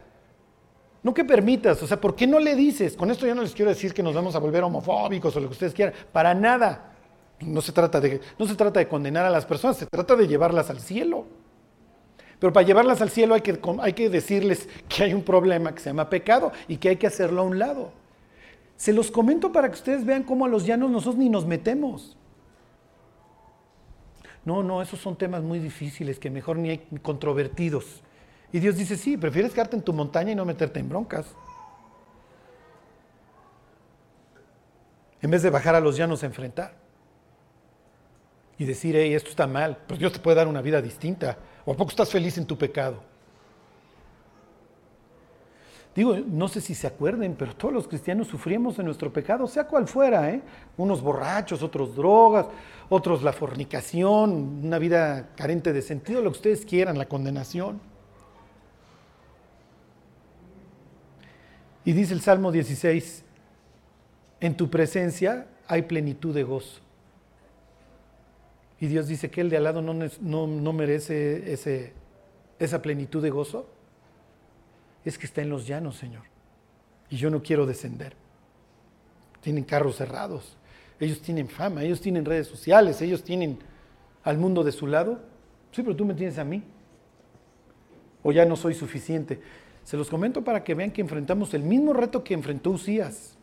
No 1.02 1.14
que 1.14 1.24
permitas, 1.24 1.83
o 1.83 1.87
sea, 1.87 2.00
¿por 2.00 2.14
qué 2.14 2.26
no 2.26 2.40
le 2.40 2.55
dices? 2.55 2.96
Con 2.96 3.11
esto 3.11 3.26
ya 3.26 3.35
no 3.35 3.42
les 3.42 3.52
quiero 3.52 3.70
decir 3.70 3.94
que 3.94 4.02
nos 4.02 4.14
vamos 4.14 4.35
a 4.35 4.38
volver 4.38 4.64
homofóbicos 4.64 5.37
o 5.37 5.40
lo 5.40 5.46
que 5.48 5.52
ustedes 5.52 5.72
quieran, 5.72 5.94
para 6.12 6.35
nada. 6.35 6.92
No 7.40 7.61
se 7.61 7.72
trata 7.72 8.00
de, 8.00 8.20
no 8.38 8.46
se 8.46 8.55
trata 8.55 8.81
de 8.81 8.88
condenar 8.88 9.24
a 9.24 9.31
las 9.31 9.46
personas, 9.46 9.76
se 9.76 9.87
trata 9.87 10.16
de 10.16 10.26
llevarlas 10.26 10.70
al 10.70 10.81
cielo. 10.81 11.26
Pero 12.38 12.52
para 12.52 12.66
llevarlas 12.66 13.00
al 13.02 13.11
cielo 13.11 13.35
hay 13.35 13.40
que, 13.40 13.59
hay 13.81 13.92
que 13.92 14.11
decirles 14.11 14.68
que 14.88 15.05
hay 15.05 15.14
un 15.14 15.22
problema 15.22 15.74
que 15.74 15.81
se 15.81 15.90
llama 15.90 16.11
pecado 16.11 16.52
y 16.68 16.76
que 16.76 16.90
hay 16.90 16.96
que 16.96 17.07
hacerlo 17.07 17.42
a 17.42 17.44
un 17.44 17.59
lado. 17.59 17.92
Se 18.76 18.92
los 18.92 19.11
comento 19.11 19.52
para 19.52 19.68
que 19.68 19.74
ustedes 19.74 20.05
vean 20.05 20.22
cómo 20.22 20.44
a 20.44 20.48
los 20.48 20.66
llanos 20.66 20.90
nosotros 20.90 21.16
ni 21.16 21.29
nos 21.29 21.46
metemos. 21.46 22.16
No, 24.47 24.63
no, 24.63 24.81
esos 24.81 25.01
son 25.01 25.17
temas 25.17 25.43
muy 25.43 25.59
difíciles 25.59 26.21
que 26.21 26.31
mejor 26.31 26.57
ni 26.57 26.71
hay 26.71 26.79
controvertidos. 27.03 28.01
Y 28.53 28.61
Dios 28.61 28.77
dice, 28.77 28.97
sí, 28.97 29.17
prefieres 29.17 29.53
quedarte 29.53 29.75
en 29.75 29.83
tu 29.83 29.93
montaña 29.93 30.31
y 30.31 30.35
no 30.37 30.45
meterte 30.45 30.79
en 30.79 30.89
broncas. 30.89 31.27
En 35.21 35.33
vez 35.33 35.43
de 35.43 35.51
bajar 35.51 35.75
a 35.75 35.81
los 35.81 35.97
llanos 35.97 36.23
a 36.23 36.27
enfrentar. 36.27 36.75
Y 38.57 38.65
decir, 38.65 38.95
hey, 38.97 39.15
esto 39.15 39.31
está 39.31 39.49
mal, 39.49 39.79
pero 39.85 39.99
Dios 39.99 40.13
te 40.13 40.21
puede 40.21 40.37
dar 40.37 40.47
una 40.47 40.63
vida 40.63 40.81
distinta. 40.81 41.37
¿O 41.65 41.73
a 41.73 41.77
poco 41.77 41.91
estás 41.91 42.09
feliz 42.09 42.39
en 42.39 42.47
tu 42.47 42.57
pecado? 42.57 43.03
Digo, 45.97 46.15
no 46.15 46.47
sé 46.47 46.61
si 46.61 46.75
se 46.75 46.87
acuerden, 46.87 47.37
pero 47.39 47.57
todos 47.57 47.73
los 47.73 47.89
cristianos 47.89 48.29
sufrimos 48.29 48.79
en 48.79 48.85
nuestro 48.85 49.11
pecado, 49.11 49.47
sea 49.47 49.67
cual 49.67 49.89
fuera, 49.89 50.31
¿eh? 50.31 50.43
Unos 50.77 51.01
borrachos, 51.01 51.63
otros 51.63 51.97
drogas, 51.97 52.49
otros 52.91 53.23
la 53.23 53.33
fornicación, 53.33 54.61
una 54.63 54.79
vida 54.79 55.31
carente 55.37 55.73
de 55.73 55.81
sentido, 55.81 56.21
lo 56.21 56.31
que 56.33 56.37
ustedes 56.37 56.67
quieran, 56.67 56.99
la 56.99 57.07
condenación. 57.07 57.81
Y 61.87 61.93
dice 61.93 62.13
el 62.13 62.21
Salmo 62.21 62.53
16, 62.53 63.25
en 64.41 64.55
tu 64.55 64.69
presencia 64.69 65.47
hay 65.67 65.83
plenitud 65.83 66.35
de 66.35 66.43
gozo. 66.43 66.83
Y 68.81 68.89
Dios 68.89 69.09
dice 69.09 69.31
que 69.31 69.41
el 69.41 69.49
de 69.49 69.57
al 69.57 69.65
lado 69.65 69.81
no, 69.81 69.95
no 70.47 70.73
merece 70.75 71.55
ese, 71.55 71.95
esa 72.59 72.83
plenitud 72.83 73.23
de 73.23 73.31
gozo 73.31 73.67
es 75.07 75.19
que 75.19 75.27
está 75.27 75.40
en 75.40 75.51
los 75.51 75.66
llanos, 75.66 75.97
Señor. 75.97 76.25
Y 77.09 77.16
yo 77.16 77.31
no 77.31 77.40
quiero 77.40 77.64
descender. 77.64 78.14
Tienen 79.40 79.62
carros 79.62 79.97
cerrados, 79.97 80.57
ellos 80.99 81.21
tienen 81.21 81.49
fama, 81.49 81.85
ellos 81.85 82.01
tienen 82.01 82.25
redes 82.25 82.49
sociales, 82.49 83.01
ellos 83.01 83.23
tienen 83.23 83.61
al 84.25 84.37
mundo 84.37 84.64
de 84.64 84.73
su 84.73 84.88
lado. 84.88 85.21
Sí, 85.71 85.83
pero 85.83 85.95
tú 85.95 86.05
me 86.05 86.14
tienes 86.14 86.38
a 86.38 86.45
mí. 86.45 86.64
O 88.25 88.33
ya 88.33 88.45
no 88.45 88.57
soy 88.57 88.75
suficiente. 88.75 89.40
Se 89.85 89.97
los 89.97 90.11
comento 90.11 90.42
para 90.42 90.64
que 90.64 90.75
vean 90.75 90.90
que 90.90 91.03
enfrentamos 91.03 91.55
el 91.55 91.62
mismo 91.62 91.92
reto 91.92 92.25
que 92.25 92.35
enfrentó 92.35 92.71
Usías. 92.71 93.37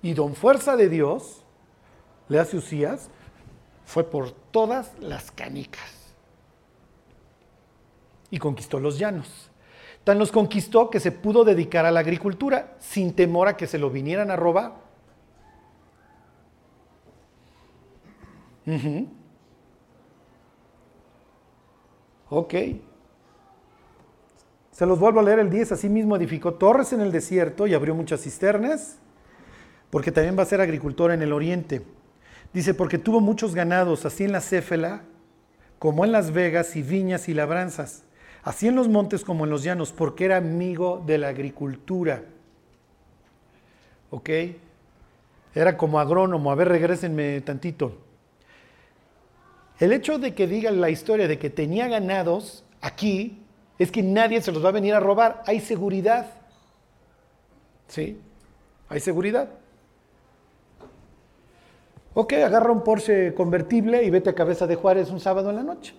Y 0.00 0.14
don 0.14 0.34
Fuerza 0.34 0.76
de 0.76 0.88
Dios, 0.88 1.44
le 2.28 2.38
hace 2.38 2.56
Usías, 2.56 3.10
fue 3.84 4.04
por 4.04 4.30
todas 4.32 4.92
las 4.98 5.30
canicas. 5.30 6.14
Y 8.30 8.38
conquistó 8.38 8.80
los 8.80 8.98
llanos. 8.98 9.50
Tan 10.06 10.20
los 10.20 10.30
conquistó 10.30 10.88
que 10.88 11.00
se 11.00 11.10
pudo 11.10 11.42
dedicar 11.42 11.84
a 11.84 11.90
la 11.90 11.98
agricultura 11.98 12.76
sin 12.78 13.12
temor 13.12 13.48
a 13.48 13.56
que 13.56 13.66
se 13.66 13.76
lo 13.76 13.90
vinieran 13.90 14.30
a 14.30 14.36
robar. 14.36 14.74
Ok. 22.28 22.54
Se 24.70 24.86
los 24.86 25.00
vuelvo 25.00 25.18
a 25.18 25.24
leer 25.24 25.40
el 25.40 25.50
10. 25.50 25.72
Asimismo 25.72 26.14
edificó 26.14 26.54
torres 26.54 26.92
en 26.92 27.00
el 27.00 27.10
desierto 27.10 27.66
y 27.66 27.74
abrió 27.74 27.92
muchas 27.96 28.22
cisternas, 28.22 29.00
porque 29.90 30.12
también 30.12 30.38
va 30.38 30.44
a 30.44 30.46
ser 30.46 30.60
agricultor 30.60 31.10
en 31.10 31.22
el 31.22 31.32
oriente. 31.32 31.84
Dice, 32.52 32.74
porque 32.74 32.98
tuvo 32.98 33.20
muchos 33.20 33.56
ganados, 33.56 34.06
así 34.06 34.22
en 34.22 34.30
la 34.30 34.40
Céfela, 34.40 35.02
como 35.80 36.04
en 36.04 36.12
las 36.12 36.30
vegas 36.30 36.76
y 36.76 36.82
viñas 36.84 37.28
y 37.28 37.34
labranzas 37.34 38.05
así 38.46 38.68
en 38.68 38.76
los 38.76 38.88
montes 38.88 39.24
como 39.24 39.44
en 39.44 39.50
los 39.50 39.64
llanos, 39.64 39.92
porque 39.92 40.24
era 40.24 40.36
amigo 40.36 41.02
de 41.04 41.18
la 41.18 41.28
agricultura. 41.28 42.22
¿Ok? 44.10 44.30
Era 45.52 45.76
como 45.76 45.98
agrónomo. 45.98 46.52
A 46.52 46.54
ver, 46.54 46.68
regrésenme 46.68 47.40
tantito. 47.40 47.98
El 49.80 49.92
hecho 49.92 50.20
de 50.20 50.32
que 50.32 50.46
diga 50.46 50.70
la 50.70 50.90
historia 50.90 51.26
de 51.26 51.40
que 51.40 51.50
tenía 51.50 51.88
ganados 51.88 52.64
aquí 52.80 53.42
es 53.80 53.90
que 53.90 54.04
nadie 54.04 54.40
se 54.40 54.52
los 54.52 54.64
va 54.64 54.68
a 54.68 54.72
venir 54.72 54.94
a 54.94 55.00
robar. 55.00 55.42
Hay 55.46 55.58
seguridad. 55.58 56.26
¿Sí? 57.88 58.20
Hay 58.88 59.00
seguridad. 59.00 59.48
Ok, 62.14 62.34
agarra 62.34 62.70
un 62.70 62.84
Porsche 62.84 63.34
convertible 63.34 64.04
y 64.04 64.10
vete 64.10 64.30
a 64.30 64.34
Cabeza 64.36 64.68
de 64.68 64.76
Juárez 64.76 65.10
un 65.10 65.18
sábado 65.18 65.50
en 65.50 65.56
la 65.56 65.64
noche. 65.64 65.94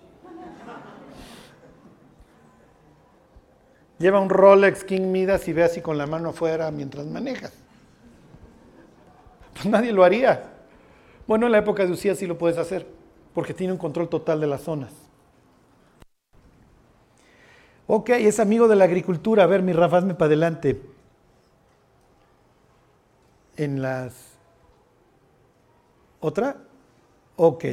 Lleva 3.98 4.20
un 4.20 4.30
Rolex 4.30 4.84
King 4.84 5.10
Midas 5.10 5.48
y 5.48 5.52
ve 5.52 5.64
así 5.64 5.80
con 5.80 5.98
la 5.98 6.06
mano 6.06 6.30
afuera 6.30 6.70
mientras 6.70 7.06
manejas. 7.06 7.52
Pues 9.54 9.66
nadie 9.66 9.92
lo 9.92 10.04
haría. 10.04 10.52
Bueno, 11.26 11.46
en 11.46 11.52
la 11.52 11.58
época 11.58 11.84
de 11.84 11.92
Usía 11.92 12.14
sí 12.14 12.26
lo 12.26 12.38
puedes 12.38 12.58
hacer, 12.58 12.86
porque 13.34 13.52
tiene 13.52 13.72
un 13.72 13.78
control 13.78 14.08
total 14.08 14.40
de 14.40 14.46
las 14.46 14.62
zonas. 14.62 14.92
Ok, 17.88 18.10
es 18.10 18.38
amigo 18.38 18.68
de 18.68 18.76
la 18.76 18.84
agricultura. 18.84 19.44
A 19.44 19.46
ver, 19.46 19.62
mi 19.62 19.72
Rafa, 19.72 19.98
hazme 19.98 20.14
para 20.14 20.26
adelante. 20.26 20.80
En 23.56 23.82
las... 23.82 24.14
¿Otra? 26.20 26.56
Ok. 27.36 27.64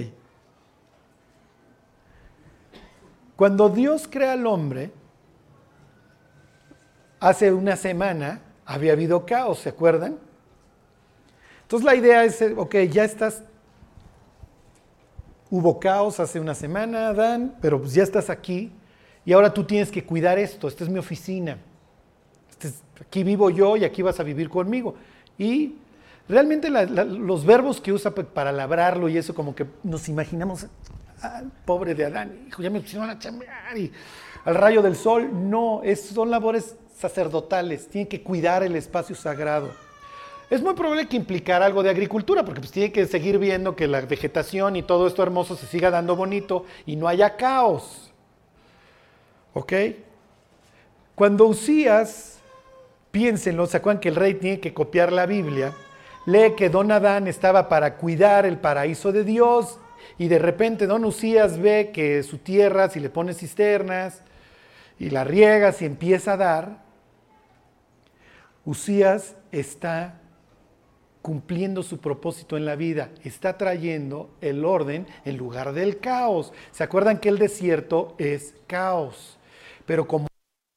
Cuando 3.35 3.69
Dios 3.69 4.07
crea 4.09 4.31
al 4.31 4.47
hombre, 4.47 4.91
hace 7.25 7.51
una 7.51 7.75
semana 7.75 8.39
había 8.67 8.93
habido 8.93 9.25
caos, 9.25 9.57
¿se 9.59 9.69
acuerdan? 9.69 10.19
Entonces 11.63 11.83
la 11.83 11.95
idea 11.95 12.23
es, 12.23 12.39
ok, 12.55 12.75
ya 12.91 13.03
estás, 13.03 13.41
hubo 15.49 15.79
caos 15.79 16.19
hace 16.19 16.39
una 16.39 16.53
semana, 16.53 17.07
Adán, 17.07 17.55
pero 17.61 17.81
pues 17.81 17.95
ya 17.95 18.03
estás 18.03 18.29
aquí 18.29 18.71
y 19.25 19.33
ahora 19.33 19.51
tú 19.51 19.63
tienes 19.63 19.89
que 19.89 20.05
cuidar 20.05 20.37
esto, 20.37 20.67
esta 20.67 20.83
es 20.83 20.89
mi 20.89 20.99
oficina, 20.99 21.57
este 22.51 22.71
aquí 23.01 23.23
vivo 23.23 23.49
yo 23.49 23.75
y 23.75 23.85
aquí 23.85 24.03
vas 24.03 24.19
a 24.19 24.23
vivir 24.23 24.47
conmigo. 24.47 24.93
Y 25.35 25.77
realmente 26.29 26.69
los 26.69 27.43
verbos 27.43 27.81
que 27.81 27.91
usa 27.91 28.13
para 28.13 28.51
labrarlo 28.51 29.09
y 29.09 29.17
eso 29.17 29.33
como 29.33 29.55
que 29.55 29.65
nos 29.81 30.07
imaginamos 30.09 30.67
pobre 31.65 31.95
de 31.95 32.05
Adán, 32.05 32.45
hijo, 32.47 32.61
ya 32.61 32.69
me 32.69 32.81
pusieron 32.81 33.09
a 33.09 33.17
chambear 33.17 33.75
y 33.75 33.91
al 34.43 34.53
rayo 34.53 34.83
del 34.83 34.95
sol, 34.95 35.27
no, 35.49 35.81
es, 35.81 36.01
son 36.01 36.29
labores 36.29 36.75
sacerdotales, 36.97 37.87
tienen 37.87 38.07
que 38.07 38.21
cuidar 38.21 38.63
el 38.63 38.75
espacio 38.75 39.15
sagrado. 39.15 39.71
Es 40.49 40.61
muy 40.61 40.73
probable 40.75 41.07
que 41.07 41.17
implicara 41.17 41.65
algo 41.65 41.81
de 41.81 41.89
agricultura, 41.89 42.45
porque 42.45 42.61
pues 42.61 42.71
tiene 42.71 42.91
que 42.91 43.05
seguir 43.07 43.39
viendo 43.39 43.75
que 43.75 43.87
la 43.87 44.01
vegetación 44.01 44.75
y 44.75 44.83
todo 44.83 45.07
esto 45.07 45.23
hermoso 45.23 45.55
se 45.55 45.65
siga 45.65 45.89
dando 45.89 46.15
bonito 46.15 46.65
y 46.85 46.95
no 46.95 47.07
haya 47.07 47.35
caos. 47.35 48.13
¿Ok? 49.53 49.73
Cuando 51.15 51.45
Usías, 51.45 52.39
piénsenlo, 53.11 53.65
¿se 53.65 53.77
acuerdan 53.77 54.01
que 54.01 54.09
el 54.09 54.15
rey 54.15 54.35
tiene 54.35 54.59
que 54.59 54.73
copiar 54.73 55.11
la 55.11 55.25
Biblia? 55.25 55.73
Lee 56.27 56.53
que 56.55 56.69
Don 56.69 56.91
Adán 56.91 57.27
estaba 57.27 57.67
para 57.69 57.95
cuidar 57.95 58.45
el 58.45 58.57
paraíso 58.57 59.11
de 59.11 59.23
Dios 59.23 59.79
y 60.17 60.27
de 60.27 60.39
repente 60.39 60.87
Don 60.87 61.05
Usías 61.05 61.59
ve 61.59 61.91
que 61.93 62.21
su 62.21 62.37
tierra, 62.37 62.89
si 62.89 62.99
le 62.99 63.09
pone 63.09 63.33
cisternas 63.33 64.21
y 64.99 65.09
la 65.09 65.23
riega, 65.23 65.71
si 65.71 65.85
empieza 65.85 66.33
a 66.33 66.37
dar, 66.37 66.84
Usías 68.65 69.35
está 69.51 70.19
cumpliendo 71.21 71.81
su 71.83 71.99
propósito 71.99 72.57
en 72.57 72.65
la 72.65 72.75
vida, 72.75 73.09
está 73.23 73.57
trayendo 73.57 74.29
el 74.41 74.65
orden 74.65 75.07
en 75.23 75.37
lugar 75.37 75.73
del 75.73 75.99
caos. 75.99 76.53
¿Se 76.71 76.83
acuerdan 76.83 77.19
que 77.19 77.29
el 77.29 77.39
desierto 77.39 78.15
es 78.17 78.53
caos? 78.67 79.37
Pero 79.85 80.07
como 80.07 80.27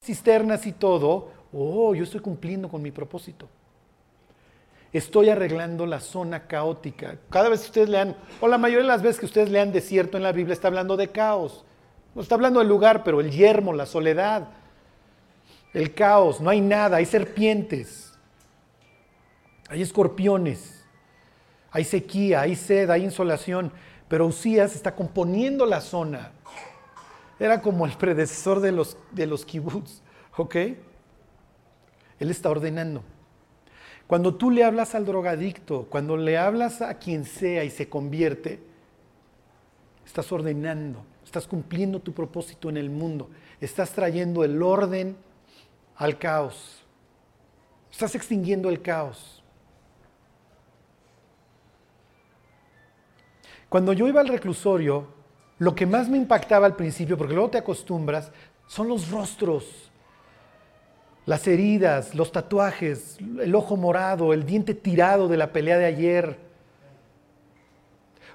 cisternas 0.03 0.65
y 0.65 0.71
todo, 0.71 1.31
oh, 1.53 1.93
yo 1.93 2.03
estoy 2.03 2.19
cumpliendo 2.19 2.69
con 2.69 2.81
mi 2.81 2.91
propósito. 2.91 3.47
Estoy 4.91 5.29
arreglando 5.29 5.85
la 5.85 5.99
zona 5.99 6.47
caótica. 6.47 7.17
Cada 7.29 7.49
vez 7.49 7.61
que 7.61 7.67
ustedes 7.67 7.89
lean, 7.89 8.15
o 8.41 8.47
la 8.47 8.57
mayoría 8.57 8.83
de 8.83 8.87
las 8.87 9.03
veces 9.03 9.19
que 9.19 9.27
ustedes 9.27 9.49
lean 9.49 9.71
desierto 9.71 10.17
en 10.17 10.23
la 10.23 10.31
Biblia, 10.31 10.53
está 10.53 10.67
hablando 10.67 10.97
de 10.97 11.09
caos. 11.09 11.63
No 12.15 12.23
está 12.23 12.33
hablando 12.35 12.59
del 12.59 12.69
lugar, 12.69 13.03
pero 13.03 13.21
el 13.21 13.29
yermo, 13.29 13.71
la 13.71 13.85
soledad, 13.85 14.47
el 15.73 15.93
caos, 15.93 16.41
no 16.41 16.49
hay 16.49 16.61
nada, 16.61 16.97
hay 16.97 17.05
serpientes, 17.05 18.13
hay 19.69 19.81
escorpiones, 19.81 20.83
hay 21.71 21.83
sequía, 21.83 22.41
hay 22.41 22.55
sed, 22.55 22.89
hay 22.89 23.03
insolación, 23.03 23.71
pero 24.07 24.25
Usías 24.25 24.75
está 24.75 24.95
componiendo 24.95 25.65
la 25.65 25.81
zona. 25.81 26.31
Era 27.39 27.61
como 27.61 27.85
el 27.85 27.93
predecesor 27.93 28.59
de 28.59 28.71
los, 28.71 28.97
de 29.11 29.27
los 29.27 29.45
kibbutz, 29.45 30.01
¿ok? 30.35 30.55
Él 30.55 32.31
está 32.31 32.49
ordenando. 32.49 33.03
Cuando 34.07 34.33
tú 34.35 34.49
le 34.49 34.63
hablas 34.63 34.95
al 34.95 35.05
drogadicto, 35.05 35.85
cuando 35.89 36.17
le 36.17 36.37
hablas 36.37 36.81
a 36.81 36.95
quien 36.95 37.25
sea 37.25 37.63
y 37.63 37.69
se 37.69 37.87
convierte, 37.87 38.59
estás 40.03 40.31
ordenando, 40.31 41.05
estás 41.23 41.47
cumpliendo 41.47 41.99
tu 41.99 42.11
propósito 42.11 42.69
en 42.69 42.77
el 42.77 42.89
mundo, 42.89 43.29
estás 43.61 43.91
trayendo 43.91 44.43
el 44.43 44.63
orden 44.63 45.15
al 45.99 46.17
caos. 46.17 46.81
Estás 47.91 48.15
extinguiendo 48.15 48.69
el 48.69 48.81
caos. 48.81 49.43
Cuando 53.67 53.93
yo 53.93 54.07
iba 54.07 54.21
al 54.21 54.29
reclusorio, 54.29 55.07
lo 55.59 55.75
que 55.75 55.85
más 55.85 56.09
me 56.09 56.17
impactaba 56.17 56.65
al 56.65 56.75
principio, 56.75 57.17
porque 57.17 57.33
luego 57.33 57.51
te 57.51 57.57
acostumbras, 57.57 58.31
son 58.65 58.87
los 58.87 59.11
rostros, 59.11 59.91
las 61.25 61.45
heridas, 61.47 62.15
los 62.15 62.31
tatuajes, 62.31 63.17
el 63.19 63.53
ojo 63.53 63.75
morado, 63.75 64.33
el 64.33 64.45
diente 64.45 64.73
tirado 64.73 65.27
de 65.27 65.37
la 65.37 65.51
pelea 65.51 65.77
de 65.77 65.85
ayer. 65.85 66.39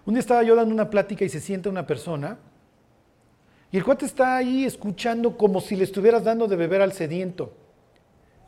Un 0.05 0.15
día 0.15 0.21
estaba 0.21 0.43
yo 0.43 0.55
dando 0.55 0.75
una 0.75 0.91
plática 0.91 1.25
y 1.25 1.31
se 1.31 1.41
sienta 1.41 1.71
una 1.71 1.87
persona 1.87 2.39
y 3.75 3.77
el 3.77 3.83
cuate 3.83 4.07
está 4.07 4.37
ahí 4.37 4.65
escuchando 4.65 5.37
como 5.37 5.61
si 5.61 5.75
le 5.75 5.83
estuvieras 5.83 6.23
dando 6.23 6.47
de 6.47 6.55
beber 6.55 6.81
al 6.81 6.93
sediento. 6.93 7.53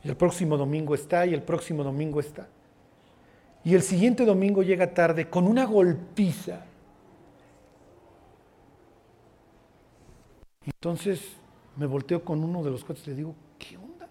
Y 0.01 0.07
el 0.07 0.15
próximo 0.15 0.55
domingo 0.55 0.95
está, 0.95 1.25
y 1.25 1.33
el 1.33 1.43
próximo 1.43 1.83
domingo 1.83 2.21
está. 2.21 2.47
Y 3.65 3.75
el 3.75 3.81
siguiente 3.81 4.23
domingo 4.23 4.63
llega 4.63 4.93
tarde 4.93 5.29
con 5.29 5.45
una 5.45 5.65
golpiza. 5.65 6.63
Entonces 10.65 11.19
me 11.75 11.87
volteo 11.87 12.23
con 12.23 12.41
uno 12.41 12.63
de 12.63 12.71
los 12.71 12.85
cuates 12.85 13.05
y 13.07 13.09
le 13.09 13.15
digo, 13.17 13.35
¿qué 13.59 13.75
onda? 13.75 14.07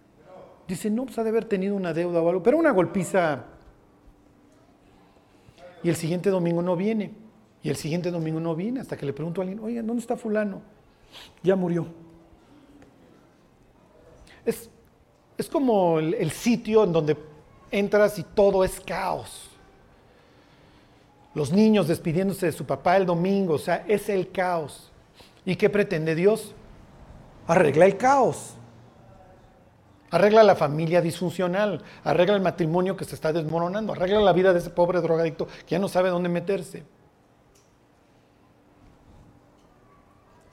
Dice, 0.69 0.91
no, 0.91 1.07
pues 1.07 1.17
ha 1.19 1.25
de 1.25 1.31
haber 1.31 1.47
tenido 1.47 1.77
una 1.77 1.95
deuda 1.95 2.21
o 2.21 2.29
algo, 2.29 2.43
pero 2.43 2.59
una 2.59 2.73
golpiza. 2.73 3.43
Y 5.83 5.89
el 5.89 5.97
siguiente 5.97 6.29
domingo 6.29 6.61
no 6.61 6.77
viene. 6.77 7.15
Y 7.63 7.71
el 7.71 7.77
siguiente 7.77 8.11
domingo 8.11 8.39
no 8.39 8.55
viene 8.55 8.81
hasta 8.81 8.99
que 8.99 9.07
le 9.07 9.15
pregunto 9.15 9.41
a 9.41 9.45
alguien, 9.45 9.65
oye, 9.65 9.81
¿dónde 9.81 10.03
está 10.03 10.19
fulano? 10.19 10.76
Ya 11.43 11.57
murió. 11.57 11.87
Es, 14.45 14.71
es 15.37 15.49
como 15.49 15.99
el, 15.99 16.15
el 16.15 16.31
sitio 16.31 16.85
en 16.85 16.93
donde 16.93 17.17
entras 17.71 18.19
y 18.19 18.23
todo 18.23 18.65
es 18.65 18.81
caos. 18.81 19.51
Los 21.35 21.53
niños 21.53 21.89
despidiéndose 21.89 22.47
de 22.47 22.53
su 22.53 22.65
papá 22.65 22.97
el 22.97 23.05
domingo, 23.05 23.55
o 23.55 23.59
sea, 23.59 23.85
es 23.87 24.09
el 24.09 24.31
caos. 24.31 24.91
¿Y 25.45 25.57
qué 25.57 25.69
pretende 25.69 26.15
Dios? 26.15 26.55
Arregla 27.47 27.85
el 27.85 27.97
caos. 27.97 28.55
Arregla 30.11 30.43
la 30.45 30.55
familia 30.55 31.01
disfuncional, 31.01 31.83
arregla 32.05 32.37
el 32.37 32.41
matrimonio 32.41 32.97
que 32.97 33.05
se 33.05 33.15
está 33.15 33.33
desmoronando, 33.33 33.93
arregla 33.93 34.21
la 34.21 34.33
vida 34.33 34.53
de 34.53 34.61
ese 34.61 34.71
pobre 34.71 35.01
drogadicto 35.01 35.47
que 35.47 35.73
ya 35.73 35.79
no 35.79 35.89
sabe 35.89 36.11
dónde 36.11 36.29
meterse. 36.29 36.85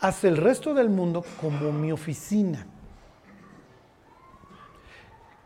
Hace 0.04 0.28
el 0.28 0.36
resto 0.36 0.74
del 0.74 0.90
mundo 0.90 1.24
como 1.40 1.72
mi 1.72 1.94
oficina. 1.94 2.68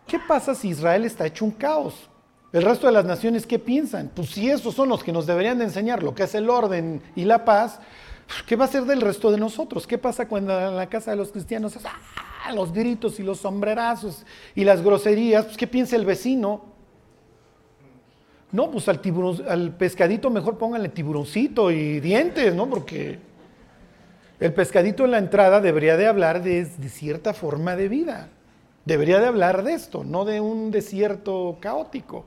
¿Qué 0.08 0.18
pasa 0.18 0.56
si 0.56 0.70
Israel 0.70 1.06
está 1.06 1.28
hecho 1.28 1.46
un 1.46 1.52
caos? 1.52 2.10
¿El 2.52 2.64
resto 2.64 2.88
de 2.88 2.94
las 2.94 3.06
naciones 3.06 3.46
qué 3.46 3.60
piensan? 3.60 4.10
Pues 4.16 4.30
si 4.30 4.50
esos 4.50 4.74
son 4.74 4.90
los 4.90 5.04
que 5.04 5.12
nos 5.12 5.28
deberían 5.28 5.60
de 5.60 5.66
enseñar 5.66 6.02
lo 6.02 6.16
que 6.16 6.24
es 6.24 6.34
el 6.34 6.50
orden 6.50 7.04
y 7.16 7.26
la 7.26 7.46
paz, 7.46 7.80
¿qué 8.48 8.56
va 8.56 8.66
a 8.66 8.68
ser 8.68 8.86
del 8.86 9.02
resto 9.02 9.30
de 9.30 9.38
nosotros? 9.38 9.86
¿Qué 9.86 10.00
pasa 10.00 10.28
cuando 10.28 10.60
en 10.60 10.76
la 10.76 10.90
casa 10.90 11.12
de 11.12 11.18
los 11.18 11.32
cristianos 11.32 11.78
¡ah! 11.86 12.52
los 12.52 12.74
gritos 12.74 13.20
y 13.20 13.24
los 13.24 13.38
sombrerazos 13.38 14.26
y 14.56 14.64
las 14.64 14.82
groserías? 14.82 15.46
Pues 15.46 15.58
¿qué 15.58 15.68
piensa 15.68 15.96
el 15.96 16.06
vecino? 16.06 16.66
No, 18.52 18.72
pues 18.72 18.90
al, 18.90 19.00
al 19.48 19.76
pescadito 19.78 20.32
mejor 20.32 20.58
pónganle 20.58 20.90
tiburoncito 20.90 21.70
y 21.70 22.00
dientes, 22.00 22.56
¿no? 22.56 22.68
Porque 22.68 23.27
el 24.40 24.54
pescadito 24.54 25.06
en 25.06 25.12
la 25.12 25.18
entrada 25.18 25.62
debería 25.62 25.98
de 25.98 26.06
hablar 26.06 26.44
de, 26.44 26.66
cierta 26.90 27.34
forma 27.34 27.76
de 27.76 27.88
vida. 27.88 28.30
Debería 28.86 29.20
de 29.20 29.28
hablar 29.28 29.64
de 29.64 29.74
esto, 29.74 30.04
no 30.04 30.26
de 30.26 30.40
un 30.40 30.70
desierto 30.70 31.58
caótico. 31.60 32.26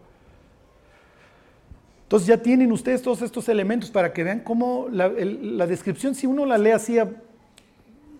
Entonces 2.02 2.26
ya 2.26 2.38
tienen 2.38 2.72
ustedes 2.72 3.02
todos 3.02 3.22
estos 3.22 3.48
elementos 3.48 3.90
para 3.90 4.12
que 4.12 4.24
vean 4.24 4.40
cómo 4.40 4.88
la, 4.90 5.08
la, 5.08 5.66
descripción, 5.68 6.16
si 6.16 6.26
uno 6.26 6.44
la 6.44 6.58
lee 6.58 6.72
así, 6.72 6.98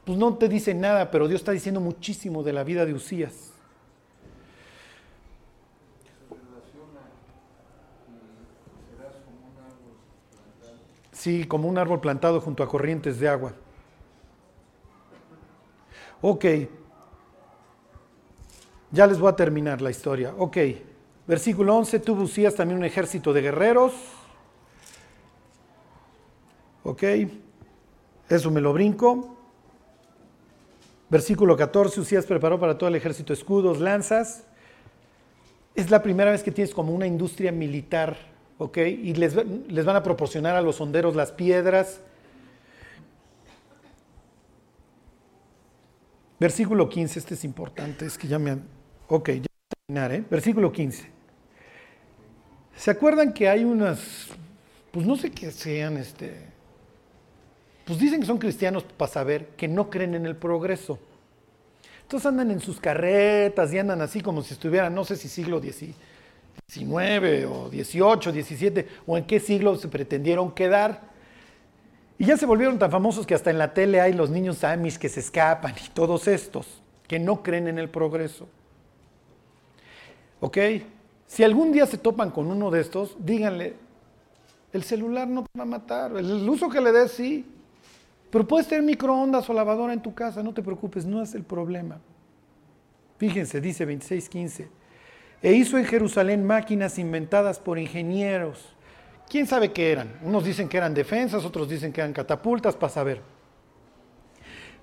pues 0.04 0.16
no 0.16 0.36
te 0.36 0.48
dice 0.48 0.72
nada, 0.72 1.10
pero 1.10 1.26
Dios 1.26 1.40
está 1.40 1.50
diciendo 1.50 1.80
muchísimo 1.80 2.44
de 2.44 2.52
la 2.52 2.62
vida 2.62 2.86
de 2.86 2.94
Usías. 2.94 3.52
Sí, 11.10 11.44
como 11.44 11.68
un 11.68 11.76
árbol 11.76 12.00
plantado 12.00 12.40
junto 12.40 12.62
a 12.62 12.68
corrientes 12.68 13.18
de 13.18 13.28
agua. 13.28 13.52
Ok. 16.22 16.44
Ya 18.90 19.06
les 19.06 19.18
voy 19.18 19.30
a 19.30 19.36
terminar 19.36 19.80
la 19.80 19.90
historia. 19.90 20.34
Ok. 20.36 20.56
Versículo 21.26 21.76
11, 21.76 22.00
tuvo 22.00 22.22
Usías 22.22 22.54
también 22.54 22.78
un 22.78 22.84
ejército 22.84 23.32
de 23.32 23.42
guerreros. 23.42 23.92
Ok. 26.82 27.04
Eso 28.28 28.50
me 28.50 28.60
lo 28.60 28.72
brinco. 28.72 29.36
Versículo 31.08 31.56
14, 31.56 32.00
Usías 32.00 32.26
preparó 32.26 32.60
para 32.60 32.78
todo 32.78 32.88
el 32.88 32.94
ejército 32.94 33.32
escudos, 33.32 33.80
lanzas. 33.80 34.44
Es 35.74 35.90
la 35.90 36.02
primera 36.02 36.30
vez 36.30 36.42
que 36.42 36.52
tienes 36.52 36.74
como 36.74 36.92
una 36.94 37.06
industria 37.06 37.50
militar, 37.50 38.16
¿ok? 38.58 38.78
Y 38.78 39.14
les, 39.14 39.34
les 39.34 39.84
van 39.84 39.96
a 39.96 40.02
proporcionar 40.02 40.54
a 40.54 40.62
los 40.62 40.80
honderos 40.80 41.16
las 41.16 41.32
piedras. 41.32 42.00
Versículo 46.40 46.88
15, 46.88 47.18
este 47.18 47.34
es 47.34 47.44
importante, 47.44 48.06
es 48.06 48.16
que 48.16 48.26
ya 48.26 48.38
me 48.38 48.52
han... 48.52 48.62
Ok, 49.08 49.28
ya 49.28 49.34
voy 49.34 49.44
a 49.44 49.74
terminar, 49.86 50.12
¿eh? 50.12 50.24
Versículo 50.30 50.72
15. 50.72 51.06
¿Se 52.74 52.90
acuerdan 52.90 53.34
que 53.34 53.46
hay 53.46 53.62
unas, 53.62 54.28
pues 54.90 55.04
no 55.04 55.16
sé 55.16 55.30
qué 55.30 55.50
sean, 55.50 55.98
este, 55.98 56.46
pues 57.84 57.98
dicen 57.98 58.20
que 58.20 58.26
son 58.26 58.38
cristianos 58.38 58.84
para 58.84 59.12
saber 59.12 59.48
que 59.48 59.68
no 59.68 59.90
creen 59.90 60.14
en 60.14 60.24
el 60.24 60.34
progreso. 60.34 60.98
Entonces 62.02 62.26
andan 62.26 62.50
en 62.50 62.60
sus 62.60 62.80
carretas 62.80 63.70
y 63.74 63.78
andan 63.78 64.00
así 64.00 64.22
como 64.22 64.42
si 64.42 64.54
estuvieran, 64.54 64.94
no 64.94 65.04
sé 65.04 65.16
si 65.16 65.28
siglo 65.28 65.60
XIX 65.60 65.94
o 67.46 67.68
XVIII, 67.68 68.42
XVII, 68.42 68.86
o 69.06 69.18
en 69.18 69.26
qué 69.26 69.40
siglo 69.40 69.76
se 69.76 69.88
pretendieron 69.88 70.52
quedar. 70.52 71.09
Y 72.20 72.26
ya 72.26 72.36
se 72.36 72.44
volvieron 72.44 72.78
tan 72.78 72.90
famosos 72.90 73.26
que 73.26 73.34
hasta 73.34 73.48
en 73.50 73.56
la 73.56 73.72
tele 73.72 73.98
hay 73.98 74.12
los 74.12 74.28
niños 74.28 74.62
amish 74.62 74.98
que 74.98 75.08
se 75.08 75.20
escapan 75.20 75.74
y 75.82 75.88
todos 75.88 76.28
estos 76.28 76.82
que 77.08 77.18
no 77.18 77.42
creen 77.42 77.66
en 77.66 77.78
el 77.78 77.88
progreso. 77.88 78.46
¿Ok? 80.38 80.58
Si 81.26 81.42
algún 81.44 81.72
día 81.72 81.86
se 81.86 81.96
topan 81.96 82.30
con 82.30 82.48
uno 82.48 82.70
de 82.70 82.82
estos, 82.82 83.16
díganle, 83.18 83.74
el 84.70 84.82
celular 84.82 85.28
no 85.28 85.44
te 85.44 85.58
va 85.58 85.62
a 85.62 85.66
matar, 85.66 86.14
el 86.14 86.46
uso 86.46 86.68
que 86.68 86.82
le 86.82 86.92
des 86.92 87.10
sí, 87.10 87.46
pero 88.30 88.46
puedes 88.46 88.68
tener 88.68 88.84
microondas 88.84 89.48
o 89.48 89.54
lavadora 89.54 89.94
en 89.94 90.02
tu 90.02 90.12
casa, 90.12 90.42
no 90.42 90.52
te 90.52 90.62
preocupes, 90.62 91.06
no 91.06 91.22
es 91.22 91.34
el 91.34 91.44
problema. 91.44 92.00
Fíjense, 93.16 93.62
dice 93.62 93.88
26.15, 93.88 94.68
e 95.40 95.52
hizo 95.54 95.78
en 95.78 95.86
Jerusalén 95.86 96.44
máquinas 96.44 96.98
inventadas 96.98 97.58
por 97.58 97.78
ingenieros. 97.78 98.76
¿Quién 99.30 99.46
sabe 99.46 99.70
qué 99.70 99.92
eran? 99.92 100.18
Unos 100.24 100.44
dicen 100.44 100.68
que 100.68 100.76
eran 100.76 100.92
defensas, 100.92 101.44
otros 101.44 101.68
dicen 101.68 101.92
que 101.92 102.00
eran 102.00 102.12
catapultas, 102.12 102.74
para 102.74 102.92
saber. 102.92 103.22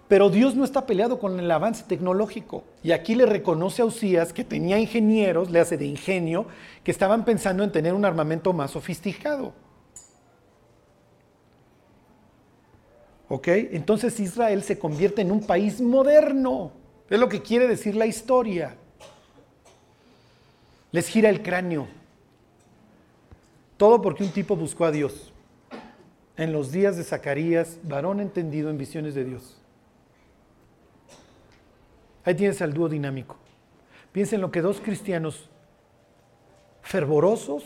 Pero 0.07 0.29
Dios 0.29 0.55
no 0.55 0.63
está 0.63 0.85
peleado 0.85 1.19
con 1.19 1.37
el 1.37 1.51
avance 1.51 1.83
tecnológico. 1.85 2.63
Y 2.81 2.93
aquí 2.93 3.13
le 3.13 3.25
reconoce 3.25 3.81
a 3.81 3.85
Usías 3.85 4.31
que 4.31 4.45
tenía 4.45 4.79
ingenieros, 4.79 5.51
le 5.51 5.59
hace 5.59 5.75
de 5.75 5.85
ingenio, 5.85 6.47
que 6.85 6.91
estaban 6.91 7.25
pensando 7.25 7.61
en 7.61 7.73
tener 7.73 7.93
un 7.93 8.05
armamento 8.05 8.53
más 8.53 8.71
sofisticado. 8.71 9.53
¿Ok? 13.27 13.49
Entonces 13.49 14.17
Israel 14.21 14.63
se 14.63 14.79
convierte 14.79 15.23
en 15.23 15.31
un 15.33 15.45
país 15.45 15.81
moderno. 15.81 16.71
Es 17.09 17.19
lo 17.19 17.27
que 17.27 17.41
quiere 17.41 17.67
decir 17.67 17.97
la 17.97 18.05
historia. 18.05 18.77
Les 20.93 21.05
gira 21.09 21.29
el 21.29 21.43
cráneo. 21.43 21.96
Todo 23.77 24.01
porque 24.01 24.23
un 24.23 24.31
tipo 24.31 24.55
buscó 24.55 24.85
a 24.85 24.91
Dios. 24.91 25.31
En 26.35 26.51
los 26.51 26.71
días 26.71 26.97
de 26.97 27.03
Zacarías, 27.03 27.79
varón 27.83 28.19
entendido 28.19 28.69
en 28.69 28.77
visiones 28.77 29.15
de 29.15 29.23
Dios. 29.23 29.61
Ahí 32.25 32.35
tienes 32.35 32.61
al 32.61 32.73
dúo 32.73 32.89
dinámico. 32.89 33.37
Piensa 34.11 34.35
en 34.35 34.41
lo 34.41 34.51
que 34.51 34.61
dos 34.61 34.81
cristianos 34.81 35.49
fervorosos 36.81 37.63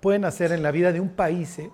pueden 0.00 0.24
hacer 0.24 0.52
en 0.52 0.62
la 0.62 0.70
vida 0.70 0.92
de 0.92 1.00
un 1.00 1.10
país. 1.10 1.58
¿eh? 1.58 1.70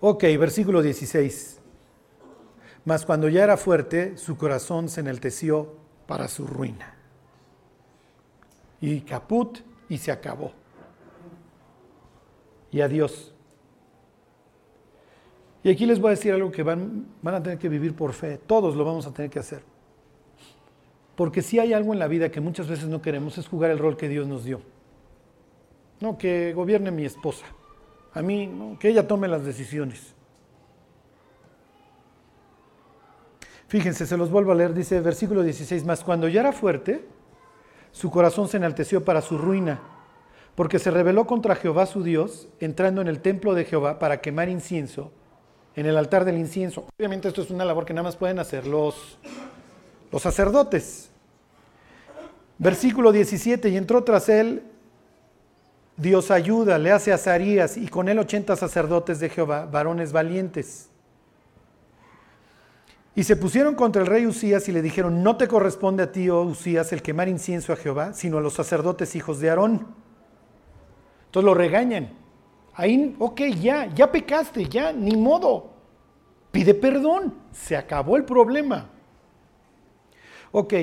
Ok, 0.00 0.24
versículo 0.38 0.82
16. 0.82 1.60
Mas 2.84 3.04
cuando 3.04 3.28
ya 3.28 3.44
era 3.44 3.56
fuerte, 3.56 4.16
su 4.16 4.36
corazón 4.36 4.88
se 4.88 5.00
enalteció 5.00 5.76
para 6.06 6.28
su 6.28 6.46
ruina. 6.46 6.97
Y 8.80 9.00
caput, 9.00 9.58
y 9.88 9.98
se 9.98 10.12
acabó. 10.12 10.52
Y 12.70 12.80
adiós. 12.80 13.34
Y 15.62 15.70
aquí 15.70 15.86
les 15.86 16.00
voy 16.00 16.08
a 16.08 16.10
decir 16.10 16.32
algo 16.32 16.50
que 16.50 16.62
van, 16.62 17.06
van 17.22 17.34
a 17.34 17.42
tener 17.42 17.58
que 17.58 17.68
vivir 17.68 17.94
por 17.94 18.12
fe. 18.12 18.38
Todos 18.38 18.76
lo 18.76 18.84
vamos 18.84 19.06
a 19.06 19.12
tener 19.12 19.30
que 19.30 19.38
hacer. 19.38 19.62
Porque 21.16 21.42
si 21.42 21.58
hay 21.58 21.72
algo 21.72 21.92
en 21.92 21.98
la 21.98 22.06
vida 22.06 22.30
que 22.30 22.40
muchas 22.40 22.68
veces 22.68 22.88
no 22.88 23.02
queremos 23.02 23.38
es 23.38 23.48
jugar 23.48 23.70
el 23.70 23.78
rol 23.78 23.96
que 23.96 24.08
Dios 24.08 24.26
nos 24.28 24.44
dio. 24.44 24.60
No, 26.00 26.16
que 26.16 26.52
gobierne 26.54 26.92
mi 26.92 27.04
esposa. 27.04 27.44
A 28.14 28.22
mí, 28.22 28.76
que 28.78 28.88
ella 28.88 29.06
tome 29.06 29.26
las 29.26 29.44
decisiones. 29.44 30.14
Fíjense, 33.66 34.06
se 34.06 34.16
los 34.16 34.30
vuelvo 34.30 34.52
a 34.52 34.54
leer, 34.54 34.72
dice 34.72 35.00
versículo 35.00 35.42
16, 35.42 35.84
más 35.84 36.02
cuando 36.02 36.28
ya 36.28 36.40
era 36.40 36.52
fuerte, 36.52 37.04
su 37.92 38.10
corazón 38.10 38.48
se 38.48 38.56
enalteció 38.56 39.04
para 39.04 39.20
su 39.20 39.38
ruina, 39.38 39.80
porque 40.54 40.78
se 40.78 40.90
rebeló 40.90 41.26
contra 41.26 41.56
Jehová 41.56 41.86
su 41.86 42.02
Dios, 42.02 42.48
entrando 42.60 43.00
en 43.00 43.08
el 43.08 43.20
templo 43.20 43.54
de 43.54 43.64
Jehová 43.64 43.98
para 43.98 44.20
quemar 44.20 44.48
incienso 44.48 45.12
en 45.78 45.86
el 45.86 45.96
altar 45.96 46.24
del 46.24 46.38
incienso. 46.38 46.86
Obviamente 46.98 47.28
esto 47.28 47.40
es 47.40 47.50
una 47.50 47.64
labor 47.64 47.84
que 47.84 47.94
nada 47.94 48.02
más 48.02 48.16
pueden 48.16 48.40
hacer 48.40 48.66
los, 48.66 49.16
los 50.10 50.20
sacerdotes. 50.20 51.08
Versículo 52.58 53.12
17, 53.12 53.68
y 53.68 53.76
entró 53.76 54.02
tras 54.02 54.28
él 54.28 54.64
Dios 55.96 56.32
ayuda, 56.32 56.78
le 56.78 56.90
hace 56.90 57.12
a 57.12 57.14
Azarías 57.14 57.76
y 57.76 57.86
con 57.86 58.08
él 58.08 58.18
80 58.18 58.56
sacerdotes 58.56 59.20
de 59.20 59.28
Jehová, 59.28 59.66
varones 59.70 60.10
valientes. 60.10 60.88
Y 63.18 63.24
se 63.24 63.34
pusieron 63.34 63.74
contra 63.74 64.00
el 64.00 64.06
rey 64.06 64.26
Usías 64.26 64.68
y 64.68 64.72
le 64.72 64.80
dijeron, 64.80 65.24
no 65.24 65.36
te 65.36 65.48
corresponde 65.48 66.04
a 66.04 66.12
ti, 66.12 66.30
oh 66.30 66.42
Usías, 66.42 66.92
el 66.92 67.02
quemar 67.02 67.28
incienso 67.28 67.72
a 67.72 67.76
Jehová, 67.76 68.12
sino 68.12 68.38
a 68.38 68.40
los 68.40 68.52
sacerdotes 68.52 69.16
hijos 69.16 69.40
de 69.40 69.50
Aarón. 69.50 69.88
Entonces 71.26 71.44
lo 71.44 71.52
regañan. 71.52 72.10
Ahí, 72.74 73.16
ok, 73.18 73.40
ya, 73.60 73.92
ya 73.92 74.12
pecaste, 74.12 74.66
ya, 74.66 74.92
ni 74.92 75.16
modo. 75.16 75.68
Pide 76.52 76.74
perdón, 76.74 77.34
se 77.50 77.76
acabó 77.76 78.16
el 78.16 78.24
problema. 78.24 78.88
Ok, 80.52 80.74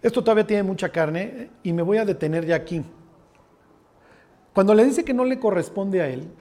esto 0.00 0.24
todavía 0.24 0.46
tiene 0.46 0.62
mucha 0.62 0.88
carne 0.88 1.50
y 1.62 1.74
me 1.74 1.82
voy 1.82 1.98
a 1.98 2.06
detener 2.06 2.46
ya 2.46 2.56
aquí. 2.56 2.82
Cuando 4.54 4.72
le 4.72 4.86
dice 4.86 5.04
que 5.04 5.12
no 5.12 5.26
le 5.26 5.38
corresponde 5.38 6.00
a 6.00 6.08
él, 6.08 6.32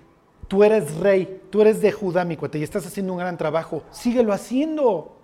tú 0.49 0.65
eres 0.65 0.97
rey, 0.97 1.41
tú 1.49 1.61
eres 1.61 1.79
de 1.81 1.93
Judá, 1.93 2.25
mi 2.25 2.35
cuate, 2.35 2.59
y 2.59 2.63
estás 2.63 2.85
haciendo 2.85 3.13
un 3.13 3.19
gran 3.19 3.37
trabajo, 3.37 3.83
síguelo 3.91 4.33
haciendo. 4.33 5.15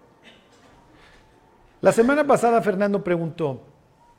La 1.81 1.91
semana 1.91 2.25
pasada 2.25 2.61
Fernando 2.61 3.03
preguntó 3.03 3.61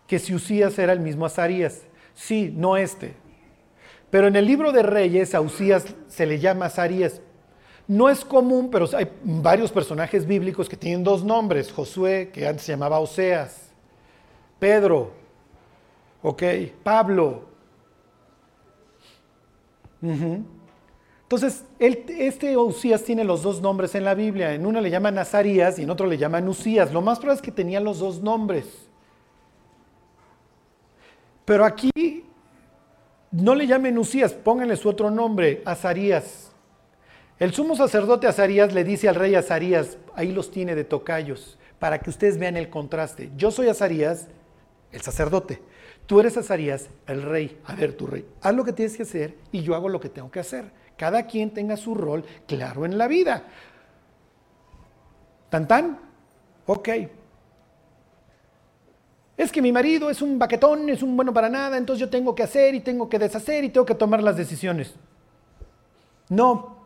que 0.06 0.18
si 0.18 0.34
Usías 0.34 0.78
era 0.78 0.92
el 0.92 1.00
mismo 1.00 1.24
Azarías. 1.24 1.82
Sí, 2.14 2.52
no 2.54 2.76
este, 2.76 3.14
pero 4.10 4.28
en 4.28 4.36
el 4.36 4.46
libro 4.46 4.72
de 4.72 4.82
Reyes 4.82 5.34
a 5.34 5.40
Usías 5.40 5.94
se 6.08 6.26
le 6.26 6.38
llama 6.38 6.66
Azarías. 6.66 7.20
No 7.88 8.08
es 8.08 8.24
común, 8.24 8.70
pero 8.70 8.88
hay 8.96 9.08
varios 9.22 9.70
personajes 9.70 10.26
bíblicos 10.26 10.68
que 10.68 10.76
tienen 10.76 11.04
dos 11.04 11.24
nombres. 11.24 11.72
Josué, 11.72 12.30
que 12.32 12.46
antes 12.46 12.64
se 12.64 12.72
llamaba 12.72 12.98
Oseas. 12.98 13.70
Pedro. 14.58 15.12
Ok. 16.22 16.42
Pablo. 16.82 17.44
Entonces, 21.26 21.64
este 21.80 22.56
Usías 22.56 23.02
tiene 23.02 23.24
los 23.24 23.42
dos 23.42 23.60
nombres 23.60 23.96
en 23.96 24.04
la 24.04 24.14
Biblia. 24.14 24.54
En 24.54 24.64
uno 24.64 24.80
le 24.80 24.90
llaman 24.90 25.18
Azarías 25.18 25.76
y 25.76 25.82
en 25.82 25.90
otro 25.90 26.06
le 26.06 26.18
llaman 26.18 26.48
Usías. 26.48 26.92
Lo 26.92 27.02
más 27.02 27.18
probable 27.18 27.40
es 27.40 27.42
que 27.42 27.50
tenía 27.50 27.80
los 27.80 27.98
dos 27.98 28.22
nombres. 28.22 28.66
Pero 31.44 31.64
aquí 31.64 32.24
no 33.32 33.56
le 33.56 33.66
llamen 33.66 33.98
Usías, 33.98 34.34
pónganle 34.34 34.76
su 34.76 34.88
otro 34.88 35.10
nombre, 35.10 35.62
Azarías. 35.64 36.52
El 37.40 37.52
sumo 37.52 37.74
sacerdote 37.74 38.28
Azarías 38.28 38.72
le 38.72 38.84
dice 38.84 39.08
al 39.08 39.16
rey 39.16 39.34
Azarías, 39.34 39.98
ahí 40.14 40.30
los 40.30 40.50
tiene 40.52 40.74
de 40.76 40.84
tocayos, 40.84 41.58
para 41.78 41.98
que 41.98 42.10
ustedes 42.10 42.38
vean 42.38 42.56
el 42.56 42.70
contraste. 42.70 43.30
Yo 43.36 43.50
soy 43.50 43.68
Azarías, 43.68 44.28
el 44.92 45.00
sacerdote. 45.02 45.60
Tú 46.06 46.20
eres 46.20 46.36
Azarías, 46.36 46.88
el 47.06 47.22
rey. 47.22 47.60
A 47.64 47.74
ver, 47.74 47.94
tu 47.94 48.06
rey, 48.06 48.24
haz 48.40 48.54
lo 48.54 48.64
que 48.64 48.72
tienes 48.72 48.96
que 48.96 49.02
hacer 49.02 49.34
y 49.52 49.62
yo 49.62 49.74
hago 49.74 49.88
lo 49.88 50.00
que 50.00 50.08
tengo 50.08 50.30
que 50.30 50.40
hacer. 50.40 50.85
Cada 50.96 51.26
quien 51.26 51.52
tenga 51.52 51.76
su 51.76 51.94
rol 51.94 52.24
claro 52.46 52.84
en 52.84 52.96
la 52.96 53.06
vida. 53.06 53.44
¿Tan 55.50 55.68
tan? 55.68 55.98
Ok. 56.66 56.88
Es 59.36 59.52
que 59.52 59.60
mi 59.60 59.70
marido 59.70 60.08
es 60.08 60.22
un 60.22 60.38
baquetón, 60.38 60.88
es 60.88 61.02
un 61.02 61.14
bueno 61.14 61.32
para 61.32 61.50
nada, 61.50 61.76
entonces 61.76 62.00
yo 62.00 62.08
tengo 62.08 62.34
que 62.34 62.42
hacer 62.42 62.74
y 62.74 62.80
tengo 62.80 63.08
que 63.08 63.18
deshacer 63.18 63.64
y 63.64 63.68
tengo 63.68 63.84
que 63.84 63.94
tomar 63.94 64.22
las 64.22 64.36
decisiones. 64.36 64.94
No, 66.30 66.76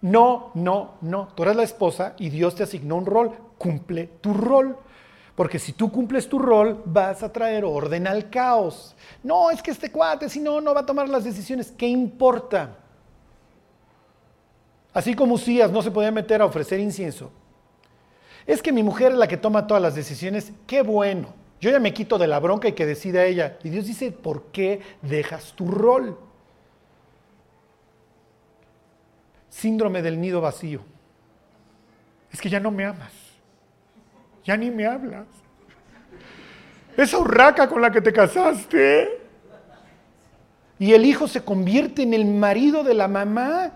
no, 0.00 0.52
no, 0.54 0.94
no. 1.00 1.28
Tú 1.34 1.42
eres 1.42 1.56
la 1.56 1.64
esposa 1.64 2.14
y 2.18 2.30
Dios 2.30 2.54
te 2.54 2.62
asignó 2.62 2.96
un 2.96 3.06
rol. 3.06 3.32
Cumple 3.58 4.06
tu 4.20 4.32
rol. 4.32 4.78
Porque 5.34 5.58
si 5.58 5.72
tú 5.72 5.90
cumples 5.90 6.28
tu 6.28 6.38
rol, 6.38 6.82
vas 6.84 7.24
a 7.24 7.32
traer 7.32 7.64
orden 7.64 8.06
al 8.06 8.30
caos. 8.30 8.94
No, 9.24 9.50
es 9.50 9.60
que 9.60 9.72
este 9.72 9.90
cuate, 9.90 10.28
si 10.28 10.38
no, 10.38 10.60
no 10.60 10.72
va 10.72 10.82
a 10.82 10.86
tomar 10.86 11.08
las 11.08 11.24
decisiones. 11.24 11.72
¿Qué 11.72 11.88
importa? 11.88 12.83
Así 14.94 15.14
como 15.14 15.34
Usías 15.34 15.72
no 15.72 15.82
se 15.82 15.90
podía 15.90 16.12
meter 16.12 16.40
a 16.40 16.44
ofrecer 16.44 16.78
incienso. 16.78 17.32
Es 18.46 18.62
que 18.62 18.72
mi 18.72 18.82
mujer 18.82 19.12
es 19.12 19.18
la 19.18 19.26
que 19.26 19.36
toma 19.36 19.66
todas 19.66 19.82
las 19.82 19.96
decisiones. 19.96 20.52
Qué 20.66 20.82
bueno. 20.82 21.34
Yo 21.60 21.70
ya 21.70 21.80
me 21.80 21.92
quito 21.92 22.16
de 22.16 22.28
la 22.28 22.38
bronca 22.38 22.68
y 22.68 22.72
que 22.72 22.86
decida 22.86 23.24
ella. 23.24 23.58
Y 23.64 23.70
Dios 23.70 23.86
dice, 23.86 24.12
¿por 24.12 24.46
qué 24.52 24.80
dejas 25.02 25.52
tu 25.54 25.66
rol? 25.66 26.16
Síndrome 29.48 30.00
del 30.00 30.20
nido 30.20 30.40
vacío. 30.40 30.80
Es 32.30 32.40
que 32.40 32.48
ya 32.48 32.60
no 32.60 32.70
me 32.70 32.84
amas. 32.84 33.12
Ya 34.44 34.56
ni 34.56 34.70
me 34.70 34.86
hablas. 34.86 35.26
Esa 36.96 37.18
urraca 37.18 37.68
con 37.68 37.82
la 37.82 37.90
que 37.90 38.00
te 38.00 38.12
casaste. 38.12 39.22
Y 40.78 40.92
el 40.92 41.04
hijo 41.04 41.26
se 41.26 41.42
convierte 41.42 42.02
en 42.02 42.14
el 42.14 42.26
marido 42.26 42.84
de 42.84 42.94
la 42.94 43.08
mamá. 43.08 43.72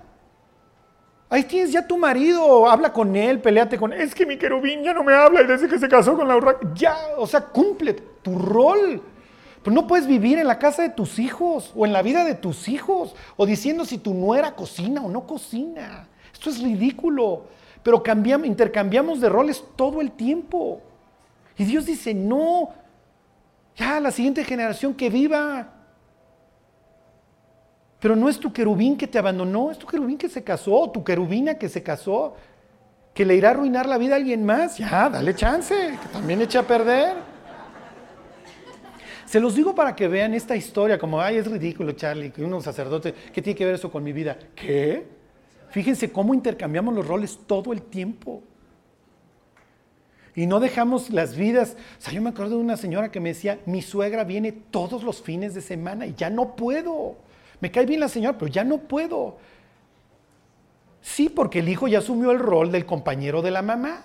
Ahí 1.31 1.45
tienes 1.45 1.73
ya 1.73 1.87
tu 1.87 1.99
marido, 1.99 2.69
habla 2.69 2.93
con 2.93 3.15
él, 3.15 3.41
peleate 3.41 3.77
con 3.77 3.93
él. 3.93 4.01
Es 4.01 4.15
que 4.15 4.25
mi 4.25 4.39
querubín 4.39 4.83
ya 4.83 4.95
no 4.95 5.05
me 5.05 5.13
habla 5.13 5.43
y 5.43 5.47
desde 5.47 5.69
que 5.69 5.79
se 5.79 5.89
casó 5.89 6.17
con 6.17 6.27
la 6.27 6.37
urraca, 6.37 6.67
ya, 6.75 6.97
o 7.19 7.27
sea, 7.27 7.43
cumple 7.43 7.95
tu 8.23 8.39
rol. 8.39 9.03
Pero 9.63 9.75
no 9.75 9.87
puedes 9.87 10.07
vivir 10.07 10.39
en 10.39 10.47
la 10.47 10.59
casa 10.59 10.83
de 10.83 10.89
tus 10.89 11.19
hijos 11.19 11.73
o 11.77 11.85
en 11.85 11.93
la 11.93 12.01
vida 12.01 12.25
de 12.25 12.35
tus 12.35 12.69
hijos 12.69 13.15
o 13.37 13.45
diciendo 13.45 13.85
si 13.85 13.99
tu 13.99 14.15
nuera 14.15 14.55
cocina 14.55 15.03
o 15.03 15.11
no 15.11 15.27
cocina. 15.27 16.09
Esto 16.33 16.49
es 16.49 16.63
ridículo. 16.63 17.45
Pero 17.83 18.03
cambiamos, 18.03 18.47
intercambiamos 18.47 19.21
de 19.21 19.29
roles 19.29 19.63
todo 19.77 20.01
el 20.01 20.13
tiempo. 20.13 20.81
Y 21.59 21.65
Dios 21.65 21.85
dice, 21.85 22.15
no, 22.15 22.71
ya 23.77 24.01
la 24.01 24.11
siguiente 24.11 24.45
generación 24.45 24.95
que 24.95 25.11
viva 25.11 25.78
pero 28.01 28.15
no 28.15 28.29
es 28.29 28.39
tu 28.39 28.53
querubín 28.53 28.97
que 28.97 29.07
te 29.07 29.19
abandonó, 29.19 29.71
es 29.71 29.79
tu 29.79 29.87
querubín 29.87 30.19
que 30.19 30.29
se 30.29 30.45
casó, 30.45 30.91
tu 30.91 31.03
querubina 31.03 31.55
que 31.55 31.69
se 31.69 31.83
casó, 31.83 32.37
que 33.13 33.25
le 33.25 33.35
irá 33.35 33.49
a 33.49 33.53
arruinar 33.53 33.87
la 33.87 33.99
vida 33.99 34.15
a 34.15 34.17
alguien 34.17 34.47
más. 34.47 34.79
Ya, 34.79 35.11
dale 35.11 35.35
chance, 35.35 35.75
que 35.75 36.09
también 36.13 36.41
echa 36.41 36.61
a 36.61 36.63
perder. 36.63 37.17
Se 39.27 39.41
los 39.41 39.55
digo 39.57 39.75
para 39.75 39.95
que 39.95 40.09
vean 40.09 40.33
esta 40.33 40.57
historia, 40.57 40.99
como, 40.99 41.21
ay, 41.21 41.37
es 41.37 41.47
ridículo, 41.47 41.93
Charlie, 41.93 42.31
que 42.31 42.43
uno 42.43 42.61
sacerdote, 42.61 43.13
¿qué 43.33 43.43
tiene 43.43 43.57
que 43.59 43.65
ver 43.65 43.75
eso 43.75 43.91
con 43.91 44.03
mi 44.03 44.13
vida? 44.13 44.39
¿Qué? 44.55 45.07
Fíjense 45.71 46.11
cómo 46.11 46.33
intercambiamos 46.33 46.95
los 46.95 47.07
roles 47.07 47.39
todo 47.47 47.73
el 47.73 47.83
tiempo. 47.83 48.43
Y 50.35 50.47
no 50.47 50.61
dejamos 50.61 51.11
las 51.11 51.37
vidas. 51.37 51.77
O 51.99 52.01
sea, 52.01 52.15
yo 52.15 52.23
me 52.23 52.31
acuerdo 52.31 52.57
de 52.57 52.63
una 52.63 52.77
señora 52.77 53.11
que 53.11 53.21
me 53.21 53.31
decía, 53.31 53.59
mi 53.67 53.83
suegra 53.83 54.25
viene 54.25 54.53
todos 54.53 55.03
los 55.03 55.21
fines 55.21 55.53
de 55.53 55.61
semana 55.61 56.07
y 56.07 56.15
ya 56.15 56.31
no 56.31 56.55
puedo. 56.55 57.17
Me 57.61 57.71
cae 57.71 57.87
bien 57.87 58.01
la 58.01 58.09
señora, 58.09 58.39
pero 58.39 58.51
ya 58.51 58.65
no 58.65 58.79
puedo. 58.79 59.39
Sí, 61.01 61.29
porque 61.29 61.61
el 61.61 61.69
hijo 61.69 61.89
ya 61.89 61.99
asumió 61.99 62.31
el 62.31 62.39
rol 62.39 62.71
del 62.71 62.87
compañero 62.87 63.43
de 63.43 63.51
la 63.51 63.63
mamá. 63.63 64.05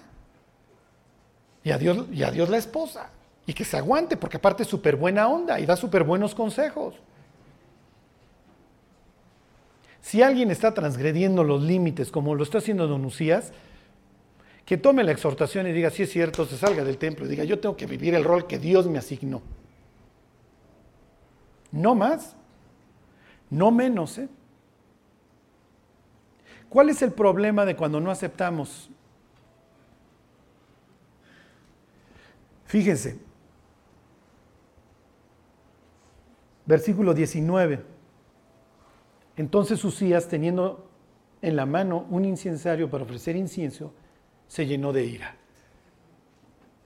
Y 1.63 1.71
adiós, 1.71 2.05
y 2.11 2.23
adiós 2.23 2.49
la 2.49 2.57
esposa. 2.57 3.09
Y 3.45 3.53
que 3.53 3.65
se 3.65 3.77
aguante, 3.77 4.17
porque 4.17 4.37
aparte 4.37 4.63
es 4.63 4.69
súper 4.69 4.95
buena 4.95 5.27
onda 5.27 5.59
y 5.59 5.65
da 5.65 5.75
súper 5.75 6.03
buenos 6.03 6.33
consejos. 6.33 6.95
Si 10.01 10.21
alguien 10.21 10.51
está 10.51 10.73
transgrediendo 10.73 11.43
los 11.43 11.63
límites 11.63 12.11
como 12.11 12.35
lo 12.35 12.43
está 12.43 12.57
haciendo 12.57 12.87
Don 12.87 13.01
Lucías, 13.01 13.53
que 14.65 14.77
tome 14.77 15.03
la 15.03 15.11
exhortación 15.11 15.67
y 15.67 15.71
diga, 15.71 15.89
si 15.89 16.03
es 16.03 16.11
cierto, 16.11 16.45
se 16.45 16.57
salga 16.57 16.83
del 16.83 16.97
templo 16.97 17.25
y 17.25 17.29
diga, 17.29 17.43
yo 17.43 17.59
tengo 17.59 17.75
que 17.75 17.85
vivir 17.85 18.15
el 18.15 18.23
rol 18.23 18.47
que 18.47 18.59
Dios 18.59 18.87
me 18.87 18.97
asignó. 18.97 19.41
No 21.71 21.95
más. 21.95 22.35
No 23.53 23.69
menos, 23.69 24.17
¿eh? 24.17 24.27
¿Cuál 26.69 26.89
es 26.89 27.03
el 27.03 27.11
problema 27.11 27.65
de 27.65 27.75
cuando 27.75 28.01
no 28.01 28.09
aceptamos? 28.09 28.89
Fíjense, 32.65 33.19
versículo 36.65 37.13
19. 37.13 37.83
Entonces 39.37 39.85
Usías, 39.85 40.27
teniendo 40.27 40.89
en 41.43 41.55
la 41.55 41.67
mano 41.67 42.07
un 42.09 42.25
incensario 42.25 42.89
para 42.89 43.03
ofrecer 43.03 43.35
incienso, 43.35 43.93
se 44.47 44.65
llenó 44.65 44.93
de 44.93 45.05
ira. 45.05 45.35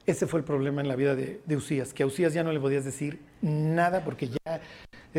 Ese 0.05 0.27
fue 0.27 0.41
el 0.41 0.45
problema 0.45 0.81
en 0.81 0.89
la 0.89 0.97
vida 0.97 1.15
de, 1.15 1.41
de 1.45 1.55
Usías, 1.55 1.93
que 1.93 2.03
a 2.03 2.07
Usías 2.07 2.33
ya 2.33 2.43
no 2.43 2.51
le 2.51 2.59
podías 2.59 2.83
decir 2.83 3.21
nada 3.41 4.03
porque 4.03 4.27
ya 4.27 4.37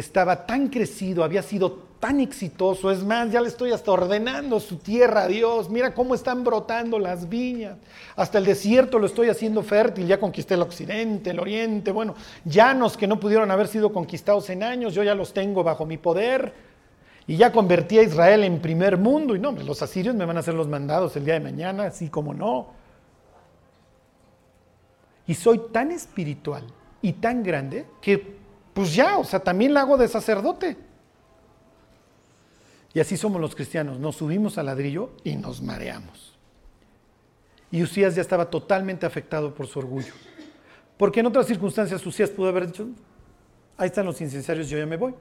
estaba 0.00 0.46
tan 0.46 0.68
crecido, 0.68 1.24
había 1.24 1.42
sido 1.42 1.88
tan 2.00 2.20
exitoso. 2.20 2.90
Es 2.90 3.02
más, 3.02 3.30
ya 3.30 3.40
le 3.40 3.48
estoy 3.48 3.72
hasta 3.72 3.90
ordenando 3.90 4.60
su 4.60 4.76
tierra 4.76 5.22
a 5.22 5.28
Dios. 5.28 5.68
Mira 5.68 5.94
cómo 5.94 6.14
están 6.14 6.44
brotando 6.44 6.98
las 6.98 7.28
viñas. 7.28 7.76
Hasta 8.16 8.38
el 8.38 8.44
desierto 8.44 8.98
lo 8.98 9.06
estoy 9.06 9.28
haciendo 9.28 9.62
fértil. 9.62 10.06
Ya 10.06 10.20
conquisté 10.20 10.54
el 10.54 10.62
occidente, 10.62 11.30
el 11.30 11.40
oriente. 11.40 11.92
Bueno, 11.92 12.14
llanos 12.44 12.96
que 12.96 13.06
no 13.06 13.18
pudieron 13.18 13.50
haber 13.50 13.68
sido 13.68 13.92
conquistados 13.92 14.48
en 14.50 14.62
años, 14.62 14.94
yo 14.94 15.02
ya 15.02 15.14
los 15.14 15.32
tengo 15.32 15.64
bajo 15.64 15.86
mi 15.86 15.98
poder. 15.98 16.52
Y 17.26 17.36
ya 17.36 17.52
convertí 17.52 17.98
a 17.98 18.02
Israel 18.02 18.44
en 18.44 18.60
primer 18.60 18.96
mundo. 18.96 19.36
Y 19.36 19.38
no, 19.38 19.52
los 19.52 19.82
asirios 19.82 20.14
me 20.14 20.24
van 20.24 20.36
a 20.38 20.40
hacer 20.40 20.54
los 20.54 20.68
mandados 20.68 21.14
el 21.16 21.24
día 21.24 21.34
de 21.34 21.40
mañana, 21.40 21.84
así 21.84 22.08
como 22.08 22.32
no. 22.32 22.68
Y 25.26 25.34
soy 25.34 25.60
tan 25.70 25.90
espiritual 25.90 26.64
y 27.02 27.12
tan 27.12 27.42
grande 27.42 27.84
que 28.00 28.37
pues 28.78 28.94
ya, 28.94 29.18
o 29.18 29.24
sea, 29.24 29.40
también 29.40 29.74
la 29.74 29.80
hago 29.80 29.96
de 29.96 30.06
sacerdote. 30.06 30.76
Y 32.94 33.00
así 33.00 33.16
somos 33.16 33.40
los 33.40 33.56
cristianos, 33.56 33.98
nos 33.98 34.14
subimos 34.14 34.56
al 34.56 34.66
ladrillo 34.66 35.10
y 35.24 35.34
nos 35.34 35.60
mareamos. 35.60 36.38
Y 37.72 37.82
Usías 37.82 38.14
ya 38.14 38.22
estaba 38.22 38.48
totalmente 38.48 39.04
afectado 39.04 39.52
por 39.52 39.66
su 39.66 39.80
orgullo. 39.80 40.12
Porque 40.96 41.18
en 41.18 41.26
otras 41.26 41.48
circunstancias 41.48 42.06
Usías 42.06 42.30
pudo 42.30 42.50
haber 42.50 42.68
dicho, 42.68 42.86
ahí 43.76 43.88
están 43.88 44.06
los 44.06 44.20
incensarios, 44.20 44.68
yo 44.68 44.78
ya 44.78 44.86
me 44.86 44.96
voy. 44.96 45.12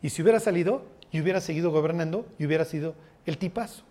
Y 0.00 0.10
si 0.10 0.22
hubiera 0.22 0.38
salido 0.38 0.84
y 1.10 1.20
hubiera 1.20 1.40
seguido 1.40 1.72
gobernando 1.72 2.24
y 2.38 2.46
hubiera 2.46 2.64
sido 2.64 2.94
el 3.26 3.36
tipazo. 3.36 3.82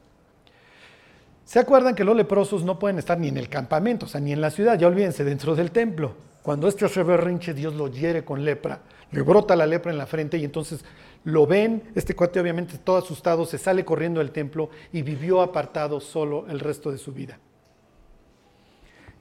¿Se 1.43 1.59
acuerdan 1.59 1.95
que 1.95 2.05
los 2.05 2.15
leprosos 2.15 2.63
no 2.63 2.79
pueden 2.79 2.97
estar 2.97 3.19
ni 3.19 3.27
en 3.27 3.35
el 3.35 3.49
campamento, 3.49 4.05
o 4.05 4.09
sea, 4.09 4.21
ni 4.21 4.31
en 4.31 4.39
la 4.39 4.51
ciudad? 4.51 4.79
Ya 4.79 4.87
olvídense, 4.87 5.25
dentro 5.25 5.53
del 5.53 5.71
templo. 5.71 6.15
Cuando 6.43 6.67
este 6.67 6.83
hace 6.83 7.01
berrinche, 7.03 7.53
Dios 7.53 7.73
lo 7.73 7.87
hiere 7.87 8.25
con 8.25 8.43
lepra, 8.43 8.81
le 9.11 9.21
brota 9.21 9.55
la 9.55 9.65
lepra 9.65 9.93
en 9.93 9.97
la 9.97 10.05
frente 10.05 10.37
y 10.37 10.43
entonces 10.43 10.83
lo 11.23 11.47
ven, 11.47 11.83
este 11.95 12.15
cuate 12.15 12.41
obviamente 12.41 12.77
todo 12.77 12.97
asustado, 12.97 13.45
se 13.45 13.57
sale 13.57 13.85
corriendo 13.85 14.19
del 14.19 14.31
templo 14.31 14.69
y 14.91 15.03
vivió 15.03 15.41
apartado 15.41 16.01
solo 16.01 16.45
el 16.49 16.59
resto 16.59 16.91
de 16.91 16.97
su 16.97 17.13
vida. 17.13 17.39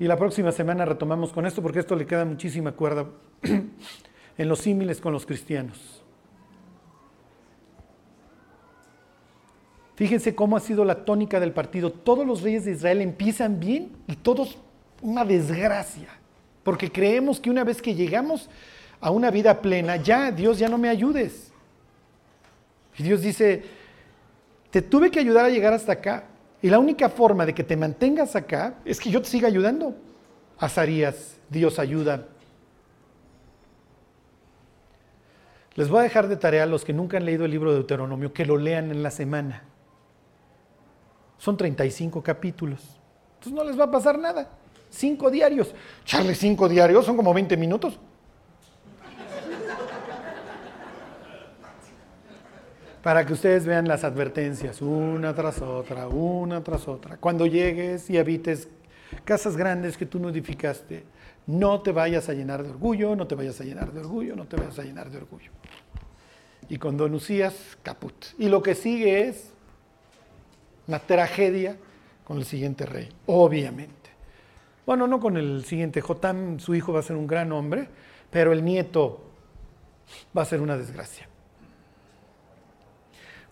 Y 0.00 0.08
la 0.08 0.16
próxima 0.16 0.50
semana 0.50 0.84
retomamos 0.84 1.32
con 1.32 1.46
esto 1.46 1.62
porque 1.62 1.78
esto 1.78 1.94
le 1.94 2.06
queda 2.06 2.24
muchísima 2.24 2.72
cuerda 2.72 3.06
en 3.42 4.48
los 4.48 4.58
símiles 4.58 5.00
con 5.00 5.12
los 5.12 5.24
cristianos. 5.24 6.02
Fíjense 9.94 10.34
cómo 10.34 10.56
ha 10.56 10.60
sido 10.60 10.84
la 10.84 11.04
tónica 11.04 11.38
del 11.38 11.52
partido. 11.52 11.92
Todos 11.92 12.26
los 12.26 12.42
reyes 12.42 12.64
de 12.64 12.72
Israel 12.72 13.00
empiezan 13.00 13.60
bien 13.60 13.92
y 14.08 14.16
todos 14.16 14.58
una 15.02 15.24
desgracia. 15.24 16.08
Porque 16.62 16.90
creemos 16.90 17.40
que 17.40 17.50
una 17.50 17.64
vez 17.64 17.82
que 17.82 17.94
llegamos 17.94 18.48
a 19.00 19.10
una 19.10 19.30
vida 19.30 19.60
plena, 19.60 19.96
ya, 19.96 20.30
Dios, 20.30 20.58
ya 20.58 20.68
no 20.68 20.78
me 20.78 20.88
ayudes. 20.88 21.52
Y 22.98 23.02
Dios 23.02 23.20
dice, 23.20 23.64
te 24.70 24.82
tuve 24.82 25.10
que 25.10 25.18
ayudar 25.18 25.44
a 25.44 25.50
llegar 25.50 25.72
hasta 25.72 25.92
acá. 25.92 26.24
Y 26.60 26.70
la 26.70 26.78
única 26.78 27.08
forma 27.08 27.44
de 27.44 27.54
que 27.54 27.64
te 27.64 27.76
mantengas 27.76 28.36
acá 28.36 28.76
es 28.84 29.00
que 29.00 29.10
yo 29.10 29.20
te 29.20 29.28
siga 29.28 29.48
ayudando. 29.48 29.96
Azarías, 30.58 31.38
Dios 31.48 31.78
ayuda. 31.78 32.28
Les 35.74 35.88
voy 35.88 36.00
a 36.00 36.02
dejar 36.02 36.28
de 36.28 36.36
tarea 36.36 36.64
a 36.64 36.66
los 36.66 36.84
que 36.84 36.92
nunca 36.92 37.16
han 37.16 37.24
leído 37.24 37.44
el 37.44 37.50
libro 37.50 37.70
de 37.70 37.76
Deuteronomio 37.76 38.32
que 38.32 38.44
lo 38.44 38.56
lean 38.58 38.90
en 38.90 39.02
la 39.02 39.10
semana. 39.10 39.64
Son 41.38 41.56
35 41.56 42.22
capítulos. 42.22 43.00
Entonces 43.34 43.52
no 43.52 43.64
les 43.64 43.78
va 43.78 43.84
a 43.84 43.90
pasar 43.90 44.18
nada. 44.18 44.50
Cinco 44.92 45.30
diarios. 45.30 45.74
Charle 46.04 46.34
cinco 46.34 46.68
diarios, 46.68 47.06
son 47.06 47.16
como 47.16 47.32
20 47.32 47.56
minutos. 47.56 47.98
Para 53.02 53.26
que 53.26 53.32
ustedes 53.32 53.66
vean 53.66 53.88
las 53.88 54.04
advertencias, 54.04 54.80
una 54.80 55.34
tras 55.34 55.60
otra, 55.60 56.06
una 56.06 56.62
tras 56.62 56.86
otra. 56.86 57.16
Cuando 57.16 57.46
llegues 57.46 58.08
y 58.10 58.18
habites 58.18 58.68
casas 59.24 59.56
grandes 59.56 59.96
que 59.96 60.06
tú 60.06 60.20
no 60.20 60.28
edificaste, 60.28 61.04
No 61.44 61.80
te 61.80 61.90
vayas 61.90 62.28
a 62.28 62.34
llenar 62.34 62.62
de 62.62 62.70
orgullo, 62.70 63.16
no 63.16 63.26
te 63.26 63.34
vayas 63.34 63.60
a 63.60 63.64
llenar 63.64 63.92
de 63.92 63.98
orgullo, 63.98 64.36
no 64.36 64.44
te 64.44 64.54
vayas 64.56 64.78
a 64.78 64.84
llenar 64.84 65.10
de 65.10 65.16
orgullo. 65.16 65.50
Y 66.68 66.78
con 66.78 66.96
Don 66.96 67.12
Usías, 67.14 67.76
caput. 67.82 68.14
Y 68.38 68.48
lo 68.48 68.62
que 68.62 68.76
sigue 68.76 69.26
es 69.26 69.50
una 70.86 71.00
tragedia 71.00 71.76
con 72.22 72.38
el 72.38 72.44
siguiente 72.44 72.86
rey, 72.86 73.08
obviamente. 73.26 74.01
Bueno, 74.84 75.06
no 75.06 75.20
con 75.20 75.36
el 75.36 75.64
siguiente. 75.64 76.00
Jotam, 76.00 76.58
su 76.58 76.74
hijo, 76.74 76.92
va 76.92 77.00
a 77.00 77.02
ser 77.02 77.16
un 77.16 77.26
gran 77.26 77.52
hombre, 77.52 77.88
pero 78.30 78.52
el 78.52 78.64
nieto 78.64 79.20
va 80.36 80.42
a 80.42 80.46
ser 80.46 80.60
una 80.60 80.76
desgracia. 80.76 81.28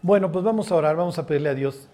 Bueno, 0.02 0.32
pues 0.32 0.44
vamos 0.44 0.72
a 0.72 0.76
orar, 0.76 0.96
vamos 0.96 1.18
a 1.18 1.26
pedirle 1.26 1.50
a 1.50 1.54
Dios 1.54 1.88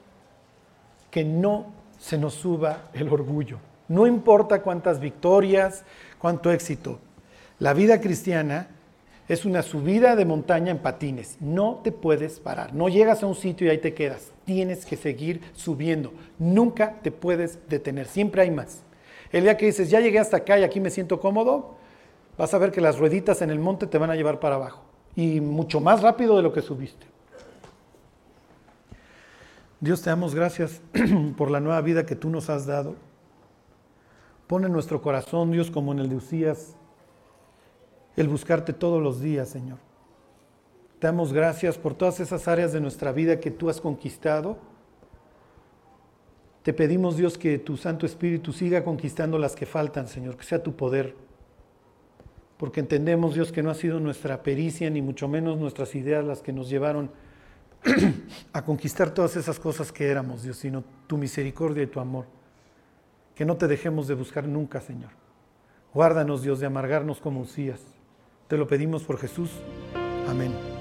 que 1.11 1.24
no 1.24 1.66
se 1.99 2.18
nos 2.18 2.34
suba 2.34 2.89
el 2.95 3.09
orgullo. 3.09 3.59
No 3.89 4.07
importa 4.07 4.62
cuántas 4.62 5.01
victorias, 5.01 5.84
cuánto 6.18 6.51
éxito. 6.51 6.99
La 7.59 7.72
vida 7.72 8.01
cristiana 8.01 8.68
es 9.28 9.45
una 9.45 9.62
subida 9.62 10.14
de 10.14 10.24
montaña 10.24 10.70
en 10.70 10.78
patines. 10.78 11.37
No 11.41 11.80
te 11.82 11.91
puedes 11.93 12.39
parar. 12.39 12.74
No 12.74 12.89
llegas 12.89 13.22
a 13.22 13.26
un 13.26 13.34
sitio 13.34 13.66
y 13.66 13.70
ahí 13.70 13.78
te 13.78 13.95
quedas. 13.95 14.30
Tienes 14.45 14.87
que 14.87 14.97
seguir 14.97 15.41
subiendo. 15.55 16.12
Nunca 16.39 17.01
te 17.03 17.11
puedes 17.11 17.59
detener. 17.68 18.07
Siempre 18.07 18.43
hay 18.43 18.51
más. 18.51 18.86
El 19.33 19.43
día 19.43 19.57
que 19.57 19.66
dices, 19.66 19.91
ya 19.91 20.01
llegué 20.01 20.18
hasta 20.18 20.39
acá 20.39 20.59
y 20.59 20.64
aquí 20.64 20.81
me 20.81 20.91
siento 20.91 21.20
cómodo, 21.20 21.77
vas 22.39 22.53
a 22.55 22.59
ver 22.59 22.70
que 22.70 22.81
las 22.81 22.99
rueditas 22.99 23.43
en 23.43 23.51
el 23.51 23.59
monte 23.59 23.87
te 23.87 23.99
van 23.99 24.11
a 24.11 24.16
llevar 24.16 24.41
para 24.41 24.57
abajo. 24.57 24.83
Y 25.14 25.41
mucho 25.41 25.81
más 25.81 26.03
rápido 26.03 26.37
de 26.37 26.43
lo 26.43 26.53
que 26.53 26.62
subiste. 26.62 27.07
Dios 29.81 30.03
te 30.03 30.11
damos 30.11 30.35
gracias 30.35 30.81
por 31.37 31.51
la 31.51 31.61
nueva 31.61 31.81
vida 31.81 32.07
que 32.07 32.16
tú 32.16 32.31
nos 32.31 32.49
has 32.49 32.66
dado. 32.66 32.95
Pone 34.47 34.66
en 34.66 34.72
nuestro 34.72 35.03
corazón, 35.03 35.51
Dios, 35.51 35.70
como 35.70 35.93
en 35.93 35.99
el 35.99 36.09
de 36.09 36.16
Usías, 36.16 36.77
el 38.16 38.29
buscarte 38.29 38.72
todos 38.72 39.03
los 39.03 39.20
días, 39.20 39.49
Señor. 39.49 39.79
Te 40.99 41.09
damos 41.09 41.33
gracias 41.33 41.77
por 41.77 41.95
todas 41.95 42.20
esas 42.20 42.49
áreas 42.49 42.72
de 42.72 42.81
nuestra 42.81 43.12
vida 43.12 43.39
que 43.39 43.51
tú 43.51 43.68
has 43.68 43.81
conquistado. 43.81 44.57
Te 46.67 46.73
pedimos, 46.73 47.17
Dios, 47.17 47.39
que 47.39 47.61
tu 47.61 47.77
Santo 47.77 48.07
Espíritu 48.07 48.53
siga 48.53 48.83
conquistando 48.83 49.39
las 49.39 49.55
que 49.55 49.67
faltan, 49.67 50.09
Señor, 50.09 50.37
que 50.37 50.43
sea 50.43 50.64
tu 50.64 50.75
poder. 50.75 51.14
Porque 52.57 52.81
entendemos, 52.81 53.37
Dios, 53.37 53.53
que 53.53 53.62
no 53.62 53.71
ha 53.71 53.75
sido 53.77 54.01
nuestra 54.01 54.43
pericia, 54.43 54.91
ni 54.91 55.01
mucho 55.01 55.29
menos 55.29 55.59
nuestras 55.59 55.95
ideas 55.95 56.25
las 56.25 56.41
que 56.41 56.53
nos 56.53 56.69
llevaron 56.69 57.12
a 58.53 58.64
conquistar 58.64 59.11
todas 59.11 59.37
esas 59.37 59.61
cosas 59.61 59.93
que 59.93 60.09
éramos, 60.09 60.43
Dios, 60.43 60.57
sino 60.57 60.83
tu 61.07 61.17
misericordia 61.19 61.85
y 61.85 61.87
tu 61.87 62.01
amor. 62.01 62.27
Que 63.37 63.45
no 63.45 63.57
te 63.57 63.69
dejemos 63.69 64.09
de 64.09 64.14
buscar 64.14 64.49
nunca, 64.49 64.81
Señor. 64.81 65.11
Guárdanos, 65.95 66.43
Dios, 66.43 66.59
de 66.59 66.67
amargarnos 66.67 67.21
como 67.21 67.43
Usías. 67.43 67.81
Te 68.49 68.57
lo 68.57 68.67
pedimos 68.67 69.05
por 69.05 69.19
Jesús. 69.19 69.53
Amén. 70.27 70.76